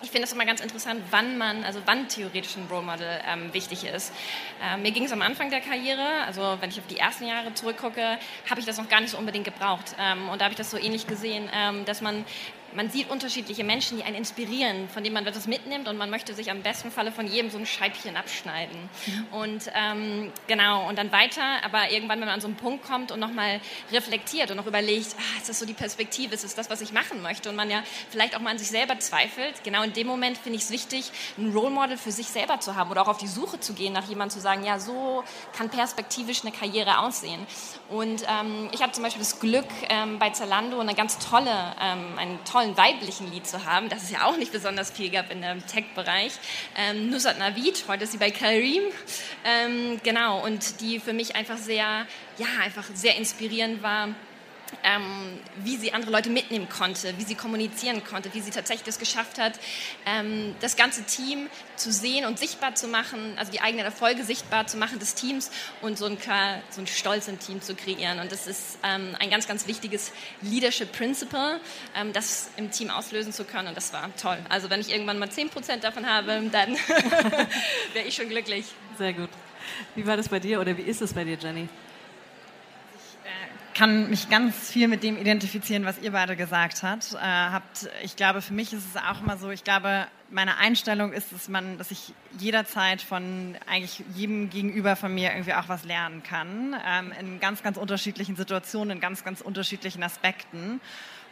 ich 0.02 0.10
finde 0.10 0.24
es 0.24 0.32
immer 0.32 0.44
ganz 0.44 0.60
interessant, 0.60 1.00
wann 1.10 1.38
man, 1.38 1.64
also 1.64 1.80
wann 1.86 2.08
theoretisch 2.08 2.56
ein 2.56 2.66
Role 2.70 2.82
Model 2.82 3.20
ähm, 3.26 3.52
wichtig 3.52 3.84
ist. 3.84 4.12
Ähm, 4.62 4.82
mir 4.82 4.90
ging 4.90 5.04
es 5.04 5.12
am 5.12 5.22
Anfang 5.22 5.50
der 5.50 5.60
Karriere, 5.60 6.24
also 6.26 6.58
wenn 6.60 6.70
ich 6.70 6.78
auf 6.78 6.86
die 6.86 6.98
ersten 6.98 7.26
Jahre 7.26 7.54
zurückgucke, 7.54 8.18
habe 8.48 8.60
ich 8.60 8.66
das 8.66 8.78
noch 8.78 8.88
gar 8.88 9.00
nicht 9.00 9.10
so 9.10 9.18
unbedingt 9.18 9.44
gebraucht. 9.44 9.96
Ähm, 9.98 10.28
und 10.28 10.40
da 10.40 10.44
habe 10.44 10.52
ich 10.52 10.58
das 10.58 10.70
so 10.70 10.76
ähnlich 10.76 11.06
gesehen, 11.06 11.48
ähm, 11.54 11.84
dass 11.86 12.00
man 12.00 12.24
man 12.76 12.90
sieht 12.90 13.10
unterschiedliche 13.10 13.64
Menschen, 13.64 13.96
die 13.96 14.04
einen 14.04 14.16
inspirieren, 14.16 14.88
von 14.88 15.02
denen 15.02 15.14
man 15.14 15.26
etwas 15.26 15.46
mitnimmt 15.46 15.88
und 15.88 15.96
man 15.96 16.10
möchte 16.10 16.34
sich 16.34 16.50
am 16.50 16.62
besten 16.62 16.90
Falle 16.90 17.10
von 17.10 17.26
jedem 17.26 17.50
so 17.50 17.58
ein 17.58 17.66
Scheibchen 17.66 18.16
abschneiden. 18.16 18.76
Mhm. 19.06 19.26
Und 19.32 19.70
ähm, 19.74 20.32
genau, 20.46 20.86
und 20.88 20.98
dann 20.98 21.10
weiter, 21.10 21.42
aber 21.64 21.90
irgendwann, 21.90 22.20
wenn 22.20 22.26
man 22.26 22.34
an 22.34 22.40
so 22.40 22.48
einen 22.48 22.56
Punkt 22.56 22.84
kommt 22.84 23.10
und 23.10 23.18
nochmal 23.18 23.60
reflektiert 23.90 24.50
und 24.50 24.58
noch 24.58 24.66
überlegt, 24.66 25.16
ah, 25.18 25.38
ist 25.38 25.48
das 25.48 25.58
so 25.58 25.66
die 25.66 25.72
Perspektive, 25.72 26.34
ist 26.34 26.44
das 26.44 26.54
das, 26.54 26.68
was 26.68 26.82
ich 26.82 26.92
machen 26.92 27.22
möchte 27.22 27.48
und 27.48 27.56
man 27.56 27.70
ja 27.70 27.82
vielleicht 28.10 28.36
auch 28.36 28.40
mal 28.40 28.50
an 28.50 28.58
sich 28.58 28.68
selber 28.68 28.98
zweifelt, 28.98 29.64
genau 29.64 29.82
in 29.82 29.94
dem 29.94 30.06
Moment 30.06 30.36
finde 30.36 30.58
ich 30.58 30.64
es 30.64 30.70
wichtig, 30.70 31.10
ein 31.38 31.52
Role 31.52 31.70
Model 31.70 31.96
für 31.96 32.12
sich 32.12 32.26
selber 32.26 32.60
zu 32.60 32.76
haben 32.76 32.90
oder 32.90 33.02
auch 33.02 33.08
auf 33.08 33.18
die 33.18 33.26
Suche 33.26 33.58
zu 33.58 33.72
gehen 33.72 33.94
nach 33.94 34.06
jemandem 34.08 34.36
zu 34.36 34.40
sagen, 34.40 34.64
ja, 34.64 34.78
so 34.78 35.24
kann 35.56 35.70
perspektivisch 35.70 36.42
eine 36.42 36.52
Karriere 36.52 36.98
aussehen. 36.98 37.46
Und 37.88 38.22
ähm, 38.28 38.68
ich 38.72 38.82
habe 38.82 38.92
zum 38.92 39.02
Beispiel 39.02 39.20
das 39.20 39.40
Glück, 39.40 39.66
ähm, 39.88 40.18
bei 40.18 40.30
Zalando 40.30 40.78
eine 40.80 40.94
ganz 40.94 41.18
tolle, 41.18 41.74
ähm, 41.80 42.18
einen 42.18 42.44
tollen 42.44 42.65
tollen 42.66 42.76
weiblichen 42.76 43.30
Lied 43.32 43.46
zu 43.46 43.64
haben, 43.64 43.88
das 43.88 44.04
es 44.04 44.10
ja 44.10 44.24
auch 44.24 44.36
nicht 44.36 44.52
besonders 44.52 44.90
viel 44.90 45.10
gab 45.10 45.30
in 45.30 45.42
dem 45.42 45.66
Tech-Bereich. 45.66 46.32
Ähm, 46.76 47.10
Nusrat 47.10 47.38
Navid, 47.38 47.84
heute 47.88 48.04
ist 48.04 48.12
sie 48.12 48.18
bei 48.18 48.30
Karim. 48.30 48.82
Ähm, 49.44 50.00
genau, 50.02 50.44
und 50.44 50.80
die 50.80 51.00
für 51.00 51.12
mich 51.12 51.36
einfach 51.36 51.58
sehr, 51.58 52.06
ja, 52.38 52.46
einfach 52.62 52.84
sehr 52.94 53.16
inspirierend 53.16 53.82
war 53.82 54.08
ähm, 54.82 55.38
wie 55.62 55.76
sie 55.76 55.92
andere 55.92 56.10
Leute 56.10 56.30
mitnehmen 56.30 56.68
konnte, 56.68 57.14
wie 57.18 57.24
sie 57.24 57.34
kommunizieren 57.34 58.04
konnte, 58.04 58.32
wie 58.34 58.40
sie 58.40 58.50
tatsächlich 58.50 58.88
es 58.88 58.98
geschafft 58.98 59.38
hat, 59.38 59.58
ähm, 60.06 60.54
das 60.60 60.76
ganze 60.76 61.04
Team 61.04 61.48
zu 61.76 61.92
sehen 61.92 62.24
und 62.24 62.38
sichtbar 62.38 62.74
zu 62.74 62.88
machen, 62.88 63.34
also 63.36 63.52
die 63.52 63.60
eigenen 63.60 63.84
Erfolge 63.84 64.24
sichtbar 64.24 64.66
zu 64.66 64.76
machen 64.76 64.98
des 64.98 65.14
Teams 65.14 65.50
und 65.82 65.98
so 65.98 66.06
ein, 66.06 66.18
so 66.70 66.80
ein 66.80 66.86
Stolz 66.86 67.28
im 67.28 67.38
Team 67.38 67.60
zu 67.60 67.74
kreieren. 67.74 68.18
Und 68.18 68.32
das 68.32 68.46
ist 68.46 68.78
ähm, 68.82 69.14
ein 69.18 69.30
ganz, 69.30 69.46
ganz 69.46 69.66
wichtiges 69.66 70.12
Leadership 70.42 70.92
Principle, 70.92 71.60
ähm, 71.94 72.12
das 72.12 72.50
im 72.56 72.70
Team 72.70 72.90
auslösen 72.90 73.32
zu 73.32 73.44
können. 73.44 73.68
Und 73.68 73.76
das 73.76 73.92
war 73.92 74.14
toll. 74.16 74.38
Also 74.48 74.70
wenn 74.70 74.80
ich 74.80 74.90
irgendwann 74.90 75.18
mal 75.18 75.28
10% 75.28 75.80
davon 75.80 76.06
habe, 76.06 76.42
dann 76.50 76.74
wäre 77.92 78.06
ich 78.06 78.14
schon 78.14 78.28
glücklich. 78.28 78.66
Sehr 78.98 79.12
gut. 79.12 79.30
Wie 79.94 80.06
war 80.06 80.16
das 80.16 80.28
bei 80.28 80.38
dir 80.38 80.60
oder 80.60 80.76
wie 80.76 80.82
ist 80.82 81.02
es 81.02 81.12
bei 81.12 81.24
dir, 81.24 81.36
Jenny? 81.36 81.68
Kann 83.76 84.08
mich 84.08 84.30
ganz 84.30 84.70
viel 84.70 84.88
mit 84.88 85.02
dem 85.02 85.18
identifizieren, 85.18 85.84
was 85.84 85.98
ihr 86.00 86.12
beide 86.12 86.34
gesagt 86.34 86.82
habt. 86.82 87.12
Äh, 87.12 87.18
habt. 87.18 87.90
Ich 88.02 88.16
glaube, 88.16 88.40
für 88.40 88.54
mich 88.54 88.72
ist 88.72 88.86
es 88.86 88.96
auch 88.96 89.20
immer 89.20 89.36
so, 89.36 89.50
ich 89.50 89.64
glaube, 89.64 90.06
meine 90.30 90.56
Einstellung 90.56 91.12
ist, 91.12 91.30
dass, 91.30 91.48
man, 91.48 91.76
dass 91.76 91.90
ich 91.90 92.14
jederzeit 92.38 93.02
von 93.02 93.54
eigentlich 93.70 94.02
jedem 94.14 94.48
Gegenüber 94.48 94.96
von 94.96 95.14
mir 95.14 95.32
irgendwie 95.32 95.52
auch 95.52 95.68
was 95.68 95.84
lernen 95.84 96.22
kann, 96.22 96.74
ähm, 96.86 97.12
in 97.20 97.38
ganz, 97.38 97.62
ganz 97.62 97.76
unterschiedlichen 97.76 98.34
Situationen, 98.34 98.96
in 98.96 99.00
ganz, 99.00 99.24
ganz 99.24 99.42
unterschiedlichen 99.42 100.02
Aspekten. 100.02 100.80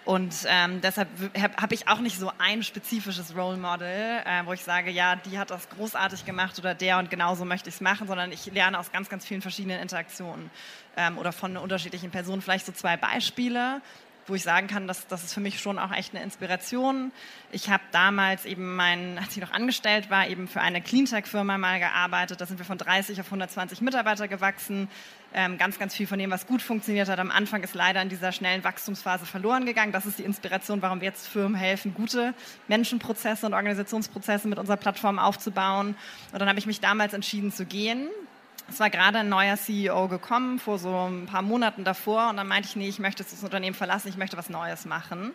Und 0.04 0.34
ähm, 0.46 0.82
deshalb 0.82 1.08
habe 1.40 1.56
hab 1.56 1.72
ich 1.72 1.88
auch 1.88 2.00
nicht 2.00 2.18
so 2.18 2.30
ein 2.38 2.62
spezifisches 2.62 3.34
Role 3.34 3.56
Model, 3.56 3.86
äh, 3.88 4.44
wo 4.44 4.52
ich 4.52 4.62
sage, 4.62 4.90
ja, 4.90 5.16
die 5.16 5.38
hat 5.38 5.50
das 5.50 5.68
großartig 5.70 6.26
gemacht 6.26 6.58
oder 6.58 6.74
der 6.74 6.98
und 6.98 7.08
genauso 7.08 7.46
möchte 7.46 7.70
ich 7.70 7.76
es 7.76 7.80
machen, 7.80 8.06
sondern 8.06 8.30
ich 8.30 8.44
lerne 8.46 8.78
aus 8.78 8.92
ganz, 8.92 9.08
ganz 9.08 9.24
vielen 9.24 9.40
verschiedenen 9.40 9.80
Interaktionen 9.80 10.50
ähm, 10.98 11.16
oder 11.16 11.32
von 11.32 11.56
unterschiedlichen 11.56 12.10
Personen. 12.10 12.42
Vielleicht 12.42 12.66
so 12.66 12.72
zwei 12.72 12.98
Beispiele 12.98 13.80
wo 14.26 14.34
ich 14.34 14.42
sagen 14.42 14.66
kann, 14.66 14.86
dass 14.86 15.06
das 15.06 15.24
ist 15.24 15.34
für 15.34 15.40
mich 15.40 15.60
schon 15.60 15.78
auch 15.78 15.92
echt 15.92 16.14
eine 16.14 16.24
Inspiration. 16.24 17.12
Ich 17.52 17.70
habe 17.70 17.82
damals 17.92 18.44
eben 18.46 18.74
mein, 18.76 19.18
als 19.18 19.36
ich 19.36 19.42
noch 19.42 19.52
angestellt 19.52 20.10
war, 20.10 20.26
eben 20.26 20.48
für 20.48 20.60
eine 20.60 20.80
Cleantech-Firma 20.80 21.58
mal 21.58 21.78
gearbeitet. 21.78 22.40
Da 22.40 22.46
sind 22.46 22.58
wir 22.58 22.64
von 22.64 22.78
30 22.78 23.20
auf 23.20 23.26
120 23.26 23.80
Mitarbeiter 23.80 24.28
gewachsen. 24.28 24.88
Ähm, 25.36 25.58
ganz, 25.58 25.78
ganz 25.78 25.94
viel 25.94 26.06
von 26.06 26.18
dem, 26.18 26.30
was 26.30 26.46
gut 26.46 26.62
funktioniert 26.62 27.08
hat, 27.08 27.18
am 27.18 27.32
Anfang 27.32 27.62
ist 27.64 27.74
leider 27.74 28.00
in 28.00 28.08
dieser 28.08 28.30
schnellen 28.30 28.62
Wachstumsphase 28.62 29.26
verloren 29.26 29.66
gegangen. 29.66 29.90
Das 29.90 30.06
ist 30.06 30.18
die 30.18 30.22
Inspiration, 30.22 30.80
warum 30.80 31.00
wir 31.00 31.08
jetzt 31.08 31.26
Firmen 31.26 31.56
helfen, 31.56 31.92
gute 31.92 32.34
Menschenprozesse 32.68 33.44
und 33.44 33.52
Organisationsprozesse 33.52 34.46
mit 34.46 34.58
unserer 34.58 34.76
Plattform 34.76 35.18
aufzubauen. 35.18 35.96
Und 36.32 36.38
dann 36.38 36.48
habe 36.48 36.58
ich 36.60 36.66
mich 36.66 36.80
damals 36.80 37.14
entschieden 37.14 37.52
zu 37.52 37.66
gehen 37.66 38.08
es 38.68 38.80
war 38.80 38.90
gerade 38.90 39.18
ein 39.18 39.28
neuer 39.28 39.56
CEO 39.56 40.08
gekommen, 40.08 40.58
vor 40.58 40.78
so 40.78 41.08
ein 41.08 41.26
paar 41.26 41.42
Monaten 41.42 41.84
davor. 41.84 42.30
Und 42.30 42.36
dann 42.36 42.48
meinte 42.48 42.68
ich, 42.68 42.76
nee, 42.76 42.88
ich 42.88 42.98
möchte 42.98 43.22
das 43.22 43.42
Unternehmen 43.42 43.74
verlassen, 43.74 44.08
ich 44.08 44.16
möchte 44.16 44.36
was 44.36 44.48
Neues 44.48 44.84
machen. 44.84 45.32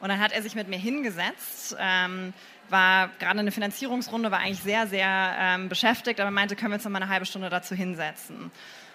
Und 0.00 0.08
dann 0.08 0.20
hat 0.20 0.32
er 0.32 0.42
sich 0.42 0.54
mit 0.54 0.68
mir 0.68 0.78
hingesetzt, 0.78 1.76
ähm, 1.78 2.32
war 2.70 3.08
gerade 3.18 3.40
eine 3.40 3.52
Finanzierungsrunde, 3.52 4.30
war 4.30 4.38
eigentlich 4.38 4.62
sehr, 4.62 4.86
sehr 4.86 5.34
ähm, 5.38 5.68
beschäftigt, 5.68 6.20
aber 6.20 6.30
meinte, 6.30 6.56
können 6.56 6.70
wir 6.70 6.76
uns 6.76 6.84
noch 6.84 6.90
mal 6.90 7.02
eine 7.02 7.10
halbe 7.10 7.26
Stunde 7.26 7.50
dazu 7.50 7.74
hinsetzen. 7.74 8.36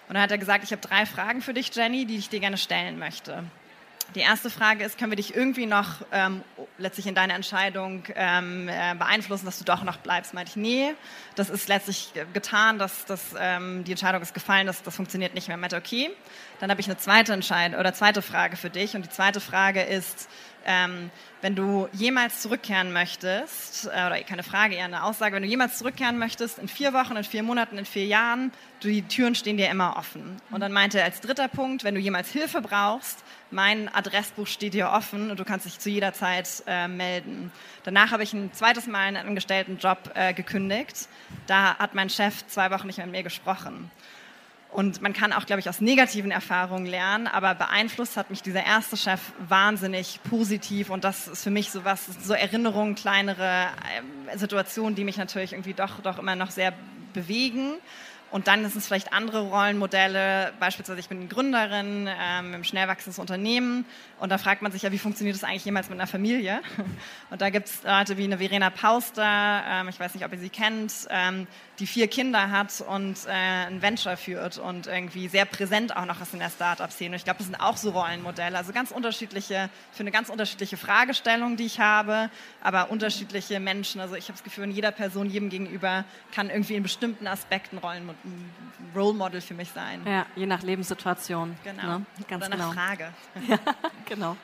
Und 0.08 0.14
dann 0.14 0.22
hat 0.22 0.30
er 0.30 0.38
gesagt, 0.38 0.64
ich 0.64 0.72
habe 0.72 0.82
drei 0.82 1.06
Fragen 1.06 1.42
für 1.42 1.54
dich, 1.54 1.72
Jenny, 1.74 2.06
die 2.06 2.16
ich 2.16 2.28
dir 2.28 2.40
gerne 2.40 2.58
stellen 2.58 2.98
möchte. 2.98 3.44
Die 4.14 4.20
erste 4.20 4.50
Frage 4.50 4.84
ist, 4.84 4.98
können 4.98 5.10
wir 5.10 5.16
dich 5.16 5.34
irgendwie 5.34 5.66
noch 5.66 6.02
ähm, 6.12 6.42
letztlich 6.78 7.06
in 7.06 7.14
deiner 7.14 7.34
Entscheidung 7.34 8.04
ähm, 8.14 8.68
äh, 8.68 8.94
beeinflussen, 8.94 9.44
dass 9.44 9.58
du 9.58 9.64
doch 9.64 9.82
noch 9.82 9.98
bleibst? 9.98 10.32
Meinte 10.32 10.50
ich, 10.50 10.56
nee, 10.56 10.94
das 11.34 11.50
ist 11.50 11.68
letztlich 11.68 12.12
getan, 12.32 12.78
dass, 12.78 13.04
dass 13.04 13.34
ähm, 13.38 13.84
die 13.84 13.90
Entscheidung 13.90 14.22
ist 14.22 14.32
gefallen, 14.32 14.66
das, 14.66 14.82
das 14.82 14.96
funktioniert 14.96 15.34
nicht 15.34 15.48
mehr. 15.48 15.56
Meinte, 15.56 15.76
okay, 15.76 16.10
dann 16.60 16.70
habe 16.70 16.80
ich 16.80 16.86
eine 16.86 16.96
zweite 16.96 17.32
Entscheidung 17.32 17.78
oder 17.78 17.92
zweite 17.92 18.22
Frage 18.22 18.56
für 18.56 18.70
dich 18.70 18.94
und 18.94 19.04
die 19.04 19.10
zweite 19.10 19.40
Frage 19.40 19.82
ist, 19.82 20.28
ähm, 20.66 21.10
wenn 21.42 21.54
du 21.54 21.88
jemals 21.92 22.42
zurückkehren 22.42 22.92
möchtest, 22.92 23.86
äh, 23.86 23.88
oder 23.88 24.20
keine 24.22 24.42
Frage, 24.42 24.74
eher 24.74 24.84
eine 24.84 25.04
Aussage, 25.04 25.36
wenn 25.36 25.42
du 25.42 25.48
jemals 25.48 25.78
zurückkehren 25.78 26.18
möchtest, 26.18 26.58
in 26.58 26.66
vier 26.66 26.92
Wochen, 26.92 27.16
in 27.16 27.24
vier 27.24 27.44
Monaten, 27.44 27.78
in 27.78 27.84
vier 27.84 28.04
Jahren, 28.04 28.50
die 28.82 29.02
Türen 29.02 29.34
stehen 29.34 29.56
dir 29.56 29.70
immer 29.70 29.96
offen. 29.96 30.36
Und 30.50 30.60
dann 30.60 30.72
meinte 30.72 30.98
er 30.98 31.04
als 31.04 31.20
dritter 31.20 31.48
Punkt, 31.48 31.84
wenn 31.84 31.94
du 31.94 32.00
jemals 32.00 32.30
Hilfe 32.30 32.60
brauchst, 32.60 33.24
mein 33.50 33.88
Adressbuch 33.94 34.48
steht 34.48 34.74
dir 34.74 34.90
offen 34.90 35.30
und 35.30 35.38
du 35.38 35.44
kannst 35.44 35.66
dich 35.66 35.78
zu 35.78 35.88
jeder 35.88 36.12
Zeit 36.12 36.64
äh, 36.66 36.88
melden. 36.88 37.52
Danach 37.84 38.10
habe 38.10 38.24
ich 38.24 38.32
ein 38.32 38.52
zweites 38.52 38.88
Mal 38.88 39.06
einen 39.06 39.28
Angestelltenjob 39.28 40.10
äh, 40.14 40.34
gekündigt. 40.34 41.08
Da 41.46 41.76
hat 41.78 41.94
mein 41.94 42.10
Chef 42.10 42.44
zwei 42.48 42.72
Wochen 42.72 42.88
nicht 42.88 42.96
mehr 42.96 43.06
mit 43.06 43.14
mir 43.14 43.22
gesprochen. 43.22 43.90
Und 44.76 45.00
man 45.00 45.14
kann 45.14 45.32
auch, 45.32 45.46
glaube 45.46 45.60
ich, 45.60 45.70
aus 45.70 45.80
negativen 45.80 46.30
Erfahrungen 46.30 46.84
lernen, 46.84 47.28
aber 47.28 47.54
beeinflusst 47.54 48.18
hat 48.18 48.28
mich 48.28 48.42
dieser 48.42 48.62
erste 48.62 48.98
Chef 48.98 49.22
wahnsinnig 49.48 50.20
positiv 50.28 50.90
und 50.90 51.02
das 51.02 51.28
ist 51.28 51.44
für 51.44 51.50
mich 51.50 51.70
so 51.70 51.86
was, 51.86 52.04
so 52.22 52.34
Erinnerungen, 52.34 52.94
kleinere 52.94 53.68
äh, 54.30 54.36
Situationen, 54.36 54.94
die 54.94 55.04
mich 55.04 55.16
natürlich 55.16 55.54
irgendwie 55.54 55.72
doch, 55.72 56.00
doch 56.02 56.18
immer 56.18 56.36
noch 56.36 56.50
sehr 56.50 56.74
bewegen. 57.14 57.78
Und 58.30 58.48
dann 58.48 58.60
sind 58.68 58.76
es 58.76 58.86
vielleicht 58.86 59.14
andere 59.14 59.48
Rollenmodelle. 59.48 60.52
Beispielsweise, 60.60 61.00
ich 61.00 61.08
bin 61.08 61.26
Gründerin 61.30 62.06
ähm, 62.20 62.52
im 62.52 62.64
schnell 62.64 62.86
wachsendes 62.86 63.18
Unternehmen. 63.18 63.86
Und 64.18 64.30
da 64.30 64.36
fragt 64.36 64.60
man 64.60 64.72
sich 64.72 64.82
ja, 64.82 64.92
wie 64.92 64.98
funktioniert 64.98 65.36
das 65.36 65.44
eigentlich 65.44 65.64
jemals 65.64 65.88
mit 65.88 65.98
einer 65.98 66.08
Familie? 66.08 66.60
Und 67.30 67.40
da 67.40 67.48
gibt 67.48 67.68
es 67.68 67.82
Leute 67.82 68.18
wie 68.18 68.24
eine 68.24 68.36
Verena 68.36 68.68
Pauster, 68.68 69.62
ähm, 69.66 69.88
ich 69.88 69.98
weiß 69.98 70.12
nicht, 70.14 70.26
ob 70.26 70.32
ihr 70.32 70.38
sie 70.38 70.50
kennt, 70.50 70.92
ähm, 71.08 71.46
die 71.78 71.86
vier 71.86 72.08
Kinder 72.08 72.50
hat 72.50 72.80
und 72.80 73.26
äh, 73.26 73.30
ein 73.30 73.82
Venture 73.82 74.16
führt 74.16 74.58
und 74.58 74.86
irgendwie 74.86 75.28
sehr 75.28 75.44
präsent 75.44 75.96
auch 75.96 76.06
noch 76.06 76.20
ist 76.20 76.32
in 76.32 76.40
der 76.40 76.50
Startup-Szene. 76.50 77.16
Ich 77.16 77.24
glaube, 77.24 77.38
das 77.38 77.46
sind 77.46 77.60
auch 77.60 77.76
so 77.76 77.90
Rollenmodelle. 77.90 78.56
Also 78.56 78.72
ganz 78.72 78.90
unterschiedliche, 78.90 79.68
für 79.92 80.00
eine 80.00 80.10
ganz 80.10 80.28
unterschiedliche 80.28 80.76
Fragestellung, 80.76 81.56
die 81.56 81.66
ich 81.66 81.80
habe, 81.80 82.30
aber 82.62 82.90
unterschiedliche 82.90 83.60
Menschen. 83.60 84.00
Also 84.00 84.14
ich 84.14 84.24
habe 84.24 84.34
das 84.34 84.44
Gefühl, 84.44 84.64
in 84.64 84.70
jeder 84.70 84.90
Person, 84.90 85.28
jedem 85.28 85.50
gegenüber 85.50 86.04
kann 86.32 86.48
irgendwie 86.48 86.74
in 86.76 86.82
bestimmten 86.82 87.26
Aspekten 87.26 87.78
ein 87.82 88.10
Role 88.94 89.14
Model 89.14 89.40
für 89.40 89.54
mich 89.54 89.70
sein. 89.70 90.00
Ja, 90.06 90.26
je 90.34 90.46
nach 90.46 90.62
Lebenssituation. 90.62 91.56
Genau. 91.62 91.98
Ne? 91.98 92.06
Ganz 92.28 92.46
Oder 92.46 92.56
nach 92.56 92.70
genau. 92.70 92.86
Frage. 92.86 93.12
Ja, 93.48 93.58
genau. 94.06 94.36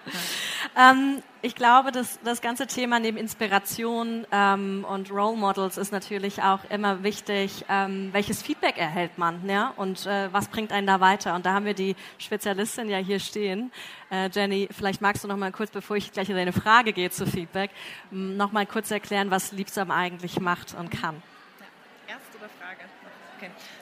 Ja. 0.76 0.90
Ähm, 0.90 1.22
ich 1.42 1.56
glaube, 1.56 1.90
dass 1.90 2.20
das 2.24 2.40
ganze 2.40 2.68
Thema 2.68 3.00
neben 3.00 3.16
Inspiration 3.16 4.24
ähm, 4.30 4.86
und 4.88 5.10
Role 5.10 5.36
Models 5.36 5.76
ist 5.76 5.90
natürlich 5.90 6.40
auch 6.40 6.60
immer 6.70 7.02
wichtig, 7.02 7.64
ähm, 7.68 8.10
welches 8.12 8.42
Feedback 8.42 8.78
erhält 8.78 9.18
man 9.18 9.48
ja? 9.48 9.72
und 9.76 10.06
äh, 10.06 10.32
was 10.32 10.46
bringt 10.46 10.70
einen 10.70 10.86
da 10.86 11.00
weiter. 11.00 11.34
Und 11.34 11.44
da 11.44 11.52
haben 11.52 11.66
wir 11.66 11.74
die 11.74 11.96
Spezialistin 12.18 12.88
ja 12.88 12.98
hier 12.98 13.18
stehen. 13.18 13.72
Äh, 14.10 14.30
Jenny, 14.32 14.68
vielleicht 14.70 15.00
magst 15.00 15.24
du 15.24 15.28
noch 15.28 15.36
mal 15.36 15.50
kurz, 15.50 15.70
bevor 15.72 15.96
ich 15.96 16.12
gleich 16.12 16.30
in 16.30 16.36
deine 16.36 16.52
Frage 16.52 16.92
gehe 16.92 17.10
zu 17.10 17.26
Feedback, 17.26 17.72
noch 18.12 18.52
mal 18.52 18.64
kurz 18.64 18.92
erklären, 18.92 19.32
was 19.32 19.50
Liebsam 19.50 19.90
eigentlich 19.90 20.38
macht 20.38 20.74
und 20.74 20.90
kann. 20.90 21.22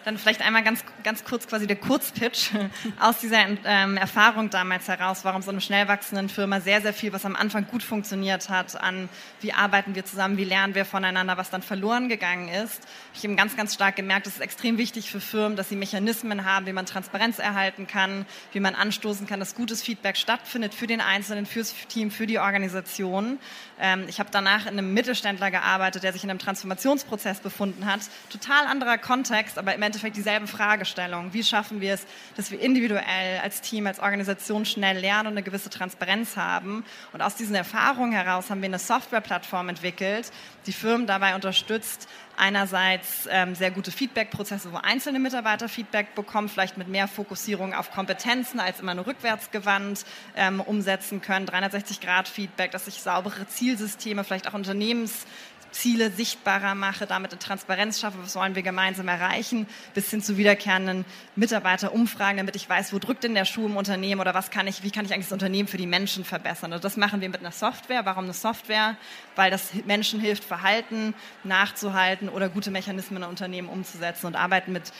Dann 0.04 0.16
vielleicht 0.16 0.40
einmal 0.40 0.62
ganz, 0.62 0.82
ganz 1.02 1.24
kurz 1.24 1.46
quasi 1.46 1.66
der 1.66 1.76
Kurzpitch 1.76 2.50
aus 3.00 3.18
dieser 3.18 3.38
ähm, 3.64 3.96
Erfahrung 3.98 4.48
damals 4.48 4.88
heraus, 4.88 5.24
warum 5.24 5.42
so 5.42 5.50
eine 5.50 5.60
schnell 5.60 5.88
wachsenden 5.88 6.30
Firma 6.30 6.60
sehr, 6.60 6.80
sehr 6.80 6.94
viel, 6.94 7.12
was 7.12 7.26
am 7.26 7.36
Anfang 7.36 7.66
gut 7.66 7.82
funktioniert 7.82 8.48
hat, 8.48 8.80
an 8.80 9.10
wie 9.42 9.52
arbeiten 9.52 9.94
wir 9.94 10.04
zusammen, 10.04 10.38
wie 10.38 10.44
lernen 10.44 10.74
wir 10.74 10.86
voneinander, 10.86 11.36
was 11.36 11.50
dann 11.50 11.60
verloren 11.60 12.08
gegangen 12.08 12.48
ist. 12.48 12.80
Ich 13.14 13.24
habe 13.24 13.34
ganz, 13.34 13.56
ganz 13.56 13.74
stark 13.74 13.96
gemerkt, 13.96 14.26
es 14.26 14.36
ist 14.36 14.40
extrem 14.40 14.78
wichtig 14.78 15.10
für 15.10 15.20
Firmen, 15.20 15.56
dass 15.56 15.68
sie 15.68 15.76
Mechanismen 15.76 16.46
haben, 16.46 16.64
wie 16.64 16.72
man 16.72 16.86
Transparenz 16.86 17.38
erhalten 17.38 17.86
kann, 17.86 18.24
wie 18.52 18.60
man 18.60 18.74
anstoßen 18.74 19.26
kann, 19.26 19.38
dass 19.38 19.54
gutes 19.54 19.82
Feedback 19.82 20.16
stattfindet 20.16 20.72
für 20.74 20.86
den 20.86 21.02
Einzelnen, 21.02 21.44
fürs 21.44 21.74
Team, 21.88 22.10
für 22.10 22.26
die 22.26 22.38
Organisation. 22.38 23.38
Ähm, 23.78 24.04
ich 24.08 24.18
habe 24.18 24.30
danach 24.32 24.62
in 24.62 24.78
einem 24.78 24.94
Mittelständler 24.94 25.50
gearbeitet, 25.50 26.04
der 26.04 26.12
sich 26.14 26.24
in 26.24 26.30
einem 26.30 26.38
Transformationsprozess 26.38 27.40
befunden 27.40 27.84
hat. 27.84 28.00
Total 28.30 28.66
anderer 28.66 28.96
Kontext, 28.96 29.58
aber 29.58 29.74
im 29.74 29.82
Endeffekt 29.90 30.16
dieselben 30.16 30.46
Fragestellungen. 30.46 31.32
Wie 31.32 31.42
schaffen 31.42 31.80
wir 31.80 31.94
es, 31.94 32.06
dass 32.36 32.52
wir 32.52 32.60
individuell 32.60 33.40
als 33.42 33.60
Team, 33.60 33.88
als 33.88 33.98
Organisation 33.98 34.64
schnell 34.64 34.98
lernen 34.98 35.26
und 35.26 35.32
eine 35.32 35.42
gewisse 35.42 35.68
Transparenz 35.68 36.36
haben? 36.36 36.84
Und 37.12 37.22
aus 37.22 37.34
diesen 37.34 37.56
Erfahrungen 37.56 38.12
heraus 38.12 38.50
haben 38.50 38.62
wir 38.62 38.68
eine 38.68 38.78
Softwareplattform 38.78 39.68
entwickelt, 39.68 40.30
die 40.66 40.72
Firmen 40.72 41.08
dabei 41.08 41.34
unterstützt, 41.34 42.08
einerseits 42.36 43.28
ähm, 43.30 43.56
sehr 43.56 43.72
gute 43.72 43.90
Feedback-Prozesse, 43.90 44.72
wo 44.72 44.76
einzelne 44.76 45.18
Mitarbeiter 45.18 45.68
Feedback 45.68 46.14
bekommen, 46.14 46.48
vielleicht 46.48 46.78
mit 46.78 46.86
mehr 46.86 47.08
Fokussierung 47.08 47.74
auf 47.74 47.90
Kompetenzen 47.90 48.60
als 48.60 48.78
immer 48.78 48.94
nur 48.94 49.08
rückwärtsgewandt 49.08 50.06
ähm, 50.36 50.60
umsetzen 50.60 51.20
können, 51.20 51.46
360-Grad-Feedback, 51.46 52.70
dass 52.70 52.84
sich 52.84 53.02
saubere 53.02 53.48
Zielsysteme, 53.48 54.22
vielleicht 54.22 54.46
auch 54.46 54.54
Unternehmens 54.54 55.26
Ziele 55.72 56.10
sichtbarer 56.10 56.74
mache, 56.74 57.06
damit 57.06 57.32
eine 57.32 57.38
Transparenz 57.38 58.00
schaffe, 58.00 58.18
was 58.22 58.34
wollen 58.34 58.54
wir 58.54 58.62
gemeinsam 58.62 59.08
erreichen, 59.08 59.66
bis 59.94 60.10
hin 60.10 60.22
zu 60.22 60.36
wiederkehrenden 60.36 61.04
Mitarbeiterumfragen, 61.36 62.38
damit 62.38 62.56
ich 62.56 62.68
weiß, 62.68 62.92
wo 62.92 62.98
drückt 62.98 63.24
denn 63.24 63.34
der 63.34 63.44
Schuh 63.44 63.66
im 63.66 63.76
Unternehmen 63.76 64.20
oder 64.20 64.34
was 64.34 64.50
kann 64.50 64.66
ich, 64.66 64.82
wie 64.82 64.90
kann 64.90 65.04
ich 65.04 65.12
eigentlich 65.12 65.26
das 65.26 65.32
Unternehmen 65.32 65.68
für 65.68 65.76
die 65.76 65.86
Menschen 65.86 66.24
verbessern. 66.24 66.72
Und 66.72 66.84
das 66.84 66.96
machen 66.96 67.20
wir 67.20 67.28
mit 67.28 67.40
einer 67.40 67.52
Software. 67.52 68.04
Warum 68.04 68.24
eine 68.24 68.32
Software? 68.32 68.96
Weil 69.36 69.50
das 69.50 69.72
Menschen 69.86 70.20
hilft, 70.20 70.44
Verhalten 70.44 71.14
nachzuhalten 71.44 72.28
oder 72.28 72.48
gute 72.48 72.70
Mechanismen 72.70 73.22
in 73.22 73.28
Unternehmen 73.28 73.68
umzusetzen 73.68 74.26
und 74.26 74.36
arbeiten 74.36 74.72
mit 74.72 74.92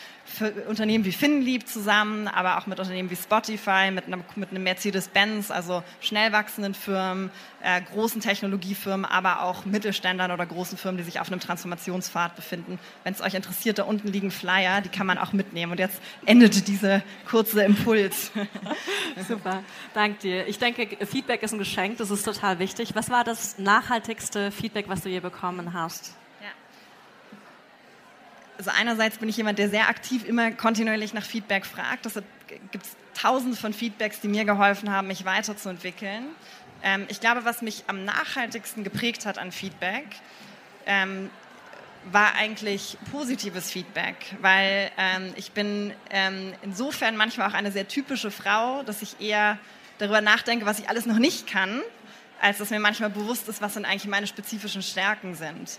Unternehmen 0.69 1.05
wie 1.05 1.13
Finlieb 1.13 1.69
zusammen, 1.69 2.29
aber 2.29 2.59
auch 2.59 2.67
mit 2.67 2.79
Unternehmen 2.79 3.11
wie 3.11 3.17
Spotify, 3.17 3.91
mit 3.91 4.07
einem, 4.07 4.25
mit 4.37 4.51
einem 4.51 4.63
Mercedes-Benz, 4.63 5.51
also 5.51 5.83
schnell 6.01 6.33
wachsenden 6.33 6.75
Firmen, 6.75 7.31
äh, 7.63 7.81
großen 7.93 8.21
Technologiefirmen, 8.21 9.05
aber 9.05 9.43
auch 9.43 9.65
Mittelständlern 9.65 10.31
oder 10.31 10.47
großen 10.47 10.79
Firmen, 10.79 10.99
die 10.99 11.05
sich 11.05 11.21
auf 11.21 11.31
einem 11.31 11.41
Transformationspfad 11.41 12.37
befinden. 12.37 12.79
Wenn 13.05 13.15
es 13.15 13.21
euch 13.21 13.35
interessiert, 13.35 13.79
da 13.79 13.85
unten 13.85 14.09
liegen 14.09 14.31
Flyer, 14.31 14.81
die 14.81 14.89
kann 14.89 15.07
man 15.07 15.19
auch 15.19 15.33
mitnehmen. 15.33 15.73
Und 15.73 15.79
jetzt 15.79 16.01
endete 16.27 16.63
dieser 16.63 17.03
kurze 17.29 17.63
Impuls. 17.63 18.33
Super, 19.29 19.63
danke 19.95 20.19
dir. 20.21 20.47
Ich 20.47 20.59
denke, 20.59 21.05
Feedback 21.07 21.43
ist 21.43 21.53
ein 21.53 21.59
Geschenk, 21.59 21.99
das 21.99 22.11
ist 22.11 22.25
total 22.25 22.59
wichtig. 22.59 22.95
Was 22.95 23.11
war 23.11 23.25
das 23.25 23.59
nachhaltigste 23.59 24.51
Feedback, 24.51 24.89
was 24.89 25.03
du 25.03 25.09
je 25.09 25.21
bekommen 25.21 25.73
hast? 25.75 26.20
Also 28.61 28.73
einerseits 28.79 29.17
bin 29.17 29.27
ich 29.31 29.39
jemand, 29.39 29.59
der 29.59 29.71
sehr 29.71 29.89
aktiv 29.89 30.29
immer 30.29 30.51
kontinuierlich 30.51 31.15
nach 31.15 31.25
Feedback 31.25 31.65
fragt. 31.65 32.05
Deshalb 32.05 32.27
gibt 32.71 32.85
es 32.85 32.95
tausende 33.19 33.57
von 33.57 33.73
Feedbacks, 33.73 34.21
die 34.21 34.29
mir 34.29 34.45
geholfen 34.45 34.91
haben, 34.91 35.07
mich 35.07 35.25
weiterzuentwickeln. 35.25 36.25
Ähm, 36.83 37.07
ich 37.09 37.21
glaube, 37.21 37.47
was 37.47 37.63
mich 37.63 37.85
am 37.87 38.05
nachhaltigsten 38.05 38.85
geprägt 38.85 39.25
hat 39.25 39.39
an 39.39 39.51
Feedback, 39.51 40.05
ähm, 40.85 41.31
war 42.13 42.35
eigentlich 42.35 42.99
positives 43.11 43.71
Feedback, 43.71 44.17
weil 44.43 44.91
ähm, 44.99 45.33
ich 45.37 45.53
bin 45.53 45.95
ähm, 46.11 46.53
insofern 46.61 47.17
manchmal 47.17 47.49
auch 47.49 47.55
eine 47.55 47.73
sehr 47.73 47.89
typische 47.89 48.31
Frau, 48.31 48.83
dass 48.83 49.01
ich 49.01 49.23
eher 49.23 49.57
darüber 49.97 50.21
nachdenke, 50.21 50.67
was 50.67 50.79
ich 50.79 50.91
alles 50.91 51.07
noch 51.07 51.19
nicht 51.19 51.47
kann, 51.47 51.81
als 52.43 52.59
dass 52.59 52.69
mir 52.69 52.79
manchmal 52.79 53.09
bewusst 53.09 53.49
ist, 53.49 53.63
was 53.63 53.73
denn 53.73 53.87
eigentlich 53.87 54.07
meine 54.07 54.27
spezifischen 54.27 54.83
Stärken 54.83 55.35
sind. 55.35 55.79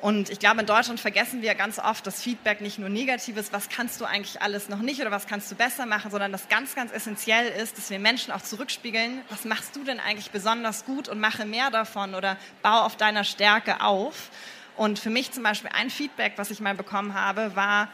Und 0.00 0.30
ich 0.30 0.38
glaube, 0.38 0.60
in 0.60 0.66
Deutschland 0.66 0.98
vergessen 0.98 1.42
wir 1.42 1.54
ganz 1.54 1.78
oft, 1.78 2.06
dass 2.06 2.22
Feedback 2.22 2.62
nicht 2.62 2.78
nur 2.78 2.88
negativ 2.88 3.36
ist, 3.36 3.52
was 3.52 3.68
kannst 3.68 4.00
du 4.00 4.06
eigentlich 4.06 4.40
alles 4.40 4.70
noch 4.70 4.78
nicht 4.78 5.00
oder 5.00 5.10
was 5.10 5.26
kannst 5.26 5.50
du 5.50 5.56
besser 5.56 5.84
machen, 5.84 6.10
sondern 6.10 6.32
dass 6.32 6.48
ganz, 6.48 6.74
ganz 6.74 6.90
essentiell 6.90 7.48
ist, 7.48 7.76
dass 7.76 7.90
wir 7.90 7.98
Menschen 7.98 8.32
auch 8.32 8.40
zurückspiegeln, 8.40 9.20
was 9.28 9.44
machst 9.44 9.76
du 9.76 9.84
denn 9.84 10.00
eigentlich 10.00 10.30
besonders 10.30 10.86
gut 10.86 11.08
und 11.08 11.20
mache 11.20 11.44
mehr 11.44 11.70
davon 11.70 12.14
oder 12.14 12.38
bau 12.62 12.80
auf 12.80 12.96
deiner 12.96 13.24
Stärke 13.24 13.82
auf. 13.82 14.30
Und 14.76 14.98
für 14.98 15.10
mich 15.10 15.32
zum 15.32 15.42
Beispiel 15.42 15.70
ein 15.74 15.90
Feedback, 15.90 16.32
was 16.36 16.50
ich 16.50 16.60
mal 16.60 16.74
bekommen 16.74 17.12
habe, 17.12 17.54
war, 17.54 17.88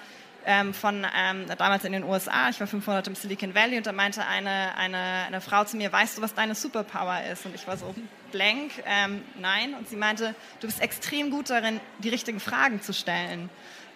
ähm, 0.47 0.73
von 0.73 1.05
ähm, 1.15 1.47
damals 1.59 1.85
in 1.85 1.93
den 1.93 2.05
USA. 2.05 2.49
Ich 2.49 2.61
war 2.61 2.67
500 2.69 3.09
im 3.09 3.15
Silicon 3.17 3.55
Valley 3.55 3.77
und 3.77 3.87
da 3.87 3.93
meinte 3.93 4.25
eine, 4.25 4.77
eine, 4.77 5.25
eine 5.27 5.41
Frau 5.41 5.65
zu 5.65 5.77
mir, 5.77 5.93
weißt 5.93 6.17
du, 6.19 6.23
was 6.23 6.35
deine 6.35 6.55
Superpower 6.55 7.21
ist? 7.33 7.45
Und 7.45 7.55
ich 7.55 7.67
war 7.67 7.77
so 7.77 7.95
blank, 8.31 8.71
ähm, 8.87 9.23
nein. 9.41 9.75
Und 9.75 9.89
sie 9.89 9.97
meinte, 9.97 10.35
du 10.61 10.69
bist 10.69 10.81
extrem 10.81 11.31
gut 11.31 11.51
darin, 11.51 11.81
die 11.99 12.09
richtigen 12.09 12.39
Fragen 12.39 12.81
zu 12.81 12.95
stellen. 12.95 13.51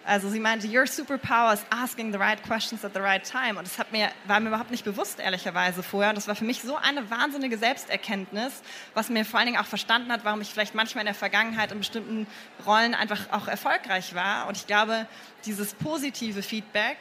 Also 0.05 0.29
sie 0.29 0.39
meinte, 0.39 0.67
your 0.67 0.87
superpower 0.87 1.53
is 1.53 1.63
asking 1.69 2.11
the 2.11 2.17
right 2.17 2.41
questions 2.43 2.83
at 2.83 2.93
the 2.93 2.99
right 2.99 3.23
time. 3.23 3.57
Und 3.57 3.67
das 3.67 3.77
hat 3.77 3.91
mir, 3.91 4.09
war 4.25 4.39
mir 4.39 4.49
überhaupt 4.49 4.71
nicht 4.71 4.83
bewusst, 4.83 5.19
ehrlicherweise 5.19 5.83
vorher. 5.83 6.09
Und 6.09 6.15
das 6.15 6.27
war 6.27 6.35
für 6.35 6.45
mich 6.45 6.61
so 6.61 6.75
eine 6.75 7.09
wahnsinnige 7.09 7.57
Selbsterkenntnis, 7.57 8.61
was 8.93 9.09
mir 9.09 9.25
vor 9.25 9.39
allen 9.39 9.47
Dingen 9.47 9.59
auch 9.59 9.67
verstanden 9.67 10.11
hat, 10.11 10.25
warum 10.25 10.41
ich 10.41 10.49
vielleicht 10.49 10.73
manchmal 10.73 11.03
in 11.03 11.07
der 11.07 11.15
Vergangenheit 11.15 11.71
in 11.71 11.77
bestimmten 11.77 12.27
Rollen 12.65 12.95
einfach 12.95 13.31
auch 13.31 13.47
erfolgreich 13.47 14.15
war. 14.15 14.47
Und 14.47 14.57
ich 14.57 14.65
glaube, 14.65 15.07
dieses 15.45 15.73
positive 15.75 16.41
Feedback, 16.41 16.97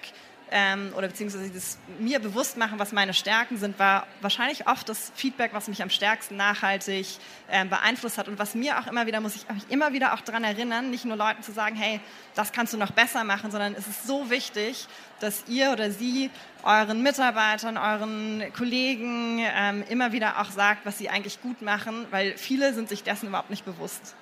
ähm, 0.50 0.92
oder 0.96 1.08
beziehungsweise 1.08 1.48
dieses 1.48 1.78
mir 1.98 2.18
bewusst 2.18 2.56
machen, 2.56 2.78
was 2.78 2.92
meine 2.92 3.14
Stärken 3.14 3.56
sind, 3.56 3.78
war 3.78 4.06
wahrscheinlich 4.20 4.66
oft 4.66 4.88
das 4.88 5.12
Feedback, 5.14 5.52
was 5.52 5.68
mich 5.68 5.82
am 5.82 5.90
stärksten 5.90 6.36
nachhaltig 6.36 7.06
ähm, 7.50 7.68
beeinflusst 7.68 8.18
hat 8.18 8.28
und 8.28 8.38
was 8.38 8.54
mir 8.54 8.78
auch 8.78 8.86
immer 8.86 9.06
wieder, 9.06 9.20
muss 9.20 9.36
ich 9.36 9.48
mich 9.48 9.70
immer 9.70 9.92
wieder 9.92 10.14
auch 10.14 10.20
daran 10.20 10.44
erinnern, 10.44 10.90
nicht 10.90 11.04
nur 11.04 11.16
Leuten 11.16 11.42
zu 11.42 11.52
sagen, 11.52 11.76
hey, 11.76 12.00
das 12.34 12.52
kannst 12.52 12.72
du 12.72 12.78
noch 12.78 12.90
besser 12.90 13.24
machen, 13.24 13.50
sondern 13.50 13.74
es 13.74 13.86
ist 13.86 14.06
so 14.06 14.30
wichtig, 14.30 14.86
dass 15.20 15.44
ihr 15.48 15.70
oder 15.72 15.90
sie 15.90 16.30
euren 16.62 17.02
Mitarbeitern, 17.02 17.76
euren 17.76 18.44
Kollegen 18.56 19.38
ähm, 19.40 19.84
immer 19.88 20.12
wieder 20.12 20.40
auch 20.40 20.50
sagt, 20.50 20.84
was 20.84 20.98
sie 20.98 21.08
eigentlich 21.08 21.40
gut 21.40 21.62
machen, 21.62 22.06
weil 22.10 22.36
viele 22.36 22.74
sind 22.74 22.88
sich 22.88 23.02
dessen 23.02 23.28
überhaupt 23.28 23.50
nicht 23.50 23.64
bewusst. 23.64 24.14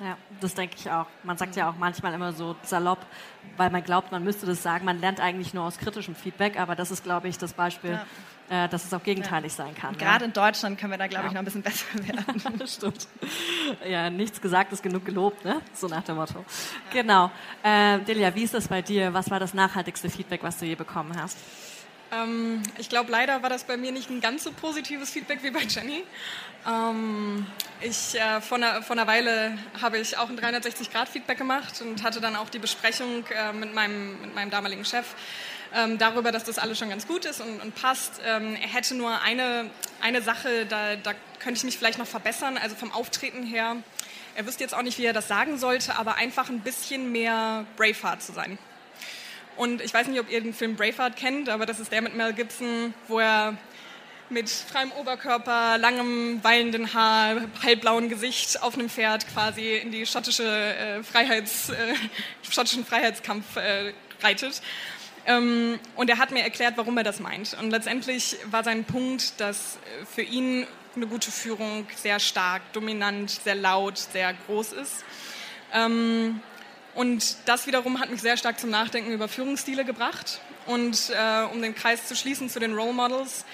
Ja, 0.00 0.16
das 0.40 0.54
denke 0.54 0.76
ich 0.78 0.90
auch. 0.90 1.06
Man 1.24 1.36
sagt 1.36 1.56
ja 1.56 1.68
auch 1.68 1.76
manchmal 1.76 2.14
immer 2.14 2.32
so 2.32 2.56
salopp, 2.62 3.04
weil 3.58 3.68
man 3.68 3.84
glaubt, 3.84 4.10
man 4.12 4.24
müsste 4.24 4.46
das 4.46 4.62
sagen. 4.62 4.86
Man 4.86 4.98
lernt 4.98 5.20
eigentlich 5.20 5.52
nur 5.52 5.64
aus 5.64 5.76
kritischem 5.76 6.14
Feedback, 6.14 6.58
aber 6.58 6.74
das 6.74 6.90
ist, 6.90 7.04
glaube 7.04 7.28
ich, 7.28 7.36
das 7.36 7.52
Beispiel, 7.52 8.00
ja. 8.48 8.64
äh, 8.64 8.68
dass 8.70 8.84
es 8.84 8.94
auch 8.94 9.02
gegenteilig 9.02 9.52
ja. 9.58 9.64
sein 9.66 9.74
kann. 9.74 9.98
Gerade 9.98 10.24
in 10.24 10.32
Deutschland 10.32 10.78
können 10.78 10.92
wir 10.92 10.98
da, 10.98 11.06
glaube 11.06 11.26
ich, 11.26 11.32
noch 11.32 11.40
ein 11.40 11.44
bisschen 11.44 11.62
besser 11.62 11.84
werden. 11.94 12.62
stimmt. 12.66 13.08
Ja, 13.86 14.08
nichts 14.08 14.40
gesagt 14.40 14.72
ist 14.72 14.82
genug 14.82 15.04
gelobt, 15.04 15.44
ne? 15.44 15.60
so 15.74 15.86
nach 15.86 16.02
dem 16.02 16.16
Motto. 16.16 16.46
Genau. 16.90 17.30
Äh, 17.62 17.98
Delia, 18.00 18.34
wie 18.34 18.44
ist 18.44 18.54
das 18.54 18.68
bei 18.68 18.80
dir? 18.80 19.12
Was 19.12 19.30
war 19.30 19.38
das 19.38 19.52
nachhaltigste 19.52 20.08
Feedback, 20.08 20.42
was 20.42 20.56
du 20.56 20.64
je 20.64 20.76
bekommen 20.76 21.12
hast? 21.20 21.36
Ähm, 22.12 22.62
ich 22.78 22.88
glaube, 22.88 23.10
leider 23.10 23.42
war 23.42 23.50
das 23.50 23.64
bei 23.64 23.76
mir 23.76 23.92
nicht 23.92 24.10
ein 24.10 24.20
ganz 24.20 24.44
so 24.44 24.52
positives 24.52 25.10
Feedback 25.10 25.42
wie 25.42 25.50
bei 25.50 25.60
Jenny. 25.60 26.04
Ähm, 26.68 27.46
ich, 27.80 28.14
äh, 28.14 28.40
vor, 28.40 28.58
einer, 28.58 28.82
vor 28.82 28.96
einer 28.96 29.06
Weile 29.06 29.56
habe 29.80 29.98
ich 29.98 30.18
auch 30.18 30.28
ein 30.28 30.38
360-Grad-Feedback 30.38 31.38
gemacht 31.38 31.80
und 31.80 32.02
hatte 32.02 32.20
dann 32.20 32.36
auch 32.36 32.50
die 32.50 32.58
Besprechung 32.58 33.24
äh, 33.26 33.52
mit, 33.52 33.74
meinem, 33.74 34.20
mit 34.20 34.34
meinem 34.34 34.50
damaligen 34.50 34.84
Chef 34.84 35.06
ähm, 35.74 35.98
darüber, 35.98 36.32
dass 36.32 36.44
das 36.44 36.58
alles 36.58 36.78
schon 36.78 36.90
ganz 36.90 37.06
gut 37.06 37.24
ist 37.24 37.40
und, 37.40 37.60
und 37.60 37.74
passt. 37.74 38.20
Ähm, 38.26 38.56
er 38.56 38.68
hätte 38.68 38.94
nur 38.94 39.20
eine, 39.22 39.70
eine 40.00 40.20
Sache, 40.20 40.66
da, 40.66 40.96
da 40.96 41.12
könnte 41.38 41.58
ich 41.58 41.64
mich 41.64 41.78
vielleicht 41.78 41.98
noch 41.98 42.06
verbessern, 42.06 42.58
also 42.58 42.74
vom 42.74 42.92
Auftreten 42.92 43.44
her. 43.44 43.76
Er 44.34 44.46
wüsste 44.46 44.62
jetzt 44.62 44.74
auch 44.74 44.82
nicht, 44.82 44.98
wie 44.98 45.04
er 45.04 45.12
das 45.12 45.28
sagen 45.28 45.58
sollte, 45.58 45.96
aber 45.96 46.16
einfach 46.16 46.48
ein 46.50 46.60
bisschen 46.60 47.12
mehr 47.12 47.64
Braveheart 47.76 48.22
zu 48.22 48.32
sein. 48.32 48.58
Und 49.60 49.82
ich 49.82 49.92
weiß 49.92 50.06
nicht, 50.06 50.18
ob 50.18 50.30
ihr 50.30 50.40
den 50.40 50.54
Film 50.54 50.74
Braveheart 50.74 51.16
kennt, 51.16 51.50
aber 51.50 51.66
das 51.66 51.80
ist 51.80 51.92
der 51.92 52.00
mit 52.00 52.16
Mel 52.16 52.32
Gibson, 52.32 52.94
wo 53.08 53.18
er 53.18 53.58
mit 54.30 54.48
freiem 54.48 54.90
Oberkörper, 54.92 55.76
langem, 55.76 56.42
wallenden 56.42 56.94
Haar, 56.94 57.42
halbblauen 57.62 58.08
Gesicht 58.08 58.62
auf 58.62 58.72
einem 58.72 58.88
Pferd 58.88 59.28
quasi 59.28 59.76
in 59.76 59.92
die 59.92 60.06
schottische 60.06 60.44
äh, 60.44 61.02
Freiheits, 61.02 61.68
äh, 61.68 61.74
schottischen 62.50 62.86
Freiheitskampf 62.86 63.56
äh, 63.56 63.92
reitet. 64.22 64.62
Ähm, 65.26 65.78
und 65.94 66.08
er 66.08 66.16
hat 66.16 66.30
mir 66.30 66.42
erklärt, 66.42 66.78
warum 66.78 66.96
er 66.96 67.04
das 67.04 67.20
meint. 67.20 67.54
Und 67.60 67.70
letztendlich 67.70 68.38
war 68.50 68.64
sein 68.64 68.84
Punkt, 68.84 69.38
dass 69.42 69.76
äh, 69.76 70.06
für 70.06 70.22
ihn 70.22 70.66
eine 70.96 71.06
gute 71.06 71.30
Führung 71.30 71.86
sehr 71.96 72.18
stark, 72.18 72.62
dominant, 72.72 73.28
sehr 73.30 73.56
laut, 73.56 73.98
sehr 73.98 74.32
groß 74.46 74.72
ist. 74.72 75.04
Ähm, 75.74 76.40
und 76.94 77.36
das 77.46 77.66
wiederum 77.66 78.00
hat 78.00 78.10
mich 78.10 78.20
sehr 78.20 78.36
stark 78.36 78.58
zum 78.58 78.70
Nachdenken 78.70 79.12
über 79.12 79.28
Führungsstile 79.28 79.84
gebracht. 79.84 80.40
Und 80.66 81.10
äh, 81.10 81.44
um 81.52 81.62
den 81.62 81.74
Kreis 81.74 82.06
zu 82.06 82.16
schließen 82.16 82.48
zu 82.48 82.58
den 82.60 82.74
Role 82.74 82.92
Models, 82.92 83.44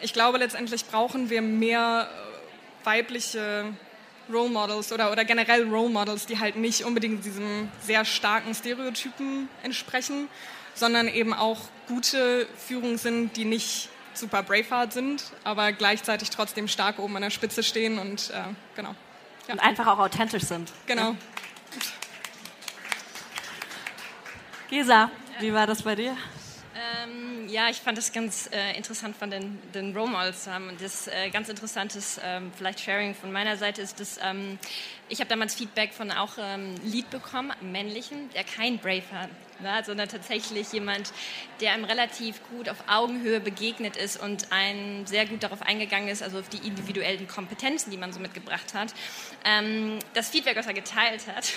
ich 0.00 0.12
glaube, 0.12 0.38
letztendlich 0.38 0.86
brauchen 0.86 1.30
wir 1.30 1.42
mehr 1.42 2.08
äh, 2.10 2.86
weibliche 2.86 3.64
Role 4.32 4.50
Models 4.50 4.92
oder, 4.92 5.12
oder 5.12 5.24
generell 5.24 5.68
Role 5.68 5.90
Models, 5.90 6.26
die 6.26 6.38
halt 6.38 6.56
nicht 6.56 6.84
unbedingt 6.84 7.24
diesem 7.24 7.68
sehr 7.82 8.04
starken 8.04 8.54
Stereotypen 8.54 9.48
entsprechen, 9.62 10.28
sondern 10.74 11.08
eben 11.08 11.32
auch 11.32 11.60
gute 11.88 12.46
Führungen 12.56 12.98
sind, 12.98 13.36
die 13.36 13.44
nicht 13.44 13.88
super 14.14 14.42
Braveheart 14.42 14.92
sind, 14.92 15.24
aber 15.42 15.72
gleichzeitig 15.72 16.30
trotzdem 16.30 16.68
stark 16.68 16.98
oben 16.98 17.16
an 17.16 17.22
der 17.22 17.30
Spitze 17.30 17.62
stehen 17.62 17.98
und 17.98 18.30
äh, 18.30 18.42
genau. 18.76 18.94
Ja. 19.48 19.54
Und 19.54 19.60
einfach 19.60 19.86
auch 19.86 19.98
authentisch 19.98 20.44
sind. 20.44 20.70
Genau. 20.86 21.10
Ja. 21.10 21.16
Gesa, 24.74 25.08
wie 25.38 25.54
war 25.54 25.68
das 25.68 25.82
bei 25.82 25.94
dir? 25.94 26.16
Ähm, 26.74 27.48
ja, 27.48 27.68
ich 27.68 27.76
fand 27.76 27.96
das 27.96 28.12
ganz 28.12 28.50
äh, 28.52 28.76
interessant 28.76 29.16
von 29.16 29.30
den, 29.30 29.56
den 29.72 29.96
Role 29.96 30.10
Models. 30.10 30.48
Und 30.48 30.82
das 30.82 31.06
äh, 31.06 31.30
ganz 31.30 31.48
interessantes, 31.48 32.20
ähm, 32.24 32.50
vielleicht 32.56 32.80
Sharing 32.80 33.14
von 33.14 33.30
meiner 33.30 33.56
Seite 33.56 33.82
ist, 33.82 34.00
dass 34.00 34.18
ähm, 34.20 34.58
ich 35.08 35.20
habe 35.20 35.30
damals 35.30 35.54
Feedback 35.54 35.92
von 35.92 36.10
auch 36.10 36.32
ähm, 36.40 36.74
Lied 36.82 37.08
bekommen, 37.10 37.52
männlichen, 37.60 38.30
der 38.30 38.42
kein 38.42 38.78
Brave 38.78 39.04
hat, 39.12 39.28
ne, 39.60 39.80
sondern 39.86 40.08
tatsächlich 40.08 40.72
jemand, 40.72 41.12
der 41.60 41.70
einem 41.70 41.84
relativ 41.84 42.40
gut 42.50 42.68
auf 42.68 42.78
Augenhöhe 42.88 43.38
begegnet 43.38 43.96
ist 43.96 44.20
und 44.20 44.50
einen 44.50 45.06
sehr 45.06 45.26
gut 45.26 45.44
darauf 45.44 45.62
eingegangen 45.62 46.08
ist, 46.08 46.20
also 46.20 46.40
auf 46.40 46.48
die 46.48 46.66
individuellen 46.66 47.28
Kompetenzen, 47.28 47.92
die 47.92 47.96
man 47.96 48.12
so 48.12 48.18
mitgebracht 48.18 48.74
hat. 48.74 48.92
Ähm, 49.44 50.00
das 50.14 50.30
Feedback, 50.30 50.56
was 50.56 50.66
er 50.66 50.74
geteilt 50.74 51.28
hat, 51.28 51.52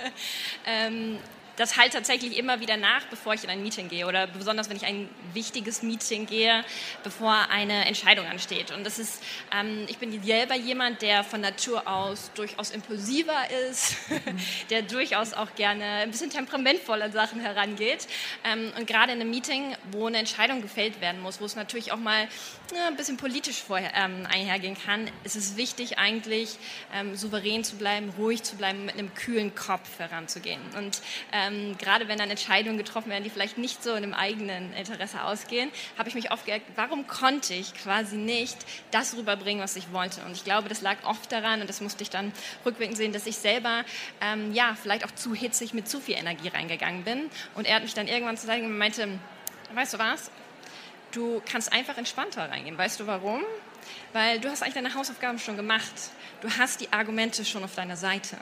ähm, 0.66 1.18
das 1.56 1.76
halt 1.76 1.92
tatsächlich 1.92 2.36
immer 2.36 2.60
wieder 2.60 2.76
nach, 2.76 3.04
bevor 3.06 3.34
ich 3.34 3.44
in 3.44 3.50
ein 3.50 3.62
Meeting 3.62 3.88
gehe 3.88 4.06
oder 4.06 4.26
besonders 4.26 4.68
wenn 4.68 4.76
ich 4.76 4.86
ein 4.86 5.08
wichtiges 5.32 5.82
Meeting 5.82 6.26
gehe, 6.26 6.64
bevor 7.02 7.48
eine 7.50 7.86
Entscheidung 7.86 8.26
ansteht. 8.26 8.70
Und 8.70 8.84
das 8.84 8.98
ist, 8.98 9.22
ähm, 9.52 9.84
ich 9.88 9.98
bin 9.98 10.22
selber 10.22 10.54
jemand, 10.54 11.02
der 11.02 11.24
von 11.24 11.40
Natur 11.40 11.86
aus 11.86 12.30
durchaus 12.34 12.70
impulsiver 12.70 13.50
ist, 13.68 13.96
der 14.70 14.82
durchaus 14.82 15.32
auch 15.32 15.54
gerne 15.54 15.84
ein 15.84 16.10
bisschen 16.10 16.30
temperamentvoll 16.30 17.02
an 17.02 17.12
Sachen 17.12 17.40
herangeht. 17.40 18.06
Ähm, 18.44 18.72
und 18.76 18.86
gerade 18.86 19.12
in 19.12 19.20
einem 19.20 19.30
Meeting, 19.30 19.76
wo 19.92 20.06
eine 20.06 20.18
Entscheidung 20.18 20.62
gefällt 20.62 21.00
werden 21.00 21.20
muss, 21.20 21.40
wo 21.40 21.44
es 21.44 21.56
natürlich 21.56 21.92
auch 21.92 21.98
mal 21.98 22.28
ja, 22.74 22.88
ein 22.88 22.96
bisschen 22.96 23.16
politisch 23.16 23.62
vorher, 23.62 23.92
ähm, 23.94 24.26
einhergehen 24.30 24.76
kann, 24.76 25.10
ist 25.22 25.36
es 25.36 25.56
wichtig 25.56 25.98
eigentlich 25.98 26.56
ähm, 26.94 27.16
souverän 27.16 27.64
zu 27.64 27.76
bleiben, 27.76 28.12
ruhig 28.18 28.42
zu 28.42 28.56
bleiben, 28.56 28.86
mit 28.86 28.94
einem 28.94 29.14
kühlen 29.14 29.54
Kopf 29.54 29.98
heranzugehen. 29.98 30.60
Und 30.76 31.00
äh, 31.32 31.43
ähm, 31.44 31.76
gerade 31.78 32.08
wenn 32.08 32.18
dann 32.18 32.30
Entscheidungen 32.30 32.78
getroffen 32.78 33.10
werden, 33.10 33.24
die 33.24 33.30
vielleicht 33.30 33.58
nicht 33.58 33.82
so 33.82 33.94
in 33.94 34.02
dem 34.02 34.14
eigenen 34.14 34.72
Interesse 34.74 35.22
ausgehen, 35.24 35.70
habe 35.98 36.08
ich 36.08 36.14
mich 36.14 36.32
oft 36.32 36.46
gefragt, 36.46 36.66
warum 36.76 37.06
konnte 37.06 37.54
ich 37.54 37.74
quasi 37.74 38.16
nicht 38.16 38.56
das 38.90 39.16
rüberbringen, 39.16 39.62
was 39.62 39.76
ich 39.76 39.92
wollte? 39.92 40.22
Und 40.22 40.32
ich 40.32 40.44
glaube, 40.44 40.68
das 40.68 40.82
lag 40.82 40.96
oft 41.04 41.30
daran, 41.32 41.60
und 41.60 41.68
das 41.68 41.80
musste 41.80 42.02
ich 42.02 42.10
dann 42.10 42.32
rückwirkend 42.64 42.96
sehen, 42.96 43.12
dass 43.12 43.26
ich 43.26 43.36
selber, 43.36 43.84
ähm, 44.20 44.52
ja, 44.52 44.76
vielleicht 44.80 45.04
auch 45.04 45.12
zu 45.12 45.34
hitzig 45.34 45.74
mit 45.74 45.88
zu 45.88 46.00
viel 46.00 46.16
Energie 46.16 46.48
reingegangen 46.48 47.04
bin. 47.04 47.30
Und 47.54 47.66
er 47.66 47.76
hat 47.76 47.82
mich 47.82 47.94
dann 47.94 48.08
irgendwann 48.08 48.36
zu 48.36 48.46
sagen 48.46 48.76
meinte, 48.76 49.08
weißt 49.74 49.94
du 49.94 49.98
was? 49.98 50.30
Du 51.12 51.40
kannst 51.48 51.72
einfach 51.72 51.96
entspannter 51.96 52.50
reingehen. 52.50 52.76
Weißt 52.76 52.98
du 52.98 53.06
warum? 53.06 53.42
Weil 54.12 54.40
du 54.40 54.48
hast 54.48 54.62
eigentlich 54.62 54.74
deine 54.74 54.94
Hausaufgaben 54.94 55.38
schon 55.38 55.56
gemacht 55.56 55.92
du 56.44 56.50
hast 56.58 56.80
die 56.82 56.92
Argumente 56.92 57.44
schon 57.44 57.64
auf 57.64 57.74
deiner 57.74 57.96
Seite. 57.96 58.36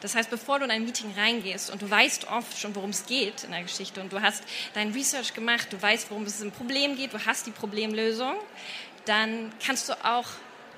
Das 0.00 0.14
heißt, 0.14 0.30
bevor 0.30 0.60
du 0.60 0.64
in 0.64 0.70
ein 0.70 0.84
Meeting 0.84 1.12
reingehst 1.16 1.70
und 1.70 1.82
du 1.82 1.90
weißt 1.90 2.28
oft 2.30 2.56
schon, 2.56 2.74
worum 2.76 2.90
es 2.90 3.04
geht 3.06 3.42
in 3.42 3.50
der 3.50 3.62
Geschichte 3.62 4.00
und 4.00 4.12
du 4.12 4.22
hast 4.22 4.44
dein 4.74 4.92
Research 4.92 5.34
gemacht, 5.34 5.72
du 5.72 5.82
weißt, 5.82 6.08
worum 6.10 6.22
es 6.22 6.40
im 6.40 6.52
Problem 6.52 6.96
geht, 6.96 7.12
du 7.12 7.26
hast 7.26 7.46
die 7.46 7.50
Problemlösung, 7.50 8.34
dann 9.06 9.52
kannst 9.64 9.88
du 9.88 9.94
auch 10.04 10.26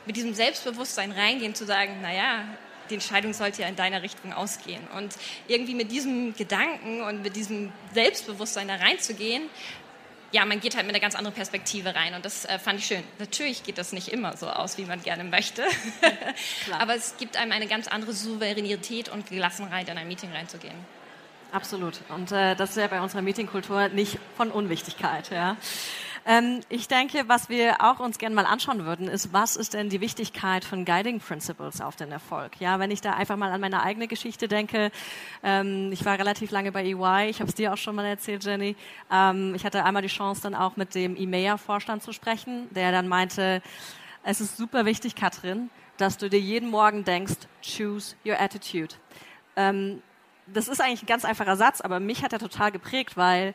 mit 0.06 0.16
diesem 0.16 0.32
Selbstbewusstsein 0.32 1.12
reingehen, 1.12 1.54
zu 1.54 1.66
sagen, 1.66 2.00
naja, 2.00 2.44
die 2.88 2.94
Entscheidung 2.94 3.34
sollte 3.34 3.62
ja 3.62 3.68
in 3.68 3.76
deiner 3.76 4.02
Richtung 4.02 4.32
ausgehen. 4.32 4.82
Und 4.96 5.14
irgendwie 5.48 5.74
mit 5.74 5.92
diesem 5.92 6.34
Gedanken 6.34 7.02
und 7.02 7.22
mit 7.22 7.36
diesem 7.36 7.72
Selbstbewusstsein 7.92 8.68
da 8.68 8.76
reinzugehen, 8.76 9.42
ja, 10.32 10.44
man 10.44 10.60
geht 10.60 10.76
halt 10.76 10.86
mit 10.86 10.94
einer 10.94 11.00
ganz 11.00 11.14
anderen 11.14 11.34
Perspektive 11.34 11.94
rein 11.94 12.14
und 12.14 12.24
das 12.24 12.44
äh, 12.44 12.58
fand 12.58 12.78
ich 12.78 12.86
schön. 12.86 13.02
Natürlich 13.18 13.62
geht 13.64 13.78
das 13.78 13.92
nicht 13.92 14.08
immer 14.08 14.36
so 14.36 14.48
aus, 14.48 14.78
wie 14.78 14.84
man 14.84 15.02
gerne 15.02 15.24
möchte, 15.24 15.64
aber 16.78 16.94
es 16.94 17.16
gibt 17.16 17.36
einem 17.36 17.52
eine 17.52 17.66
ganz 17.66 17.88
andere 17.88 18.12
Souveränität 18.12 19.08
und 19.08 19.28
Gelassenheit, 19.28 19.88
in 19.88 19.98
ein 19.98 20.08
Meeting 20.08 20.32
reinzugehen. 20.32 20.76
Absolut. 21.52 22.00
Und 22.08 22.30
äh, 22.30 22.54
das 22.54 22.70
ist 22.70 22.76
ja 22.76 22.86
bei 22.86 23.00
unserer 23.00 23.22
Meetingkultur 23.22 23.88
nicht 23.88 24.18
von 24.36 24.50
Unwichtigkeit. 24.52 25.30
Ja. 25.30 25.56
Ähm, 26.30 26.60
ich 26.68 26.86
denke, 26.86 27.24
was 27.26 27.48
wir 27.48 27.80
auch 27.80 27.98
uns 27.98 28.16
gerne 28.18 28.36
mal 28.36 28.46
anschauen 28.46 28.84
würden, 28.84 29.08
ist, 29.08 29.32
was 29.32 29.56
ist 29.56 29.74
denn 29.74 29.88
die 29.88 30.00
Wichtigkeit 30.00 30.64
von 30.64 30.84
Guiding 30.84 31.18
Principles 31.18 31.80
auf 31.80 31.96
den 31.96 32.12
Erfolg? 32.12 32.52
Ja, 32.60 32.78
wenn 32.78 32.92
ich 32.92 33.00
da 33.00 33.14
einfach 33.14 33.36
mal 33.36 33.50
an 33.50 33.60
meine 33.60 33.82
eigene 33.82 34.06
Geschichte 34.06 34.46
denke, 34.46 34.92
ähm, 35.42 35.90
ich 35.90 36.04
war 36.04 36.16
relativ 36.16 36.52
lange 36.52 36.70
bei 36.70 36.84
EY, 36.84 37.30
ich 37.30 37.40
habe 37.40 37.48
es 37.48 37.56
dir 37.56 37.72
auch 37.72 37.76
schon 37.76 37.96
mal 37.96 38.06
erzählt, 38.06 38.44
Jenny. 38.44 38.76
Ähm, 39.10 39.56
ich 39.56 39.64
hatte 39.64 39.84
einmal 39.84 40.02
die 40.02 40.08
Chance, 40.08 40.42
dann 40.42 40.54
auch 40.54 40.76
mit 40.76 40.94
dem 40.94 41.16
EMEA-Vorstand 41.16 42.04
zu 42.04 42.12
sprechen, 42.12 42.68
der 42.72 42.92
dann 42.92 43.08
meinte, 43.08 43.60
es 44.22 44.40
ist 44.40 44.56
super 44.56 44.84
wichtig, 44.84 45.16
Katrin, 45.16 45.68
dass 45.96 46.16
du 46.16 46.30
dir 46.30 46.38
jeden 46.38 46.70
Morgen 46.70 47.02
denkst, 47.02 47.48
choose 47.60 48.14
your 48.24 48.40
attitude. 48.40 48.94
Ähm, 49.56 50.00
das 50.46 50.68
ist 50.68 50.80
eigentlich 50.80 51.02
ein 51.02 51.06
ganz 51.06 51.24
einfacher 51.24 51.56
Satz, 51.56 51.80
aber 51.80 51.98
mich 51.98 52.22
hat 52.22 52.32
er 52.32 52.38
total 52.38 52.70
geprägt, 52.70 53.16
weil 53.16 53.52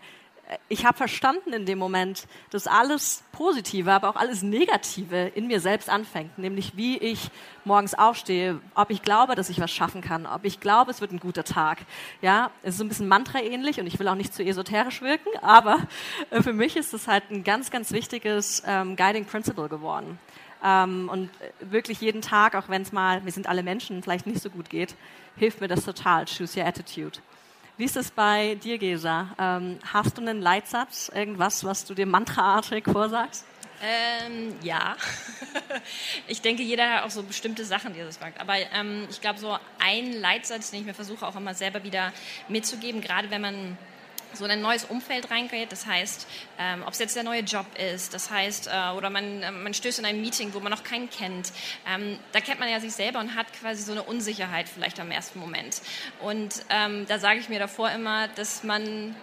ich 0.69 0.85
habe 0.85 0.97
verstanden 0.97 1.53
in 1.53 1.65
dem 1.65 1.79
Moment, 1.79 2.27
dass 2.51 2.67
alles 2.67 3.23
Positive, 3.31 3.91
aber 3.91 4.09
auch 4.09 4.15
alles 4.15 4.43
Negative 4.43 5.31
in 5.33 5.47
mir 5.47 5.59
selbst 5.59 5.89
anfängt, 5.89 6.37
nämlich 6.37 6.77
wie 6.77 6.97
ich 6.97 7.29
morgens 7.63 7.95
aufstehe, 7.95 8.59
ob 8.75 8.91
ich 8.91 9.01
glaube, 9.01 9.35
dass 9.35 9.49
ich 9.49 9.59
was 9.59 9.71
schaffen 9.71 10.01
kann, 10.01 10.25
ob 10.25 10.45
ich 10.45 10.59
glaube, 10.59 10.91
es 10.91 11.01
wird 11.01 11.11
ein 11.11 11.19
guter 11.19 11.43
Tag. 11.43 11.79
Ja, 12.21 12.51
es 12.61 12.75
ist 12.75 12.81
ein 12.81 12.89
bisschen 12.89 13.07
Mantra-ähnlich 13.07 13.79
und 13.79 13.87
ich 13.87 13.97
will 13.99 14.07
auch 14.07 14.15
nicht 14.15 14.33
zu 14.33 14.43
esoterisch 14.43 15.01
wirken, 15.01 15.29
aber 15.41 15.79
äh, 16.29 16.41
für 16.43 16.53
mich 16.53 16.75
ist 16.75 16.93
es 16.93 17.07
halt 17.07 17.23
ein 17.31 17.43
ganz, 17.43 17.71
ganz 17.71 17.91
wichtiges 17.91 18.61
ähm, 18.67 18.95
Guiding 18.95 19.25
Principle 19.25 19.67
geworden. 19.67 20.19
Ähm, 20.63 21.09
und 21.11 21.29
äh, 21.41 21.71
wirklich 21.71 22.01
jeden 22.01 22.21
Tag, 22.21 22.55
auch 22.55 22.69
wenn 22.69 22.83
es 22.83 22.91
mal, 22.91 23.25
wir 23.25 23.31
sind 23.31 23.47
alle 23.47 23.63
Menschen, 23.63 24.03
vielleicht 24.03 24.27
nicht 24.27 24.41
so 24.41 24.49
gut 24.49 24.69
geht, 24.69 24.95
hilft 25.37 25.59
mir 25.59 25.67
das 25.67 25.85
total. 25.85 26.25
Choose 26.25 26.59
your 26.59 26.67
attitude. 26.67 27.19
Wie 27.77 27.83
ist 27.83 27.97
es 27.97 28.09
bei 28.09 28.55
dir, 28.55 28.77
Gesa? 28.77 29.35
Ähm, 29.37 29.79
hast 29.91 30.17
du 30.17 30.21
einen 30.21 30.41
Leitsatz, 30.41 31.11
irgendwas, 31.13 31.65
was 31.65 31.83
du 31.83 31.93
dir 31.93 32.05
mantraartig 32.05 32.85
vorsagst? 32.85 33.45
Ähm, 33.83 34.55
ja, 34.61 34.95
ich 36.27 36.41
denke, 36.41 36.63
jeder 36.63 36.89
hat 36.89 37.03
auch 37.03 37.09
so 37.09 37.21
bestimmte 37.23 37.65
Sachen, 37.65 37.93
die 37.93 37.99
er 37.99 38.09
sich 38.09 38.17
fragt. 38.17 38.39
Aber 38.39 38.53
ähm, 38.55 39.05
ich 39.09 39.19
glaube, 39.19 39.39
so 39.39 39.57
ein 39.79 40.13
Leitsatz, 40.13 40.71
den 40.71 40.79
ich 40.79 40.85
mir 40.85 40.93
versuche 40.93 41.27
auch 41.27 41.35
immer 41.35 41.53
selber 41.53 41.83
wieder 41.83 42.13
mitzugeben, 42.47 43.01
gerade 43.01 43.29
wenn 43.29 43.41
man 43.41 43.77
so 44.35 44.45
in 44.45 44.51
ein 44.51 44.61
neues 44.61 44.85
Umfeld 44.85 45.31
reingeht. 45.31 45.71
Das 45.71 45.85
heißt, 45.85 46.27
ähm, 46.59 46.83
ob 46.85 46.93
es 46.93 46.99
jetzt 46.99 47.15
der 47.15 47.23
neue 47.23 47.41
Job 47.41 47.65
ist, 47.77 48.13
das 48.13 48.29
heißt, 48.29 48.67
äh, 48.67 48.91
oder 48.95 49.09
man, 49.09 49.41
äh, 49.41 49.51
man 49.51 49.73
stößt 49.73 49.99
in 49.99 50.05
ein 50.05 50.21
Meeting, 50.21 50.53
wo 50.53 50.59
man 50.59 50.71
noch 50.71 50.83
keinen 50.83 51.09
kennt. 51.09 51.51
Ähm, 51.87 52.19
da 52.31 52.39
kennt 52.41 52.59
man 52.59 52.69
ja 52.69 52.79
sich 52.79 52.93
selber 52.93 53.19
und 53.19 53.35
hat 53.35 53.47
quasi 53.53 53.83
so 53.83 53.91
eine 53.91 54.03
Unsicherheit 54.03 54.69
vielleicht 54.69 54.99
am 54.99 55.11
ersten 55.11 55.39
Moment. 55.39 55.81
Und 56.21 56.65
ähm, 56.69 57.05
da 57.07 57.19
sage 57.19 57.39
ich 57.39 57.49
mir 57.49 57.59
davor 57.59 57.91
immer, 57.91 58.27
dass 58.29 58.63
man 58.63 59.15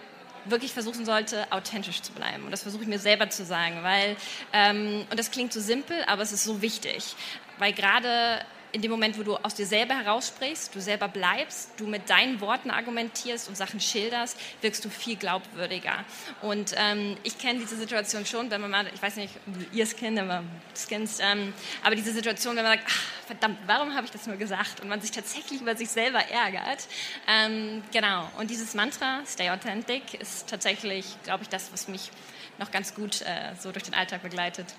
wirklich 0.45 0.73
versuchen 0.73 1.05
sollte, 1.05 1.51
authentisch 1.51 2.01
zu 2.01 2.11
bleiben. 2.11 2.45
Und 2.45 2.51
das 2.51 2.63
versuche 2.63 2.83
ich 2.83 2.89
mir 2.89 2.99
selber 2.99 3.29
zu 3.29 3.45
sagen, 3.45 3.83
weil, 3.83 4.15
ähm, 4.51 5.05
und 5.09 5.17
das 5.17 5.31
klingt 5.31 5.53
so 5.53 5.61
simpel, 5.61 6.03
aber 6.07 6.21
es 6.21 6.31
ist 6.31 6.43
so 6.43 6.61
wichtig, 6.61 7.15
weil 7.59 7.73
gerade 7.73 8.45
in 8.73 8.81
dem 8.81 8.89
Moment, 8.89 9.17
wo 9.19 9.23
du 9.23 9.35
aus 9.37 9.53
dir 9.53 9.67
selber 9.67 9.95
heraussprichst, 9.95 10.73
du 10.73 10.81
selber 10.81 11.07
bleibst, 11.07 11.69
du 11.77 11.85
mit 11.85 12.09
deinen 12.09 12.41
Worten 12.41 12.71
argumentierst 12.71 13.47
und 13.47 13.55
Sachen 13.55 13.79
schilderst, 13.79 14.37
wirkst 14.61 14.83
du 14.83 14.89
viel 14.89 15.15
glaubwürdiger. 15.15 16.03
Und 16.41 16.73
ähm, 16.77 17.15
ich 17.23 17.37
kenne 17.37 17.59
diese 17.59 17.77
Situation 17.77 18.25
schon, 18.25 18.49
wenn 18.49 18.61
man 18.61 18.71
mal, 18.71 18.87
ich 18.93 19.01
weiß 19.01 19.17
nicht, 19.17 19.35
ob 19.47 19.73
ihr 19.73 19.83
es 19.83 19.95
kennt, 19.95 20.19
aber 20.19 20.43
kennst, 20.89 21.21
ähm, 21.23 21.53
aber 21.83 21.95
diese 21.95 22.11
Situation, 22.11 22.55
wenn 22.55 22.63
man 22.63 22.79
sagt, 22.79 22.89
ach, 22.89 23.25
verdammt, 23.27 23.59
warum 23.67 23.93
habe 23.93 24.05
ich 24.05 24.11
das 24.11 24.25
nur 24.25 24.37
gesagt? 24.37 24.81
Und 24.81 24.89
man 24.89 24.99
sich 25.01 25.11
tatsächlich 25.11 25.61
über 25.61 25.75
sich 25.75 25.89
selber 25.89 26.19
ärgert. 26.19 26.87
Ähm, 27.27 27.83
genau. 27.91 28.27
Und 28.39 28.49
dieses 28.49 28.73
Mantra, 28.73 29.21
Stay 29.27 29.51
Authentic, 29.51 30.15
ist 30.15 30.49
tatsächlich, 30.49 31.05
glaube 31.23 31.43
ich, 31.43 31.49
das, 31.49 31.71
was 31.71 31.87
mich 31.87 32.09
noch 32.57 32.71
ganz 32.71 32.95
gut 32.95 33.21
äh, 33.21 33.53
so 33.59 33.71
durch 33.71 33.83
den 33.83 33.93
Alltag 33.93 34.23
begleitet. 34.23 34.73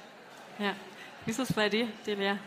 Ja. 0.58 0.74
Wie 1.24 1.30
ist 1.30 1.38
es 1.38 1.52
bei 1.52 1.68
dir, 1.68 1.88
Delia? 2.06 2.38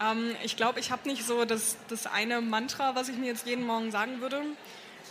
Ähm, 0.00 0.36
ich 0.44 0.56
glaube, 0.56 0.80
ich 0.80 0.90
habe 0.90 1.08
nicht 1.08 1.24
so 1.24 1.44
das, 1.44 1.76
das 1.88 2.06
eine 2.06 2.40
Mantra, 2.40 2.94
was 2.94 3.08
ich 3.08 3.16
mir 3.16 3.26
jetzt 3.26 3.46
jeden 3.46 3.66
Morgen 3.66 3.90
sagen 3.90 4.20
würde. 4.20 4.42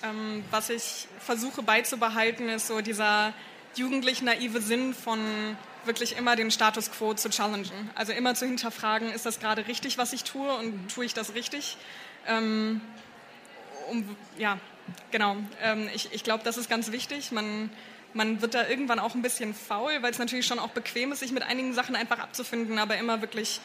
Ähm, 0.04 0.44
was 0.52 0.70
ich 0.70 1.08
versuche 1.20 1.64
beizubehalten, 1.64 2.50
ist 2.50 2.68
so 2.68 2.82
dieser 2.82 3.34
jugendlich 3.76 4.22
naive 4.22 4.62
Sinn 4.62 4.94
von 4.94 5.20
wirklich 5.86 6.18
immer 6.18 6.36
den 6.36 6.52
Status 6.52 6.92
quo 6.92 7.14
zu 7.14 7.30
challengen. 7.30 7.90
Also 7.96 8.14
immer 8.14 8.36
zu 8.36 8.46
hinterfragen, 8.46 9.10
ist 9.12 9.26
das 9.26 9.40
gerade 9.40 9.68
richtig, 9.68 9.98
was 9.98 10.14
ich 10.14 10.24
tue 10.24 10.54
und 10.56 10.94
tue 10.94 11.06
ich 11.06 11.14
das 11.14 11.34
richtig? 11.34 11.78
Ähm, 12.28 12.82
um, 13.90 14.16
ja, 14.38 14.60
genau. 15.12 15.38
Ähm, 15.64 15.90
ich 15.94 16.10
ich 16.12 16.24
glaube, 16.24 16.44
das 16.44 16.58
ist 16.58 16.70
ganz 16.70 16.92
wichtig. 16.92 17.32
Man, 17.32 17.70
man 18.14 18.42
wird 18.42 18.54
da 18.54 18.68
irgendwann 18.68 19.00
auch 19.00 19.16
ein 19.16 19.22
bisschen 19.22 19.54
faul, 19.54 19.92
weil 20.02 20.12
es 20.12 20.20
natürlich 20.20 20.46
schon 20.46 20.60
auch 20.60 20.70
bequem 20.70 21.12
ist, 21.12 21.20
sich 21.20 21.32
mit 21.32 21.44
einigen 21.44 21.74
Sachen 21.74 21.96
einfach 21.96 22.20
abzufinden, 22.20 22.78
aber 22.80 22.98
immer 22.98 23.22
wirklich 23.22 23.62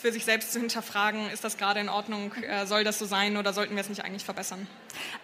für 0.00 0.12
sich 0.12 0.24
selbst 0.24 0.52
zu 0.52 0.60
hinterfragen, 0.60 1.30
ist 1.30 1.44
das 1.44 1.56
gerade 1.56 1.80
in 1.80 1.88
Ordnung, 1.88 2.32
äh, 2.34 2.66
soll 2.66 2.84
das 2.84 2.98
so 2.98 3.06
sein 3.06 3.36
oder 3.36 3.52
sollten 3.52 3.74
wir 3.74 3.80
es 3.80 3.88
nicht 3.88 4.04
eigentlich 4.04 4.24
verbessern. 4.24 4.66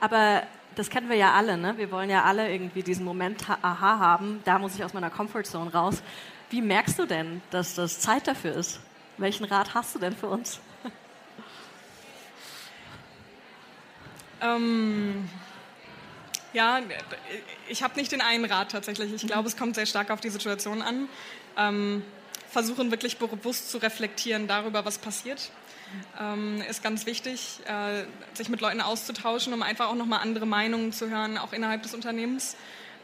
Aber 0.00 0.42
das 0.76 0.88
kennen 0.88 1.08
wir 1.08 1.16
ja 1.16 1.32
alle, 1.32 1.58
ne? 1.58 1.76
Wir 1.76 1.90
wollen 1.90 2.10
ja 2.10 2.24
alle 2.24 2.50
irgendwie 2.50 2.82
diesen 2.82 3.04
Moment 3.04 3.44
aha 3.48 3.98
haben, 3.98 4.40
da 4.44 4.58
muss 4.58 4.74
ich 4.74 4.84
aus 4.84 4.94
meiner 4.94 5.10
Comfortzone 5.10 5.72
raus. 5.72 6.02
Wie 6.50 6.62
merkst 6.62 6.98
du 6.98 7.06
denn, 7.06 7.42
dass 7.50 7.74
das 7.74 8.00
Zeit 8.00 8.26
dafür 8.26 8.54
ist? 8.54 8.80
Welchen 9.18 9.44
Rat 9.44 9.74
hast 9.74 9.94
du 9.94 9.98
denn 9.98 10.16
für 10.16 10.28
uns? 10.28 10.60
Ähm, 14.42 15.28
ja, 16.54 16.80
ich 17.68 17.82
habe 17.82 17.94
nicht 17.96 18.10
den 18.10 18.22
einen 18.22 18.46
Rat 18.46 18.72
tatsächlich. 18.72 19.12
Ich 19.12 19.26
glaube, 19.26 19.46
es 19.46 19.56
kommt 19.56 19.74
sehr 19.74 19.84
stark 19.84 20.10
auf 20.10 20.22
die 20.22 20.30
Situation 20.30 20.80
an. 20.80 21.08
Ähm, 21.58 22.02
versuchen 22.50 22.90
wirklich 22.90 23.18
bewusst 23.18 23.70
zu 23.70 23.78
reflektieren 23.78 24.46
darüber, 24.46 24.84
was 24.84 24.98
passiert. 24.98 25.50
Ähm, 26.20 26.62
ist 26.68 26.82
ganz 26.82 27.06
wichtig, 27.06 27.60
äh, 27.66 28.04
sich 28.34 28.48
mit 28.48 28.60
Leuten 28.60 28.80
auszutauschen, 28.80 29.52
um 29.52 29.62
einfach 29.62 29.88
auch 29.88 29.94
nochmal 29.94 30.20
andere 30.20 30.46
Meinungen 30.46 30.92
zu 30.92 31.10
hören, 31.10 31.38
auch 31.38 31.52
innerhalb 31.52 31.82
des 31.82 31.94
Unternehmens. 31.94 32.56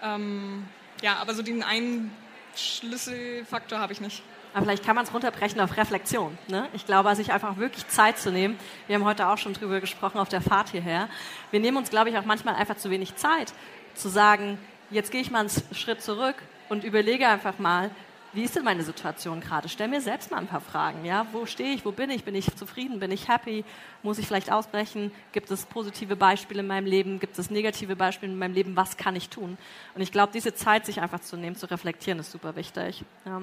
Ähm, 0.03 0.65
ja, 1.03 1.17
aber 1.17 1.35
so 1.35 1.43
den 1.43 1.63
einen 1.63 2.13
Schlüsselfaktor 2.55 3.79
habe 3.79 3.93
ich 3.93 4.01
nicht. 4.01 4.23
Aber 4.55 4.65
vielleicht 4.65 4.85
kann 4.85 4.97
man 4.97 5.05
es 5.05 5.13
runterbrechen 5.13 5.61
auf 5.61 5.77
Reflexion. 5.77 6.39
Ne? 6.49 6.69
Ich 6.73 6.87
glaube, 6.87 7.15
sich 7.15 7.33
einfach 7.33 7.59
wirklich 7.59 7.87
Zeit 7.89 8.19
zu 8.19 8.33
nehmen. 8.33 8.59
Wir 8.87 8.97
haben 8.97 9.05
heute 9.05 9.29
auch 9.29 9.37
schon 9.37 9.53
drüber 9.53 9.81
gesprochen 9.81 10.19
auf 10.19 10.29
der 10.29 10.41
Fahrt 10.41 10.71
hierher. 10.71 11.09
Wir 11.51 11.61
nehmen 11.61 11.77
uns, 11.77 11.91
glaube 11.91 12.09
ich, 12.09 12.17
auch 12.17 12.25
manchmal 12.25 12.55
einfach 12.55 12.77
zu 12.77 12.89
wenig 12.89 13.17
Zeit, 13.17 13.53
zu 13.95 14.09
sagen, 14.09 14.59
jetzt 14.91 15.11
gehe 15.11 15.21
ich 15.21 15.31
mal 15.31 15.41
einen 15.41 15.51
Schritt 15.75 16.03
zurück 16.03 16.37
und 16.69 16.85
überlege 16.85 17.29
einfach 17.29 17.59
mal, 17.59 17.91
wie 18.37 18.45
ist 18.45 18.55
denn 18.55 18.65
meine 18.65 18.83
Situation 18.83 19.41
gerade? 19.41 19.69
Stell 19.69 19.89
mir 19.89 20.01
selbst 20.01 20.31
mal 20.31 20.37
ein 20.37 20.47
paar 20.47 20.61
Fragen. 20.61 21.05
Ja? 21.05 21.27
Wo 21.33 21.47
stehe 21.47 21.75
ich? 21.75 21.85
Wo 21.85 21.91
bin 21.91 22.11
ich? 22.11 22.23
Bin 22.23 22.35
ich 22.35 22.55
zufrieden? 22.55 23.01
Bin 23.01 23.11
ich 23.11 23.29
happy? 23.29 23.65
Muss 24.03 24.19
ich 24.19 24.27
vielleicht 24.27 24.53
ausbrechen? 24.53 25.11
Gibt 25.33 25.51
es 25.51 25.65
positive 25.65 26.17
Beispiele 26.17 26.61
in 26.61 26.67
meinem 26.67 26.87
Leben? 26.87 27.19
Gibt 27.19 27.39
es 27.39 27.51
negative 27.51 27.97
Beispiele 27.97 28.31
in 28.33 28.39
meinem 28.39 28.53
Leben? 28.53 28.77
Was 28.77 28.99
kann 28.99 29.17
ich 29.17 29.31
tun? 29.31 29.57
Und 29.95 30.03
ich 30.03 30.13
glaube, 30.13 30.33
diese 30.35 30.55
Zeit, 30.55 30.85
sich 30.85 31.01
einfach 31.01 31.21
zu 31.21 31.37
nehmen, 31.37 31.57
zu 31.57 31.71
reflektieren, 31.71 32.21
ist 32.21 32.31
super 32.31 32.55
wichtig. 32.57 33.05
Ja. 33.25 33.41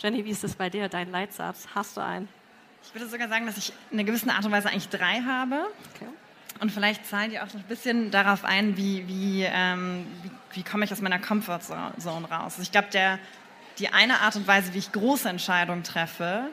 Jenny, 0.00 0.24
wie 0.24 0.30
ist 0.30 0.42
das 0.42 0.56
bei 0.56 0.68
dir, 0.68 0.88
dein 0.88 1.10
Leitsatz? 1.10 1.68
Hast 1.74 1.96
du 1.96 2.00
einen? 2.00 2.28
Ich 2.82 2.94
würde 2.94 3.08
sogar 3.08 3.28
sagen, 3.28 3.46
dass 3.46 3.56
ich 3.56 3.72
in 3.90 3.98
einer 3.98 4.06
gewissen 4.06 4.30
Art 4.30 4.44
und 4.44 4.50
Weise 4.50 4.68
eigentlich 4.68 4.88
drei 4.88 5.20
habe. 5.20 5.66
Okay. 5.94 6.08
Und 6.60 6.72
vielleicht 6.72 7.06
zahlen 7.06 7.30
die 7.30 7.38
auch 7.38 7.46
noch 7.46 7.54
ein 7.54 7.68
bisschen 7.68 8.10
darauf 8.10 8.44
ein, 8.44 8.76
wie, 8.76 9.06
wie, 9.06 9.44
ähm, 9.44 10.06
wie, 10.22 10.30
wie 10.56 10.62
komme 10.64 10.84
ich 10.84 10.92
aus 10.92 11.00
meiner 11.00 11.20
Comfortzone 11.20 11.92
raus. 12.04 12.54
Also 12.54 12.62
ich 12.62 12.72
glaube, 12.72 12.88
die 13.78 13.92
eine 13.92 14.20
Art 14.20 14.36
und 14.36 14.46
Weise, 14.46 14.74
wie 14.74 14.78
ich 14.78 14.92
große 14.92 15.28
Entscheidungen 15.28 15.84
treffe, 15.84 16.44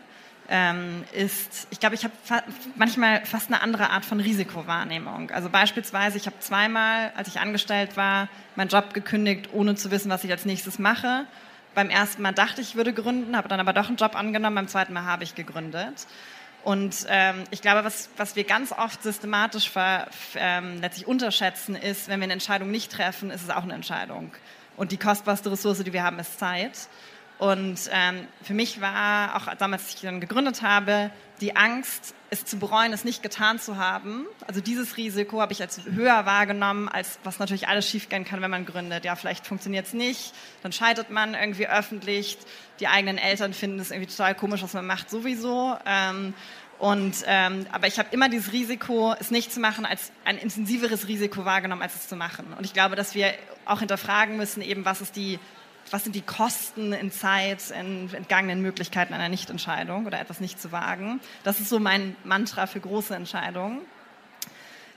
ähm, 0.47 1.03
ist, 1.11 1.67
ich 1.71 1.79
glaube, 1.79 1.95
ich 1.95 2.03
habe 2.03 2.13
fa 2.23 2.43
manchmal 2.75 3.25
fast 3.25 3.47
eine 3.47 3.61
andere 3.61 3.89
Art 3.89 4.05
von 4.05 4.19
Risikowahrnehmung. 4.19 5.31
Also 5.31 5.49
beispielsweise, 5.49 6.17
ich 6.17 6.27
habe 6.27 6.39
zweimal, 6.39 7.11
als 7.15 7.27
ich 7.27 7.39
angestellt 7.39 7.97
war, 7.97 8.29
meinen 8.55 8.69
Job 8.69 8.93
gekündigt, 8.93 9.49
ohne 9.53 9.75
zu 9.75 9.89
wissen, 9.89 10.09
was 10.09 10.23
ich 10.23 10.31
als 10.31 10.45
nächstes 10.45 10.77
mache 10.77 11.25
beim 11.75 11.89
ersten 11.89 12.23
Mal 12.23 12.31
dachte 12.31 12.61
ich, 12.61 12.75
würde 12.75 12.93
gründen, 12.93 13.37
habe 13.37 13.47
dann 13.47 13.59
aber 13.59 13.73
doch 13.73 13.89
einen 13.89 13.97
Job 13.97 14.15
angenommen, 14.15 14.55
beim 14.55 14.67
zweiten 14.67 14.93
Mal 14.93 15.03
habe 15.03 15.23
ich 15.23 15.35
gegründet. 15.35 16.07
Und 16.63 17.05
ähm, 17.09 17.43
ich 17.51 17.61
glaube, 17.61 17.83
was, 17.83 18.09
was 18.17 18.35
wir 18.35 18.43
ganz 18.43 18.71
oft 18.71 19.03
systematisch 19.03 19.69
ver, 19.69 20.07
ähm, 20.35 20.81
letztlich 20.81 21.05
unterschätzen, 21.05 21.75
ist, 21.75 22.07
wenn 22.07 22.19
wir 22.19 22.23
eine 22.23 22.33
Entscheidung 22.33 22.71
nicht 22.71 22.91
treffen, 22.91 23.29
ist 23.29 23.43
es 23.43 23.51
auch 23.51 23.61
eine 23.61 23.73
Entscheidung. 23.73 24.31
Und 24.75 24.91
die 24.91 24.97
kostbarste 24.97 25.51
Ressource, 25.51 25.83
die 25.83 25.93
wir 25.93 26.01
haben, 26.01 26.17
ist 26.17 26.39
Zeit. 26.39 26.71
Und 27.37 27.79
ähm, 27.91 28.27
für 28.43 28.53
mich 28.53 28.79
war 28.79 29.35
auch 29.35 29.53
damals, 29.55 29.83
als 29.83 29.95
ich 29.95 30.01
dann 30.01 30.21
gegründet 30.21 30.61
habe, 30.61 31.11
die 31.41 31.55
Angst, 31.55 32.15
es 32.29 32.45
zu 32.45 32.57
bereuen, 32.57 32.93
es 32.93 33.03
nicht 33.03 33.21
getan 33.21 33.59
zu 33.59 33.77
haben. 33.77 34.25
Also 34.47 34.61
dieses 34.61 34.95
Risiko 34.97 35.41
habe 35.41 35.51
ich 35.51 35.61
als 35.61 35.81
höher 35.85 36.25
wahrgenommen, 36.25 36.87
als 36.87 37.19
was 37.23 37.39
natürlich 37.39 37.67
alles 37.67 37.89
schiefgehen 37.89 38.23
kann, 38.23 38.41
wenn 38.41 38.51
man 38.51 38.65
gründet. 38.65 39.03
Ja, 39.03 39.15
vielleicht 39.15 39.45
funktioniert 39.45 39.87
es 39.87 39.93
nicht, 39.93 40.33
dann 40.63 40.71
scheitert 40.71 41.09
man 41.09 41.33
irgendwie 41.33 41.67
öffentlich. 41.67 42.37
Die 42.79 42.87
eigenen 42.87 43.17
Eltern 43.17 43.53
finden 43.53 43.79
es 43.79 43.91
irgendwie 43.91 44.09
total 44.09 44.35
komisch, 44.35 44.63
was 44.63 44.73
man 44.73 44.85
macht 44.85 45.09
sowieso. 45.09 45.77
Ähm, 45.85 46.33
und, 46.77 47.15
ähm, 47.25 47.65
aber 47.71 47.87
ich 47.87 47.99
habe 47.99 48.09
immer 48.11 48.27
dieses 48.27 48.51
Risiko, 48.51 49.15
es 49.19 49.31
nicht 49.31 49.53
zu 49.53 49.59
machen, 49.59 49.85
als 49.85 50.11
ein 50.25 50.37
intensiveres 50.37 51.07
Risiko 51.07 51.45
wahrgenommen, 51.45 51.81
als 51.81 51.95
es 51.95 52.07
zu 52.07 52.15
machen. 52.15 52.53
Und 52.57 52.65
ich 52.65 52.73
glaube, 52.73 52.95
dass 52.95 53.15
wir 53.15 53.33
auch 53.65 53.79
hinterfragen 53.79 54.35
müssen, 54.35 54.61
eben 54.61 54.83
was 54.83 55.01
ist 55.01 55.15
die 55.15 55.39
was 55.91 56.03
sind 56.03 56.15
die 56.15 56.21
Kosten 56.21 56.93
in 56.93 57.11
Zeit, 57.11 57.71
in 57.71 58.13
entgangenen 58.13 58.61
Möglichkeiten 58.61 59.13
einer 59.13 59.29
Nichtentscheidung 59.29 60.05
oder 60.05 60.19
etwas 60.19 60.39
nicht 60.39 60.59
zu 60.59 60.71
wagen. 60.71 61.19
Das 61.43 61.59
ist 61.59 61.69
so 61.69 61.79
mein 61.79 62.15
Mantra 62.23 62.67
für 62.67 62.79
große 62.79 63.15
Entscheidungen. 63.15 63.81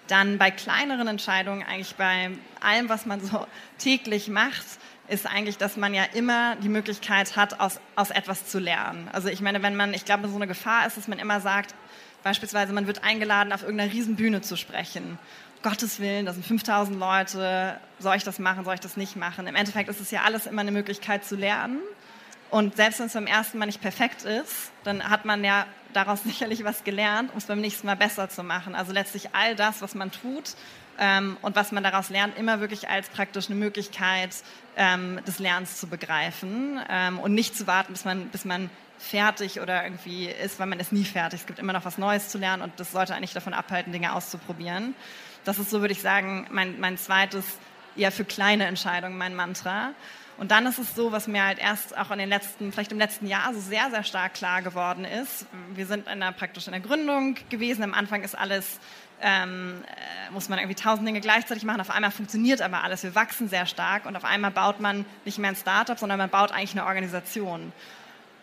Dann 0.08 0.38
bei 0.38 0.50
kleineren 0.50 1.06
Entscheidungen, 1.06 1.62
eigentlich 1.62 1.96
bei 1.96 2.30
allem, 2.60 2.88
was 2.88 3.04
man 3.04 3.20
so 3.20 3.46
täglich 3.78 4.28
macht, 4.28 4.66
ist 5.08 5.26
eigentlich, 5.26 5.58
dass 5.58 5.76
man 5.76 5.94
ja 5.94 6.04
immer 6.14 6.56
die 6.56 6.68
Möglichkeit 6.68 7.36
hat, 7.36 7.60
aus, 7.60 7.80
aus 7.96 8.10
etwas 8.10 8.46
zu 8.46 8.58
lernen. 8.58 9.08
Also 9.12 9.28
ich 9.28 9.40
meine, 9.40 9.62
wenn 9.62 9.76
man, 9.76 9.94
ich 9.94 10.04
glaube, 10.04 10.28
so 10.28 10.36
eine 10.36 10.46
Gefahr 10.46 10.86
ist, 10.86 10.96
dass 10.96 11.08
man 11.08 11.18
immer 11.18 11.40
sagt, 11.40 11.74
beispielsweise 12.22 12.72
man 12.72 12.86
wird 12.86 13.04
eingeladen, 13.04 13.52
auf 13.52 13.62
irgendeiner 13.62 13.92
Riesenbühne 13.92 14.42
zu 14.42 14.56
sprechen. 14.56 15.18
Gottes 15.62 15.98
Willen, 16.00 16.26
das 16.26 16.36
sind 16.36 16.46
5000 16.46 16.98
Leute, 16.98 17.80
soll 17.98 18.16
ich 18.16 18.24
das 18.24 18.38
machen, 18.38 18.64
soll 18.64 18.74
ich 18.74 18.80
das 18.80 18.96
nicht 18.96 19.16
machen? 19.16 19.46
Im 19.46 19.56
Endeffekt 19.56 19.88
ist 19.88 20.00
es 20.00 20.10
ja 20.10 20.22
alles 20.22 20.46
immer 20.46 20.60
eine 20.60 20.70
Möglichkeit 20.70 21.24
zu 21.24 21.36
lernen. 21.36 21.80
Und 22.50 22.76
selbst 22.76 23.00
wenn 23.00 23.06
es 23.06 23.12
beim 23.12 23.26
ersten 23.26 23.58
Mal 23.58 23.66
nicht 23.66 23.80
perfekt 23.80 24.22
ist, 24.22 24.70
dann 24.84 25.08
hat 25.08 25.24
man 25.24 25.44
ja 25.44 25.66
daraus 25.92 26.22
sicherlich 26.24 26.64
was 26.64 26.84
gelernt, 26.84 27.30
um 27.32 27.38
es 27.38 27.46
beim 27.46 27.60
nächsten 27.60 27.86
Mal 27.86 27.96
besser 27.96 28.28
zu 28.28 28.42
machen. 28.42 28.74
Also 28.74 28.92
letztlich 28.92 29.34
all 29.34 29.56
das, 29.56 29.82
was 29.82 29.94
man 29.94 30.10
tut 30.10 30.54
ähm, 30.98 31.36
und 31.42 31.56
was 31.56 31.72
man 31.72 31.82
daraus 31.82 32.08
lernt, 32.08 32.38
immer 32.38 32.60
wirklich 32.60 32.88
als 32.88 33.08
praktisch 33.08 33.46
eine 33.46 33.56
Möglichkeit 33.56 34.34
ähm, 34.76 35.20
des 35.26 35.38
Lernens 35.38 35.78
zu 35.78 35.88
begreifen 35.88 36.80
ähm, 36.88 37.18
und 37.18 37.34
nicht 37.34 37.56
zu 37.56 37.66
warten, 37.66 37.92
bis 37.92 38.04
man, 38.04 38.28
bis 38.28 38.44
man 38.44 38.70
fertig 38.98 39.60
oder 39.60 39.84
irgendwie 39.84 40.26
ist, 40.26 40.58
weil 40.58 40.66
man 40.66 40.80
ist 40.80 40.92
nie 40.92 41.04
fertig. 41.04 41.40
Es 41.40 41.46
gibt 41.46 41.58
immer 41.58 41.72
noch 41.72 41.84
was 41.84 41.98
Neues 41.98 42.28
zu 42.28 42.38
lernen 42.38 42.62
und 42.62 42.72
das 42.78 42.92
sollte 42.92 43.14
eigentlich 43.14 43.32
davon 43.32 43.54
abhalten, 43.54 43.92
Dinge 43.92 44.12
auszuprobieren. 44.12 44.94
Das 45.48 45.58
ist 45.58 45.70
so, 45.70 45.80
würde 45.80 45.92
ich 45.92 46.02
sagen, 46.02 46.46
mein, 46.50 46.78
mein 46.78 46.98
zweites, 46.98 47.42
eher 47.96 48.12
für 48.12 48.26
kleine 48.26 48.66
Entscheidungen, 48.66 49.16
mein 49.16 49.34
Mantra. 49.34 49.92
Und 50.36 50.50
dann 50.50 50.66
ist 50.66 50.76
es 50.76 50.94
so, 50.94 51.10
was 51.10 51.26
mir 51.26 51.42
halt 51.42 51.58
erst 51.58 51.96
auch 51.96 52.10
in 52.10 52.18
den 52.18 52.28
letzten, 52.28 52.70
vielleicht 52.70 52.92
im 52.92 52.98
letzten 52.98 53.26
Jahr 53.26 53.54
so 53.54 53.60
sehr, 53.60 53.88
sehr 53.88 54.04
stark 54.04 54.34
klar 54.34 54.60
geworden 54.60 55.06
ist. 55.06 55.46
Wir 55.72 55.86
sind 55.86 56.06
in 56.06 56.20
der, 56.20 56.32
praktisch 56.32 56.66
in 56.66 56.72
der 56.72 56.82
Gründung 56.82 57.36
gewesen. 57.48 57.82
Am 57.82 57.94
Anfang 57.94 58.24
ist 58.24 58.36
alles, 58.36 58.78
ähm, 59.22 59.82
äh, 59.86 60.30
muss 60.32 60.50
man 60.50 60.58
irgendwie 60.58 60.74
tausend 60.74 61.08
Dinge 61.08 61.22
gleichzeitig 61.22 61.64
machen. 61.64 61.80
Auf 61.80 61.92
einmal 61.92 62.10
funktioniert 62.10 62.60
aber 62.60 62.84
alles. 62.84 63.02
Wir 63.02 63.14
wachsen 63.14 63.48
sehr 63.48 63.64
stark 63.64 64.04
und 64.04 64.16
auf 64.16 64.26
einmal 64.26 64.50
baut 64.50 64.80
man 64.80 65.06
nicht 65.24 65.38
mehr 65.38 65.48
ein 65.48 65.56
Startup, 65.56 65.98
sondern 65.98 66.18
man 66.18 66.28
baut 66.28 66.52
eigentlich 66.52 66.72
eine 66.72 66.84
Organisation. 66.84 67.72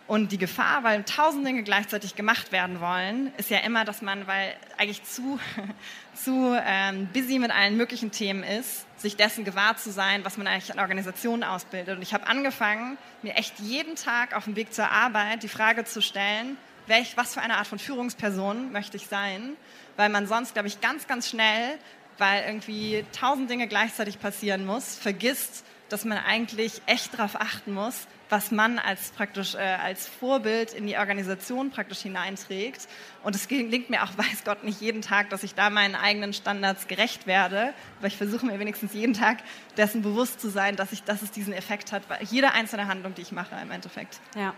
Und 0.08 0.32
die 0.32 0.38
Gefahr, 0.38 0.84
weil 0.84 1.04
tausend 1.04 1.48
Dinge 1.48 1.64
gleichzeitig 1.64 2.16
gemacht 2.16 2.52
werden 2.52 2.80
wollen, 2.80 3.34
ist 3.38 3.50
ja 3.50 3.58
immer, 3.60 3.86
dass 3.86 4.04
man, 4.04 4.28
weil 4.28 4.56
eigentlich 4.78 5.04
zu, 5.04 5.40
zu 6.14 6.56
ähm, 6.64 7.08
busy 7.08 7.40
mit 7.40 7.50
allen 7.50 7.76
möglichen 7.76 8.12
Themen 8.12 8.44
ist, 8.44 8.86
sich 9.02 9.16
dessen 9.16 9.46
gewahr 9.46 9.78
zu 9.78 9.92
sein, 9.92 10.24
was 10.24 10.38
man 10.38 10.46
eigentlich 10.46 10.72
an 10.72 10.80
Organisationen 10.80 11.44
ausbildet. 11.44 11.96
Und 11.98 12.04
ich 12.04 12.14
habe 12.14 12.28
angefangen, 12.28 13.00
mir 13.24 13.34
echt 13.34 13.60
jeden 13.60 13.96
Tag 13.96 14.36
auf 14.36 14.44
dem 14.44 14.56
Weg 14.56 14.74
zur 14.74 14.92
Arbeit 14.92 15.42
die 15.42 15.48
Frage 15.48 15.86
zu 15.86 16.02
stellen, 16.02 16.58
welch, 16.86 17.18
was 17.18 17.34
für 17.34 17.42
eine 17.42 17.58
Art 17.58 17.66
von 17.66 17.80
Führungsperson 17.80 18.72
möchte 18.72 18.98
ich 18.98 19.08
sein? 19.08 19.58
Weil 19.98 20.10
man 20.10 20.28
sonst, 20.28 20.54
glaube 20.54 20.68
ich, 20.68 20.82
ganz, 20.82 21.08
ganz 21.08 21.30
schnell, 21.30 21.80
weil 22.20 22.44
irgendwie 22.46 23.04
tausend 23.12 23.50
Dinge 23.50 23.68
gleichzeitig 23.68 24.20
passieren 24.20 24.68
muss, 24.68 24.96
vergisst, 24.96 25.66
dass 25.90 26.06
man 26.06 26.18
eigentlich 26.18 26.82
echt 26.86 27.14
darauf 27.14 27.40
achten 27.40 27.74
muss, 27.74 28.08
was 28.30 28.52
man 28.52 28.80
als 28.80 29.12
praktisch 29.12 29.56
äh, 29.56 29.60
als 29.60 30.08
Vorbild 30.08 30.74
in 30.74 30.88
die 30.88 30.98
Organisation 30.98 31.70
praktisch 31.70 32.00
hineinträgt. 32.00 32.88
Und 33.24 33.36
es 33.36 33.48
gelingt 33.48 33.90
mir 33.90 34.04
auch, 34.04 34.12
weiß 34.18 34.44
Gott, 34.46 34.64
nicht 34.64 34.82
jeden 34.82 35.02
Tag, 35.02 35.30
dass 35.30 35.44
ich 35.44 35.54
da 35.54 35.70
meinen 35.70 35.96
eigenen 35.96 36.34
Standards 36.34 36.88
gerecht 36.88 37.28
werde. 37.28 37.74
Aber 38.00 38.08
ich 38.08 38.18
versuche 38.18 38.46
mir 38.46 38.60
wenigstens 38.60 38.94
jeden 38.94 39.14
Tag 39.14 39.40
dessen 39.78 40.02
bewusst 40.02 40.42
zu 40.42 40.50
sein, 40.50 40.76
dass, 40.76 40.92
ich, 40.92 41.04
dass 41.04 41.22
es 41.22 41.32
diesen 41.32 41.54
Effekt 41.54 41.92
hat, 41.92 42.08
bei 42.08 42.20
jeder 42.24 42.54
einzelne 42.54 42.88
Handlung, 42.88 43.14
die 43.14 43.22
ich 43.22 43.32
mache 43.32 43.56
im 43.62 43.72
Endeffekt. 43.72 44.20
Ja. 44.36 44.54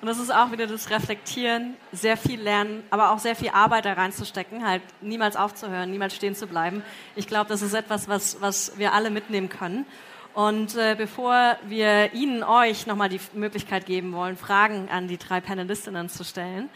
Und 0.00 0.08
das 0.08 0.18
ist 0.18 0.34
auch 0.34 0.52
wieder 0.52 0.66
das 0.66 0.90
Reflektieren, 0.90 1.76
sehr 1.92 2.16
viel 2.16 2.40
lernen, 2.40 2.82
aber 2.90 3.12
auch 3.12 3.18
sehr 3.18 3.36
viel 3.36 3.50
Arbeit 3.50 3.86
da 3.86 3.94
reinzustecken, 3.94 4.66
halt 4.66 4.82
niemals 5.00 5.36
aufzuhören, 5.36 5.90
niemals 5.90 6.14
stehen 6.14 6.34
zu 6.34 6.46
bleiben. 6.46 6.82
Ich 7.16 7.26
glaube, 7.26 7.48
das 7.48 7.62
ist 7.62 7.72
etwas, 7.72 8.06
was, 8.08 8.40
was 8.40 8.76
wir 8.78 8.92
alle 8.92 9.10
mitnehmen 9.10 9.48
können. 9.48 9.86
Und 10.34 10.76
äh, 10.76 10.96
bevor 10.98 11.56
wir 11.68 12.12
Ihnen, 12.12 12.42
euch 12.42 12.88
nochmal 12.88 13.08
die 13.08 13.20
Möglichkeit 13.34 13.86
geben 13.86 14.12
wollen, 14.12 14.36
Fragen 14.36 14.88
an 14.90 15.06
die 15.06 15.16
drei 15.16 15.40
Panelistinnen 15.40 16.08
zu 16.08 16.24
stellen, 16.24 16.68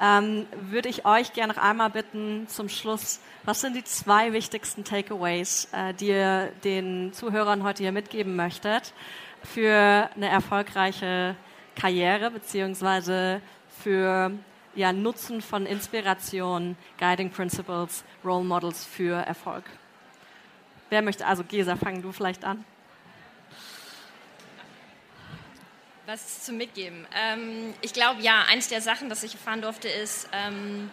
ähm, 0.00 0.46
würde 0.70 0.88
ich 0.88 1.04
euch 1.04 1.34
gerne 1.34 1.52
noch 1.52 1.62
einmal 1.62 1.90
bitten, 1.90 2.48
zum 2.48 2.70
Schluss, 2.70 3.20
was 3.44 3.60
sind 3.60 3.76
die 3.76 3.84
zwei 3.84 4.32
wichtigsten 4.32 4.82
Takeaways, 4.82 5.68
äh, 5.72 5.92
die 5.92 6.08
ihr 6.08 6.52
den 6.64 7.12
Zuhörern 7.12 7.64
heute 7.64 7.82
hier 7.82 7.92
mitgeben 7.92 8.34
möchtet 8.34 8.94
für 9.42 10.08
eine 10.14 10.28
erfolgreiche 10.28 11.36
Karriere 11.76 12.30
beziehungsweise 12.30 13.42
für 13.82 14.30
ja, 14.74 14.92
Nutzen 14.92 15.42
von 15.42 15.66
Inspiration, 15.66 16.76
Guiding 16.98 17.30
Principles, 17.30 18.04
Role 18.24 18.44
Models 18.44 18.86
für 18.86 19.16
Erfolg. 19.16 19.64
Wer 20.88 21.02
möchte, 21.02 21.26
also 21.26 21.44
Gesa, 21.44 21.76
fang 21.76 22.00
du 22.00 22.10
vielleicht 22.12 22.44
an. 22.44 22.64
Was 26.04 26.42
zu 26.42 26.52
mitgeben? 26.52 27.06
Ähm, 27.14 27.74
ich 27.80 27.92
glaube, 27.92 28.20
ja, 28.22 28.44
eins 28.48 28.66
der 28.66 28.80
Sachen, 28.80 29.08
das 29.08 29.22
ich 29.22 29.34
erfahren 29.34 29.62
durfte, 29.62 29.86
ist, 29.86 30.28
ähm, 30.32 30.90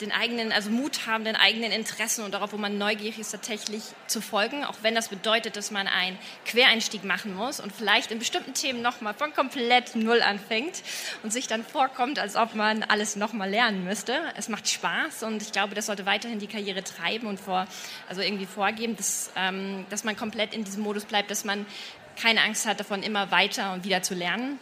den 0.00 0.12
eigenen, 0.12 0.52
also 0.52 0.70
Mut 0.70 1.06
haben, 1.06 1.24
den 1.24 1.36
eigenen 1.36 1.72
Interessen 1.72 2.24
und 2.24 2.32
darauf, 2.32 2.52
wo 2.52 2.56
man 2.56 2.78
neugierig 2.78 3.18
ist, 3.18 3.30
tatsächlich 3.30 3.82
zu 4.06 4.20
folgen, 4.20 4.64
auch 4.64 4.76
wenn 4.82 4.94
das 4.94 5.08
bedeutet, 5.08 5.56
dass 5.56 5.70
man 5.70 5.86
einen 5.86 6.18
Quereinstieg 6.44 7.04
machen 7.04 7.34
muss 7.34 7.60
und 7.60 7.72
vielleicht 7.72 8.10
in 8.10 8.18
bestimmten 8.18 8.54
Themen 8.54 8.82
nochmal 8.82 9.14
von 9.14 9.32
komplett 9.32 9.96
Null 9.96 10.22
anfängt 10.22 10.82
und 11.22 11.32
sich 11.32 11.46
dann 11.46 11.64
vorkommt, 11.64 12.18
als 12.18 12.36
ob 12.36 12.54
man 12.54 12.82
alles 12.82 13.16
nochmal 13.16 13.50
lernen 13.50 13.84
müsste. 13.84 14.20
Es 14.36 14.48
macht 14.48 14.68
Spaß 14.68 15.22
und 15.22 15.42
ich 15.42 15.52
glaube, 15.52 15.74
das 15.74 15.86
sollte 15.86 16.06
weiterhin 16.06 16.38
die 16.38 16.46
Karriere 16.46 16.84
treiben 16.84 17.26
und 17.26 17.40
vor, 17.40 17.66
also 18.08 18.20
irgendwie 18.20 18.46
vorgeben, 18.46 18.96
dass, 18.96 19.30
ähm, 19.36 19.86
dass 19.90 20.04
man 20.04 20.16
komplett 20.16 20.54
in 20.54 20.64
diesem 20.64 20.82
Modus 20.82 21.04
bleibt, 21.04 21.30
dass 21.30 21.44
man 21.44 21.66
keine 22.20 22.42
Angst 22.42 22.66
hat 22.66 22.80
davon, 22.80 23.02
immer 23.02 23.30
weiter 23.30 23.72
und 23.72 23.84
wieder 23.84 24.02
zu 24.02 24.14
lernen. 24.14 24.58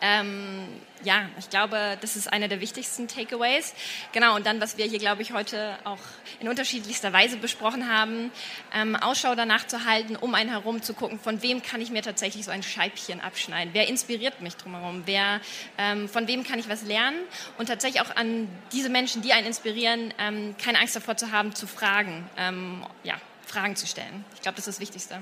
Ähm, 0.00 0.80
ja, 1.02 1.28
ich 1.38 1.50
glaube, 1.50 1.98
das 2.00 2.16
ist 2.16 2.32
einer 2.32 2.48
der 2.48 2.60
wichtigsten 2.60 3.08
Takeaways. 3.08 3.74
Genau, 4.12 4.36
und 4.36 4.46
dann, 4.46 4.60
was 4.60 4.78
wir 4.78 4.86
hier, 4.86 4.98
glaube 4.98 5.22
ich, 5.22 5.32
heute 5.32 5.76
auch 5.84 5.98
in 6.40 6.48
unterschiedlichster 6.48 7.12
Weise 7.12 7.36
besprochen 7.36 7.88
haben, 7.88 8.30
ähm, 8.74 8.96
Ausschau 8.96 9.34
danach 9.34 9.66
zu 9.66 9.84
halten, 9.84 10.16
um 10.16 10.34
einen 10.34 10.50
herum 10.50 10.82
zu 10.82 10.94
gucken, 10.94 11.18
von 11.18 11.42
wem 11.42 11.62
kann 11.62 11.80
ich 11.80 11.90
mir 11.90 12.02
tatsächlich 12.02 12.44
so 12.46 12.50
ein 12.50 12.62
Scheibchen 12.62 13.20
abschneiden? 13.20 13.74
Wer 13.74 13.88
inspiriert 13.88 14.40
mich 14.40 14.56
drumherum? 14.56 15.02
Wer, 15.04 15.40
ähm, 15.76 16.08
von 16.08 16.26
wem 16.26 16.44
kann 16.44 16.58
ich 16.58 16.68
was 16.68 16.82
lernen? 16.84 17.18
Und 17.58 17.66
tatsächlich 17.66 18.00
auch 18.00 18.16
an 18.16 18.48
diese 18.72 18.88
Menschen, 18.88 19.22
die 19.22 19.32
einen 19.32 19.46
inspirieren, 19.46 20.14
ähm, 20.18 20.56
keine 20.62 20.78
Angst 20.78 20.96
davor 20.96 21.16
zu 21.16 21.30
haben, 21.32 21.54
zu 21.54 21.66
fragen, 21.66 22.28
ähm, 22.38 22.86
ja, 23.02 23.14
Fragen 23.46 23.76
zu 23.76 23.86
stellen. 23.86 24.24
Ich 24.34 24.40
glaube, 24.40 24.56
das 24.56 24.66
ist 24.66 24.76
das 24.76 24.80
Wichtigste. 24.80 25.20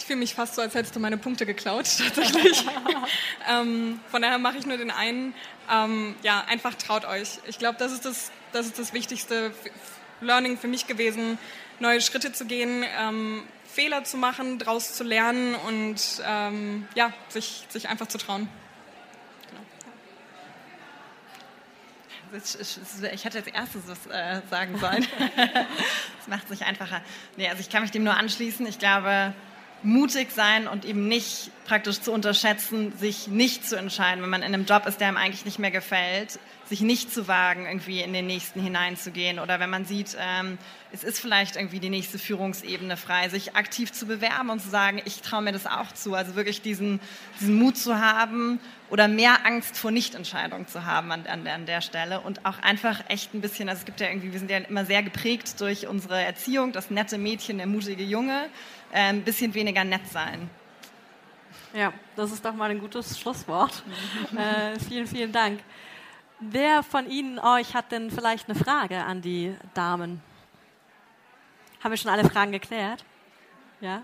Ich 0.00 0.06
fühle 0.06 0.18
mich 0.18 0.34
fast 0.34 0.54
so, 0.54 0.62
als 0.62 0.74
hättest 0.74 0.96
du 0.96 1.00
meine 1.00 1.18
Punkte 1.18 1.44
geklaut, 1.44 1.84
tatsächlich. 1.98 2.64
ähm, 3.50 4.00
von 4.10 4.22
daher 4.22 4.38
mache 4.38 4.56
ich 4.56 4.64
nur 4.64 4.78
den 4.78 4.90
einen. 4.90 5.34
Ähm, 5.70 6.14
ja, 6.22 6.42
einfach 6.48 6.74
traut 6.74 7.04
euch. 7.04 7.38
Ich 7.46 7.58
glaube, 7.58 7.76
das, 7.78 7.92
ist 7.92 8.06
das, 8.06 8.32
das 8.52 8.64
ist 8.64 8.78
das 8.78 8.94
wichtigste 8.94 9.52
Learning 10.22 10.56
für 10.56 10.68
mich 10.68 10.86
gewesen, 10.86 11.38
neue 11.80 12.00
Schritte 12.00 12.32
zu 12.32 12.46
gehen, 12.46 12.82
ähm, 12.98 13.42
Fehler 13.70 14.02
zu 14.04 14.16
machen, 14.16 14.58
daraus 14.58 14.94
zu 14.94 15.04
lernen 15.04 15.54
und 15.54 16.00
ähm, 16.24 16.88
ja, 16.94 17.12
sich, 17.28 17.66
sich 17.68 17.90
einfach 17.90 18.08
zu 18.08 18.16
trauen. 18.16 18.48
Ich 23.12 23.24
hätte 23.24 23.38
als 23.38 23.48
erstes 23.48 23.82
was 23.86 24.06
äh, 24.06 24.40
sagen 24.48 24.78
sollen. 24.78 25.06
das 25.36 26.26
macht 26.26 26.44
es 26.44 26.50
nicht 26.50 26.62
einfacher. 26.62 27.02
Nee, 27.36 27.48
also 27.48 27.60
ich 27.60 27.68
kann 27.68 27.82
mich 27.82 27.90
dem 27.90 28.04
nur 28.04 28.16
anschließen. 28.16 28.64
Ich 28.66 28.78
glaube, 28.78 29.34
mutig 29.82 30.30
sein 30.32 30.68
und 30.68 30.84
eben 30.84 31.08
nicht 31.08 31.50
praktisch 31.66 32.00
zu 32.00 32.12
unterschätzen, 32.12 32.92
sich 32.98 33.28
nicht 33.28 33.68
zu 33.68 33.76
entscheiden, 33.76 34.22
wenn 34.22 34.30
man 34.30 34.42
in 34.42 34.52
einem 34.52 34.64
Job 34.64 34.86
ist, 34.86 35.00
der 35.00 35.08
einem 35.08 35.16
eigentlich 35.16 35.44
nicht 35.44 35.58
mehr 35.58 35.70
gefällt, 35.70 36.38
sich 36.70 36.80
nicht 36.80 37.12
zu 37.12 37.26
wagen, 37.26 37.66
irgendwie 37.66 38.00
in 38.00 38.12
den 38.12 38.26
nächsten 38.26 38.60
hineinzugehen 38.60 39.38
oder 39.38 39.58
wenn 39.60 39.70
man 39.70 39.84
sieht, 39.84 40.16
ähm, 40.20 40.58
es 40.92 41.04
ist 41.04 41.20
vielleicht 41.20 41.56
irgendwie 41.56 41.80
die 41.80 41.90
nächste 41.90 42.18
Führungsebene 42.18 42.96
frei, 42.96 43.28
sich 43.28 43.56
aktiv 43.56 43.92
zu 43.92 44.06
bewerben 44.06 44.50
und 44.50 44.60
zu 44.60 44.68
sagen, 44.68 45.00
ich 45.04 45.20
traue 45.20 45.42
mir 45.42 45.52
das 45.52 45.66
auch 45.66 45.92
zu, 45.92 46.14
also 46.14 46.36
wirklich 46.36 46.62
diesen, 46.62 47.00
diesen 47.40 47.56
Mut 47.56 47.76
zu 47.76 47.98
haben 47.98 48.60
oder 48.88 49.08
mehr 49.08 49.46
Angst 49.46 49.76
vor 49.76 49.90
Nichtentscheidung 49.90 50.66
zu 50.68 50.84
haben 50.84 51.12
an, 51.12 51.26
an, 51.26 51.46
an 51.46 51.66
der 51.66 51.80
Stelle 51.80 52.20
und 52.20 52.44
auch 52.44 52.58
einfach 52.60 53.02
echt 53.08 53.34
ein 53.34 53.40
bisschen, 53.40 53.68
also 53.68 53.80
es 53.80 53.84
gibt 53.84 54.00
ja 54.00 54.08
irgendwie, 54.08 54.32
wir 54.32 54.38
sind 54.38 54.50
ja 54.50 54.58
immer 54.58 54.84
sehr 54.84 55.02
geprägt 55.02 55.60
durch 55.60 55.86
unsere 55.86 56.22
Erziehung, 56.22 56.72
das 56.72 56.90
nette 56.90 57.18
Mädchen, 57.18 57.58
der 57.58 57.66
mutige 57.66 58.04
Junge, 58.04 58.48
ein 58.92 59.16
ähm, 59.16 59.22
bisschen 59.24 59.52
weniger 59.54 59.84
nett 59.84 60.06
sein. 60.08 60.50
Ja, 61.72 61.92
das 62.16 62.32
ist 62.32 62.44
doch 62.44 62.54
mal 62.54 62.70
ein 62.70 62.80
gutes 62.80 63.18
Schlusswort. 63.18 63.82
äh, 64.36 64.78
vielen, 64.80 65.06
vielen 65.06 65.32
Dank. 65.32 65.60
Wer 66.40 66.82
von 66.82 67.08
Ihnen 67.08 67.38
euch 67.38 67.74
hat 67.74 67.92
denn 67.92 68.10
vielleicht 68.10 68.48
eine 68.48 68.58
Frage 68.58 69.04
an 69.04 69.20
die 69.20 69.54
Damen? 69.74 70.22
Haben 71.82 71.90
wir 71.90 71.96
schon 71.96 72.10
alle 72.10 72.28
Fragen 72.28 72.52
geklärt? 72.52 73.04
Ja? 73.80 74.02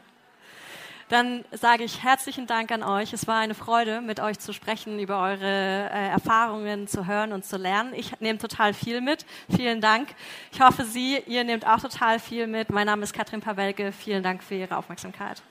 Dann 1.08 1.44
sage 1.52 1.84
ich 1.84 2.02
herzlichen 2.02 2.48
Dank 2.48 2.72
an 2.72 2.82
euch. 2.82 3.12
Es 3.12 3.28
war 3.28 3.38
eine 3.38 3.54
Freude, 3.54 4.00
mit 4.00 4.18
euch 4.18 4.40
zu 4.40 4.52
sprechen, 4.52 4.98
über 4.98 5.22
eure 5.22 5.44
äh, 5.44 6.08
Erfahrungen 6.08 6.88
zu 6.88 7.06
hören 7.06 7.32
und 7.32 7.44
zu 7.44 7.56
lernen. 7.56 7.92
Ich 7.94 8.18
nehme 8.20 8.38
total 8.38 8.74
viel 8.74 9.00
mit. 9.00 9.24
Vielen 9.48 9.80
Dank. 9.80 10.08
Ich 10.50 10.60
hoffe, 10.60 10.84
Sie, 10.84 11.22
ihr 11.26 11.44
nehmt 11.44 11.64
auch 11.64 11.78
total 11.80 12.18
viel 12.18 12.48
mit. 12.48 12.70
Mein 12.70 12.86
Name 12.86 13.04
ist 13.04 13.12
Katrin 13.12 13.40
Pawelke. 13.40 13.92
Vielen 13.92 14.24
Dank 14.24 14.42
für 14.42 14.56
Ihre 14.56 14.76
Aufmerksamkeit. 14.76 15.42